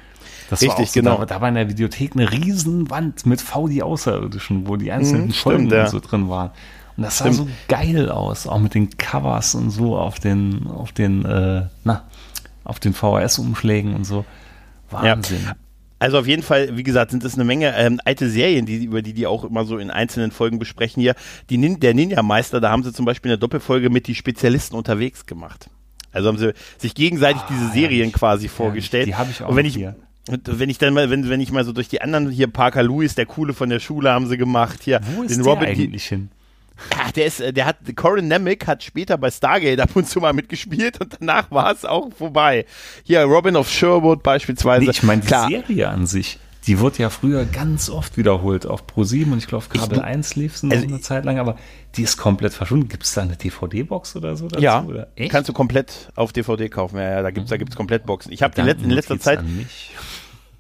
[0.50, 1.18] Das Richtig, so, genau.
[1.20, 4.92] Da, da war in der Videothek eine riesen Wand mit V die Außerirdischen, wo die
[4.92, 5.88] einzelnen Mhm, Folgen stimmt, ja.
[5.88, 6.50] so drin waren.
[6.98, 7.38] Und das sah Stimmt.
[7.38, 12.04] so geil aus, auch mit den Covers und so auf den, auf den, äh, na,
[12.70, 14.26] auf den VHS-Umschlägen und so.
[14.90, 15.46] Wahnsinn.
[16.00, 19.02] Also auf jeden Fall, wie gesagt, sind es eine Menge ähm, alte Serien, die, über
[19.02, 21.14] die die auch immer so in einzelnen Folgen besprechen hier.
[21.50, 25.26] Die Nin der Ninja-Meister, da haben sie zum Beispiel eine Doppelfolge mit die Spezialisten unterwegs
[25.26, 25.70] gemacht.
[26.14, 28.14] Also haben sie sich gegenseitig diese Serien Ah, herrlich.
[28.14, 29.08] quasi vorgestellt.
[29.08, 29.96] die hab ich auch Und wenn ich, hier.
[30.30, 32.82] und wenn ich dann mal, wenn, wenn ich mal so durch die anderen hier Parker
[32.82, 35.02] Lewis, der coole von der Schule, haben sie gemacht hier.
[35.16, 36.30] Wo ist den der Robin, eigentlich hin?
[36.98, 40.20] Ach, der ist, äh, der hat, Corin Nemec hat später bei Stargate ab und zu
[40.20, 42.66] mal mitgespielt und danach war es auch vorbei.
[43.04, 44.86] Hier, Robin of Sherwood beispielsweise.
[44.86, 48.66] Nee, ich meine, die Klar, Serie an sich, die wurde ja früher ganz oft wiederholt
[48.66, 51.40] auf Pro7 und ich glaube, Kabel Ich- 1 lief sie noch also- eine Zeit lang,
[51.40, 51.58] aber
[51.96, 52.88] die ist komplett verschwunden.
[52.90, 54.62] Gibt es da eine DVD-Box oder so dazu?
[54.62, 55.08] Ja, oder?
[55.30, 56.98] Kannst du komplett auf DVD kaufen.
[56.98, 58.32] Ja, ja da gibt's, da gibt's komplett Boxen.
[58.32, 59.40] Ich habe in letzter Zeit.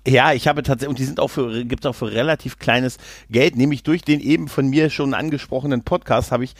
[0.07, 2.97] Ja, ich habe tatsächlich, und die sind auch für, gibt's auch für relativ kleines
[3.29, 6.55] Geld, nämlich durch den eben von mir schon angesprochenen Podcast habe ich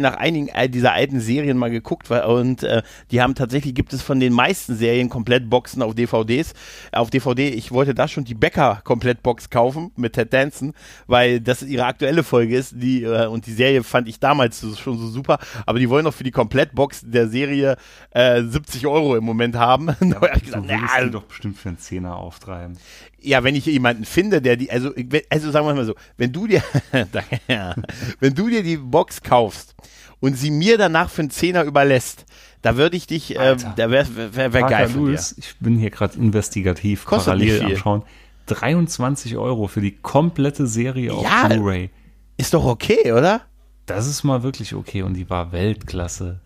[0.00, 4.02] nach einigen äh, dieser alten Serien mal geguckt und äh, die haben tatsächlich, gibt es
[4.02, 6.54] von den meisten Serien Komplettboxen auf DVDs.
[6.92, 10.72] Auf DVD, ich wollte da schon die Becker Komplettbox kaufen mit Ted Danson,
[11.06, 14.98] weil das ihre aktuelle Folge ist, die, äh, und die Serie fand ich damals schon
[14.98, 17.76] so super, aber die wollen auch für die Komplettbox der Serie
[18.10, 19.94] äh, 70 Euro im Moment haben.
[20.04, 22.76] Da hab ich Du gesagt, willst na, die doch bestimmt für einen Zehner auftreiben.
[23.20, 26.32] Ja, wenn ich jemanden finde, der die, also, ich- also sagen wir mal so, wenn
[26.32, 26.62] du dir,
[28.20, 29.74] wenn du dir die Box kaufst
[30.20, 32.24] und sie mir danach für einen Zehner überlässt,
[32.62, 35.10] da würde ich dich, äh, da wäre wär, wär, geil von dir.
[35.12, 37.76] Lewis, ich bin hier gerade investigativ Kostet parallel nicht am viel.
[37.76, 38.02] Schauen.
[38.46, 41.48] 23 Euro für die komplette Serie auf Ja.
[41.48, 41.90] Blu-ray.
[42.36, 43.42] Ist doch okay, oder?
[43.86, 46.40] Das ist mal wirklich okay und die war Weltklasse.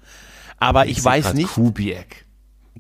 [0.59, 1.49] Aber ich, weiß nicht.
[1.53, 2.25] Kubiak.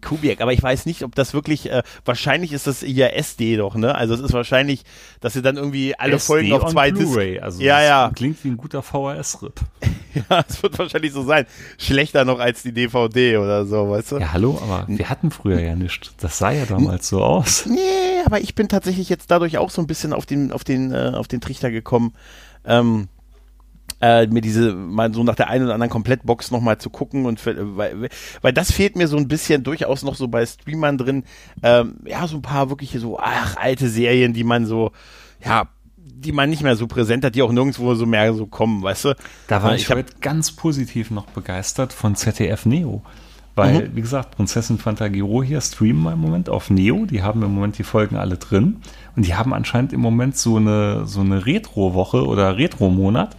[0.01, 3.75] Kubiak, aber ich weiß nicht, ob das wirklich, äh, wahrscheinlich ist das ja SD doch,
[3.75, 3.95] ne?
[3.95, 4.83] Also es ist wahrscheinlich,
[5.21, 7.17] dass sie dann irgendwie alle SD Folgen auf zwei Discs.
[7.41, 8.11] Also Ja, das ja.
[8.15, 9.61] Klingt wie ein guter VHS-Rip.
[10.31, 11.47] Ja, es wird wahrscheinlich so sein.
[11.77, 14.19] Schlechter noch als die DVD oder so, weißt du?
[14.19, 16.15] Ja, hallo, aber wir hatten früher ja nichts.
[16.19, 17.67] Das sah ja damals so aus.
[17.79, 17.79] Nee,
[18.25, 21.13] aber ich bin tatsächlich jetzt dadurch auch so ein bisschen auf den, auf den, äh,
[21.15, 22.15] auf den Trichter gekommen,
[22.65, 23.09] ähm,
[24.01, 27.41] äh, mir diese mal so nach der einen oder anderen Komplettbox nochmal zu gucken und
[27.41, 28.09] für, weil,
[28.43, 31.25] weil das fehlt mir so ein bisschen durchaus noch so bei Streamern drin.
[31.63, 34.93] Ähm, ja, so ein paar wirklich so, ach, alte Serien, die man so,
[35.45, 38.83] ja, die man nicht mehr so präsent hat, die auch nirgendwo so mehr so kommen,
[38.83, 39.15] weißt du?
[39.47, 43.03] Da war Äh, ich, ich heute ganz positiv noch begeistert von ZDF Neo.
[43.59, 47.07] Weil, wie gesagt, Prinzessin Fantagiro hier streamen wir im Moment auf Neo.
[47.07, 48.77] Die haben im Moment die Folgen alle drin.
[49.17, 53.37] Und die haben anscheinend im Moment so eine, so eine Retro-Woche oder Retro-Monat.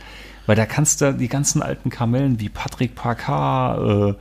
[0.49, 4.15] Weil da kannst du die ganzen alten Kamellen wie Patrick Parkar, äh,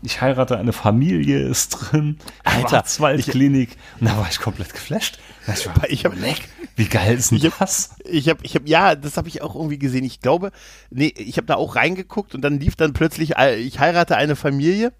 [0.00, 3.76] ich heirate eine Familie ist drin, Alter, Schwarzwaldklinik.
[4.00, 5.18] Und da war ich komplett geflasht.
[5.46, 6.40] Ich, war, Ich hab- leck,
[6.76, 7.90] wie geil ist denn Ich hab- das?
[8.06, 10.04] Ich habe, ich habe, ja, das habe ich auch irgendwie gesehen.
[10.04, 10.52] Ich glaube,
[10.88, 14.36] nee, ich habe da auch reingeguckt und dann lief dann plötzlich, äh, ich heirate eine
[14.36, 14.94] Familie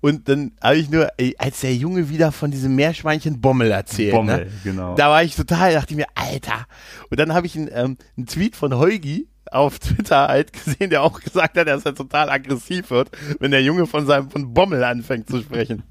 [0.00, 4.46] und dann habe ich nur, als der Junge wieder von diesem Meerschweinchen Bommel erzählt, Bommel,
[4.46, 4.52] ne?
[4.64, 4.94] genau.
[4.94, 6.64] da war ich total, dachte ich mir, Alter.
[7.10, 11.02] Und dann habe ich einen, ähm, einen Tweet von Heugi auf Twitter halt gesehen, der
[11.02, 14.82] auch gesagt hat, dass er total aggressiv wird, wenn der Junge von seinem von Bommel
[14.84, 15.82] anfängt zu sprechen.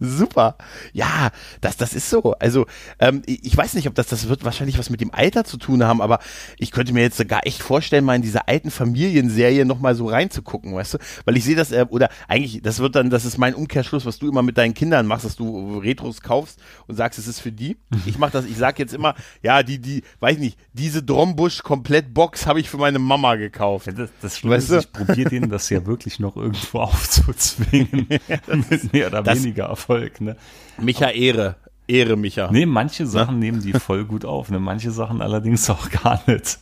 [0.00, 0.56] Super.
[0.92, 2.34] Ja, das, das ist so.
[2.38, 2.66] Also,
[2.98, 5.84] ähm, ich weiß nicht, ob das, das wird wahrscheinlich was mit dem Alter zu tun
[5.84, 6.20] haben, aber
[6.58, 10.74] ich könnte mir jetzt sogar echt vorstellen, mal in diese alten Familienserie nochmal so reinzugucken,
[10.74, 10.98] weißt du?
[11.24, 14.18] Weil ich sehe das, äh, oder eigentlich, das wird dann, das ist mein Umkehrschluss, was
[14.18, 17.52] du immer mit deinen Kindern machst, dass du Retros kaufst und sagst, es ist für
[17.52, 17.76] die.
[18.06, 22.46] Ich mache das, ich sag jetzt immer, ja, die, die, weiß nicht, diese Drombusch Komplett-Box
[22.46, 23.88] habe ich für meine Mama gekauft.
[23.96, 24.78] Das, das Schlimme Weißt ist, du?
[25.00, 28.06] ich probiere denen das ja wirklich noch irgendwo aufzuzwingen.
[28.70, 30.20] mit mehr oder das- weniger Erfolg.
[30.20, 30.36] Ne?
[30.78, 31.56] Micha Ehre.
[31.86, 32.50] Ehre, Micha.
[32.52, 34.58] Nee, manche Sachen nehmen die voll gut auf, ne?
[34.60, 36.58] manche Sachen allerdings auch gar nicht.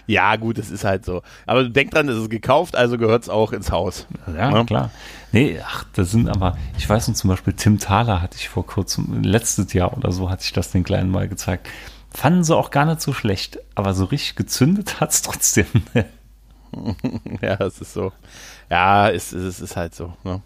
[0.07, 1.23] Ja, gut, das ist halt so.
[1.47, 4.07] Aber denk dran, es ist gekauft, also gehört es auch ins Haus.
[4.29, 4.65] Ja, Ja.
[4.65, 4.91] klar.
[5.33, 8.65] Nee, ach, das sind aber, ich weiß noch zum Beispiel, Tim Thaler hatte ich vor
[8.67, 11.69] kurzem, letztes Jahr oder so, hatte ich das den Kleinen mal gezeigt.
[12.13, 15.67] Fanden sie auch gar nicht so schlecht, aber so richtig gezündet hat's trotzdem.
[17.41, 18.13] Ja, es ist so.
[18.71, 20.13] Ja, es, es, es ist halt so.
[20.25, 20.43] Ne?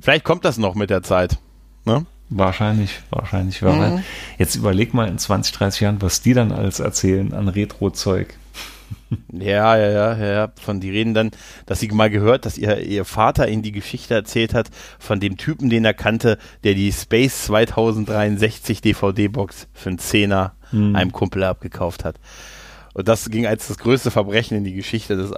[0.00, 1.38] Vielleicht kommt das noch mit der Zeit.
[1.84, 2.06] Ne?
[2.30, 3.62] Wahrscheinlich, wahrscheinlich.
[3.62, 4.02] Weil
[4.38, 8.34] Jetzt überleg mal in 20, 30 Jahren, was die dann alles erzählen an Retro-Zeug.
[9.32, 10.52] Ja, ja, ja, ja.
[10.60, 11.30] Von die reden dann,
[11.66, 15.36] dass sie mal gehört, dass ihr, ihr Vater ihnen die Geschichte erzählt hat von dem
[15.36, 22.04] Typen, den er kannte, der die Space 2063 DVD-Box für einen Zehner einem Kumpel abgekauft
[22.04, 22.16] hat.
[22.92, 25.30] Und das ging als das größte Verbrechen in die Geschichte des.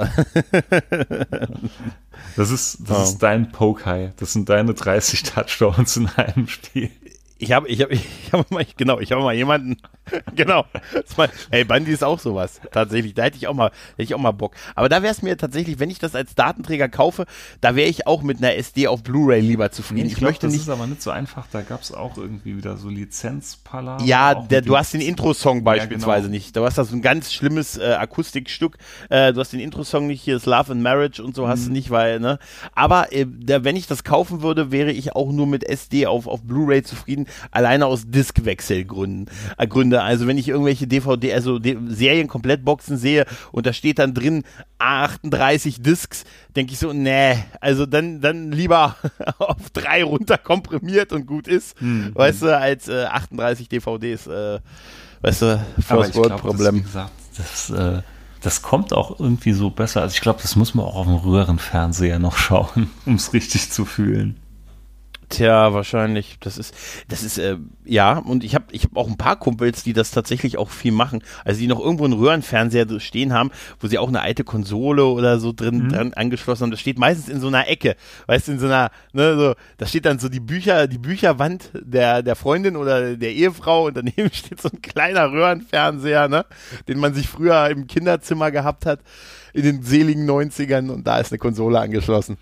[2.36, 3.02] Das ist, das Oh.
[3.02, 4.12] ist dein Poke-High.
[4.16, 6.90] Das sind deine 30 Touchdowns in einem Spiel.
[7.42, 9.76] Ich habe, ich habe, ich habe mal, genau, ich habe mal jemanden,
[10.36, 10.64] genau.
[10.92, 12.60] Das mal, hey, Bandi ist auch sowas.
[12.70, 14.54] Tatsächlich, da hätte ich auch mal, hätte ich auch mal Bock.
[14.76, 17.26] Aber da wäre es mir tatsächlich, wenn ich das als Datenträger kaufe,
[17.60, 20.06] da wäre ich auch mit einer SD auf Blu-ray lieber zufrieden.
[20.06, 20.62] Ich, glaub, möchte das nicht.
[20.62, 21.48] ist aber nicht so einfach.
[21.50, 24.04] Da gab es auch irgendwie wieder so Lizenzpalaver.
[24.04, 26.34] Ja, der, du hast den Intro-Song beispielsweise genau.
[26.34, 26.54] nicht.
[26.56, 28.78] Du hast da so ein ganz schlimmes äh, Akustikstück.
[29.08, 31.70] Äh, du hast den Intro-Song nicht, hier ist Love and Marriage und so hast du
[31.70, 31.72] Mhm.
[31.72, 32.38] nicht, weil, ne?
[32.74, 36.28] Aber äh, da, wenn ich das kaufen würde, wäre ich auch nur mit SD auf,
[36.28, 39.26] auf Blu-ray zufrieden, alleine aus Diskwechselgründen.
[39.58, 40.02] Äh, Gründe.
[40.02, 44.44] Also wenn ich irgendwelche DVD, also D Serien-Komplettboxen sehe und da steht dann drin
[44.78, 46.24] 38 Discs,
[46.56, 48.96] denke ich so, nee, also dann, dann lieber
[49.38, 52.10] auf drei runter komprimiert und gut ist, Mhm.
[52.14, 54.60] weißt du, als äh, 38 DVDs, äh,
[55.22, 56.84] weißt du, First World Problem.
[57.36, 58.02] das, äh,
[58.42, 60.02] das kommt auch irgendwie so besser.
[60.02, 63.70] Also ich glaube, das muss man auch auf dem Röhrenfernseher noch schauen, um es richtig
[63.70, 64.36] zu fühlen.
[65.32, 66.36] Tja, wahrscheinlich.
[66.40, 66.74] Das ist,
[67.08, 67.56] das ist, äh,
[67.86, 70.92] ja, und ich habe ich hab auch ein paar Kumpels, die das tatsächlich auch viel
[70.92, 71.22] machen.
[71.42, 75.06] Also die noch irgendwo einen Röhrenfernseher so stehen haben, wo sie auch eine alte Konsole
[75.06, 76.70] oder so drin, dran angeschlossen haben.
[76.70, 79.86] Das steht meistens in so einer Ecke, weißt du, in so einer, ne, so, da
[79.86, 84.30] steht dann so die Bücher, die Bücherwand der, der Freundin oder der Ehefrau und daneben
[84.34, 86.44] steht so ein kleiner Röhrenfernseher, ne,
[86.88, 89.00] den man sich früher im Kinderzimmer gehabt hat.
[89.54, 92.38] In den seligen 90ern und da ist eine Konsole angeschlossen.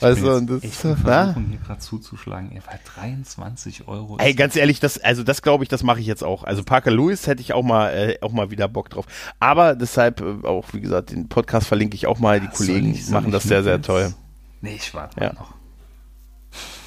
[0.00, 2.52] Weißt du, und das, ich versuchen, hier gerade zuzuschlagen.
[2.52, 4.16] Ey, bei 23 Euro.
[4.18, 6.42] Ey, ganz ehrlich, das, also das glaube ich, das mache ich jetzt auch.
[6.44, 9.04] Also Parker Lewis hätte ich auch mal, äh, auch mal wieder Bock drauf.
[9.40, 12.40] Aber deshalb äh, auch, wie gesagt, den Podcast verlinke ich auch mal.
[12.40, 14.14] Die Kollegen ich- machen ich das sehr, sehr toll.
[14.62, 15.32] Nee, ich warte Ja.
[15.32, 15.54] mal noch.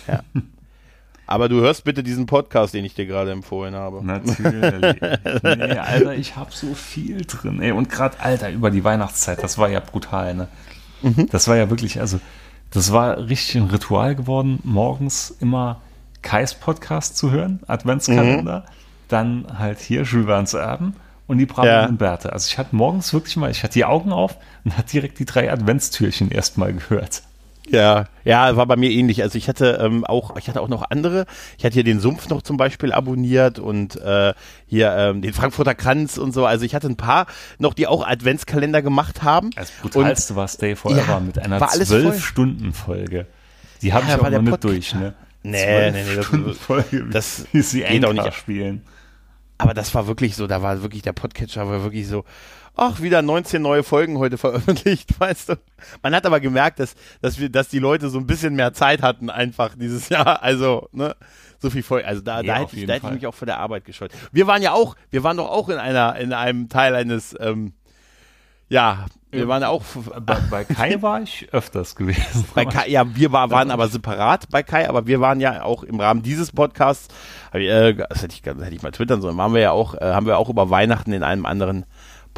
[0.08, 0.24] Ja.
[1.28, 4.04] Aber du hörst bitte diesen Podcast, den ich dir gerade empfohlen habe.
[4.06, 5.02] Natürlich.
[5.44, 7.62] nee, Alter, ich hab so viel drin.
[7.62, 10.48] Ey, und gerade, Alter, über die Weihnachtszeit, das war ja brutal, ne?
[11.02, 11.28] Mhm.
[11.30, 12.20] Das war ja wirklich, also,
[12.72, 15.82] das war richtig ein Ritual geworden, morgens immer
[16.22, 18.72] Kais Podcast zu hören, Adventskalender, Mhm.
[19.10, 20.96] dann halt hier Jules Erben
[21.28, 21.88] und die Braven Ja.
[21.88, 22.32] Berthe.
[22.34, 24.36] Also ich hatte morgens wirklich mal, ich hatte die Augen auf
[24.66, 27.24] und hatte direkt die drei Adventstürchen erstmal gehört.
[27.70, 29.22] Ja, ja, war bei mir ähnlich.
[29.24, 31.26] Also ich hatte ähm, auch, ich hatte auch noch andere.
[31.58, 34.34] Ich hatte hier den Sumpf noch zum Beispiel abonniert und äh,
[34.68, 36.46] hier ähm, den Frankfurter Kranz und so.
[36.46, 37.28] Also ich hatte ein paar
[37.60, 39.50] noch, die auch Adventskalender gemacht haben.
[39.56, 42.08] Das brutalste war Stay Forever Ja, mit einer war alles voll.
[42.08, 43.28] 12-Stunden-Folge.
[43.82, 45.14] Die habe Ja, ich auch noch nicht Podcast- durch, ne?
[45.44, 48.34] Nee, nee, nee, das- 12-Stunden-Folge, das wie sie geht auch nicht.
[48.34, 48.82] spielen.
[49.60, 52.26] Aber das war wirklich so, da war wirklich der Podcatcher war wirklich so,
[52.78, 55.56] ach, wieder 19 neue Folgen heute veröffentlicht, weißt du.
[56.02, 59.02] Man hat aber gemerkt, dass, dass wir, dass die Leute so ein bisschen mehr Zeit
[59.02, 60.42] hatten einfach dieses Jahr.
[60.48, 61.16] Also, ne,
[61.60, 62.08] so viel Folgen.
[62.08, 64.12] Also da, Ja, da hätte ich, da hätte ich mich auch vor der Arbeit gescheut.
[64.32, 67.74] Wir waren ja auch, wir waren doch auch in einer, in einem Teil eines, ähm,
[68.70, 69.84] ja, wir waren auch
[70.22, 72.46] Bei, bei Kai war ich öfters gewesen.
[72.56, 75.84] bei Kai, ja, wir war, waren aber separat bei Kai, aber wir waren ja auch
[75.84, 77.14] im Rahmen dieses Podcasts,
[77.52, 80.14] äh, das hätte ich, das hätte ich mal twittern sollen, waren wir ja auch, äh,
[80.14, 81.86] haben wir auch über Weihnachten in einem anderen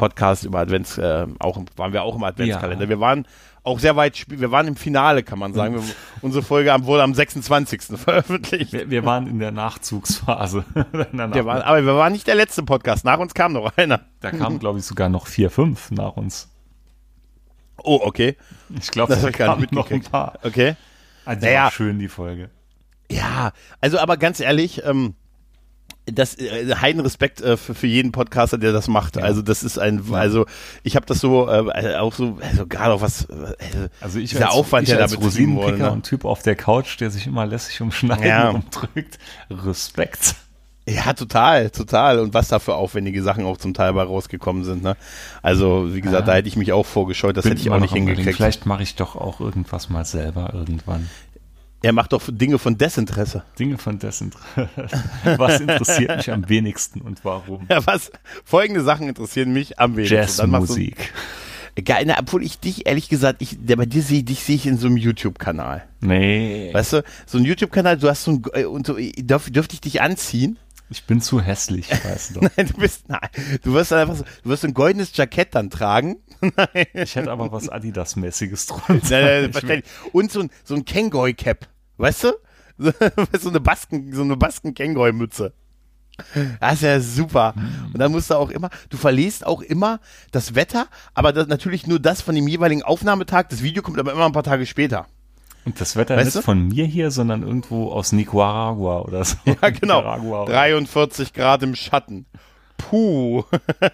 [0.00, 2.84] Podcast über Advents, äh, auch, waren wir auch im Adventskalender.
[2.84, 2.88] Ja.
[2.88, 3.26] Wir waren
[3.62, 5.74] auch sehr weit, wir waren im Finale, kann man sagen.
[5.74, 5.82] Wir,
[6.22, 7.82] unsere Folge wurde am 26.
[7.98, 8.72] veröffentlicht.
[8.72, 10.64] Wir, wir waren in der Nachzugsphase.
[11.12, 13.04] Wir waren, aber wir waren nicht der letzte Podcast.
[13.04, 14.00] Nach uns kam noch einer.
[14.20, 16.48] da kamen, glaube ich, sogar noch vier, fünf nach uns.
[17.76, 18.36] Oh, okay.
[18.78, 20.38] Ich glaube, Das da hab ich gar nicht kamen noch ein paar.
[20.42, 20.76] Okay.
[21.26, 21.70] Die Naja.
[21.70, 22.48] schön, die Folge.
[23.10, 23.52] Ja,
[23.82, 25.14] also aber ganz ehrlich, ähm,
[26.12, 29.16] das äh, heiden Respekt äh, für, für jeden Podcaster, der das macht.
[29.16, 29.22] Ja.
[29.22, 30.46] Also das ist ein, also
[30.82, 34.46] ich habe das so äh, auch so, also gerade auch was, äh, Also ich dieser
[34.46, 35.66] als, Aufwand, ich der da als betrieben wurde.
[35.66, 35.92] Rosinenpicker Ne?
[35.92, 38.50] und Typ auf der Couch, der sich immer lässig um Schneiden Ja.
[38.50, 39.18] rumdrückt.
[39.50, 40.34] Respekt.
[40.88, 42.18] Ja, total, total.
[42.18, 44.82] Und was da für aufwendige Sachen auch zum Teil bei rausgekommen sind.
[44.82, 44.96] Ne?
[45.42, 46.26] Also wie gesagt, Ja.
[46.26, 48.34] da hätte ich mich auch vorgescheut, das Bin hätte ich auch nicht hingekriegt.
[48.34, 51.08] Vielleicht mache ich doch auch irgendwas mal selber irgendwann.
[51.82, 53.42] Er macht doch Dinge von Desinteresse.
[53.58, 54.32] Dinge von dessen.
[55.36, 57.66] Was interessiert mich am wenigsten und warum?
[57.70, 58.10] Ja, was?
[58.44, 60.16] Folgende Sachen interessieren mich am wenigsten.
[60.16, 61.12] Jazzmusik.
[61.84, 64.76] Geil, obwohl ich dich, ehrlich gesagt, ich, der, bei dir sehe dich sehe ich in
[64.76, 65.84] so einem YouTube-Kanal.
[66.00, 69.74] Nee, Weißt du, so ein YouTube-Kanal, du hast so ein, äh, und so, dürf, dürfte
[69.74, 70.58] ich dich anziehen?
[70.90, 72.50] Ich bin zu hässlich, weißt du doch.
[72.56, 73.28] Nein, du bist, nein,
[73.62, 76.16] du wirst einfach so, du wirst ein goldenes Jackett dann tragen.
[76.94, 79.50] Ich hätte aber was Adidas-mäßiges drunter.
[79.62, 79.82] Nein.
[80.12, 81.68] Und so ein, so ein Kangol-Cap,
[81.98, 82.32] weißt du?
[82.78, 85.52] So, eine Basken, so eine Basken-Kangol-Mütze.
[86.60, 87.54] Das ist ja super.
[87.92, 90.00] Und dann musst du auch immer, du verlierst auch immer
[90.32, 93.48] das Wetter, aber das, natürlich nur das von dem jeweiligen Aufnahmetag.
[93.50, 95.06] Das Video kommt aber immer ein paar Tage später.
[95.64, 96.42] Und das Wetter Weißt ist du?
[96.42, 99.36] von mir hier, sondern irgendwo aus Nicaragua oder so.
[99.44, 99.98] Ja, genau.
[99.98, 100.44] Nicaragua.
[100.46, 102.26] 43 Grad im Schatten.
[102.78, 103.44] Puh.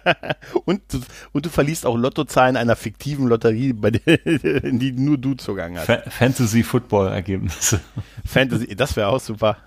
[0.65, 1.01] und, du,
[1.33, 4.25] und du verliest auch Lottozahlen einer fiktiven Lotterie, bei der,
[4.63, 5.87] in die nur du Zugang hast.
[5.87, 7.81] Fa Fantasy-Football-Ergebnisse.
[8.25, 9.57] Fantasy, das wäre auch super.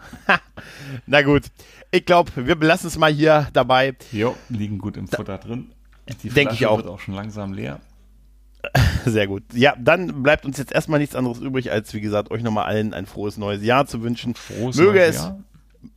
[1.06, 1.42] Na gut,
[1.90, 3.94] ich glaube, wir belassen es mal hier dabei.
[4.10, 5.72] Jo, liegen gut im Futter drin.
[6.22, 6.78] Die Denk ich auch.
[6.78, 7.80] wird auch schon langsam leer.
[9.04, 9.42] Sehr gut.
[9.52, 12.94] Ja, dann bleibt uns jetzt erstmal nichts anderes übrig, als wie gesagt, euch nochmal allen
[12.94, 14.34] ein frohes neues Jahr zu wünschen.
[14.34, 15.40] Frohes möge neues es, Jahr.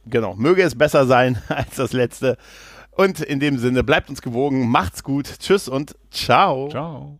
[0.06, 2.38] genau, möge es besser sein als das letzte.
[2.92, 6.70] Und in dem Sinne, bleibt uns gewogen, macht's gut, tschüss und ciao.
[6.70, 7.20] Ciao.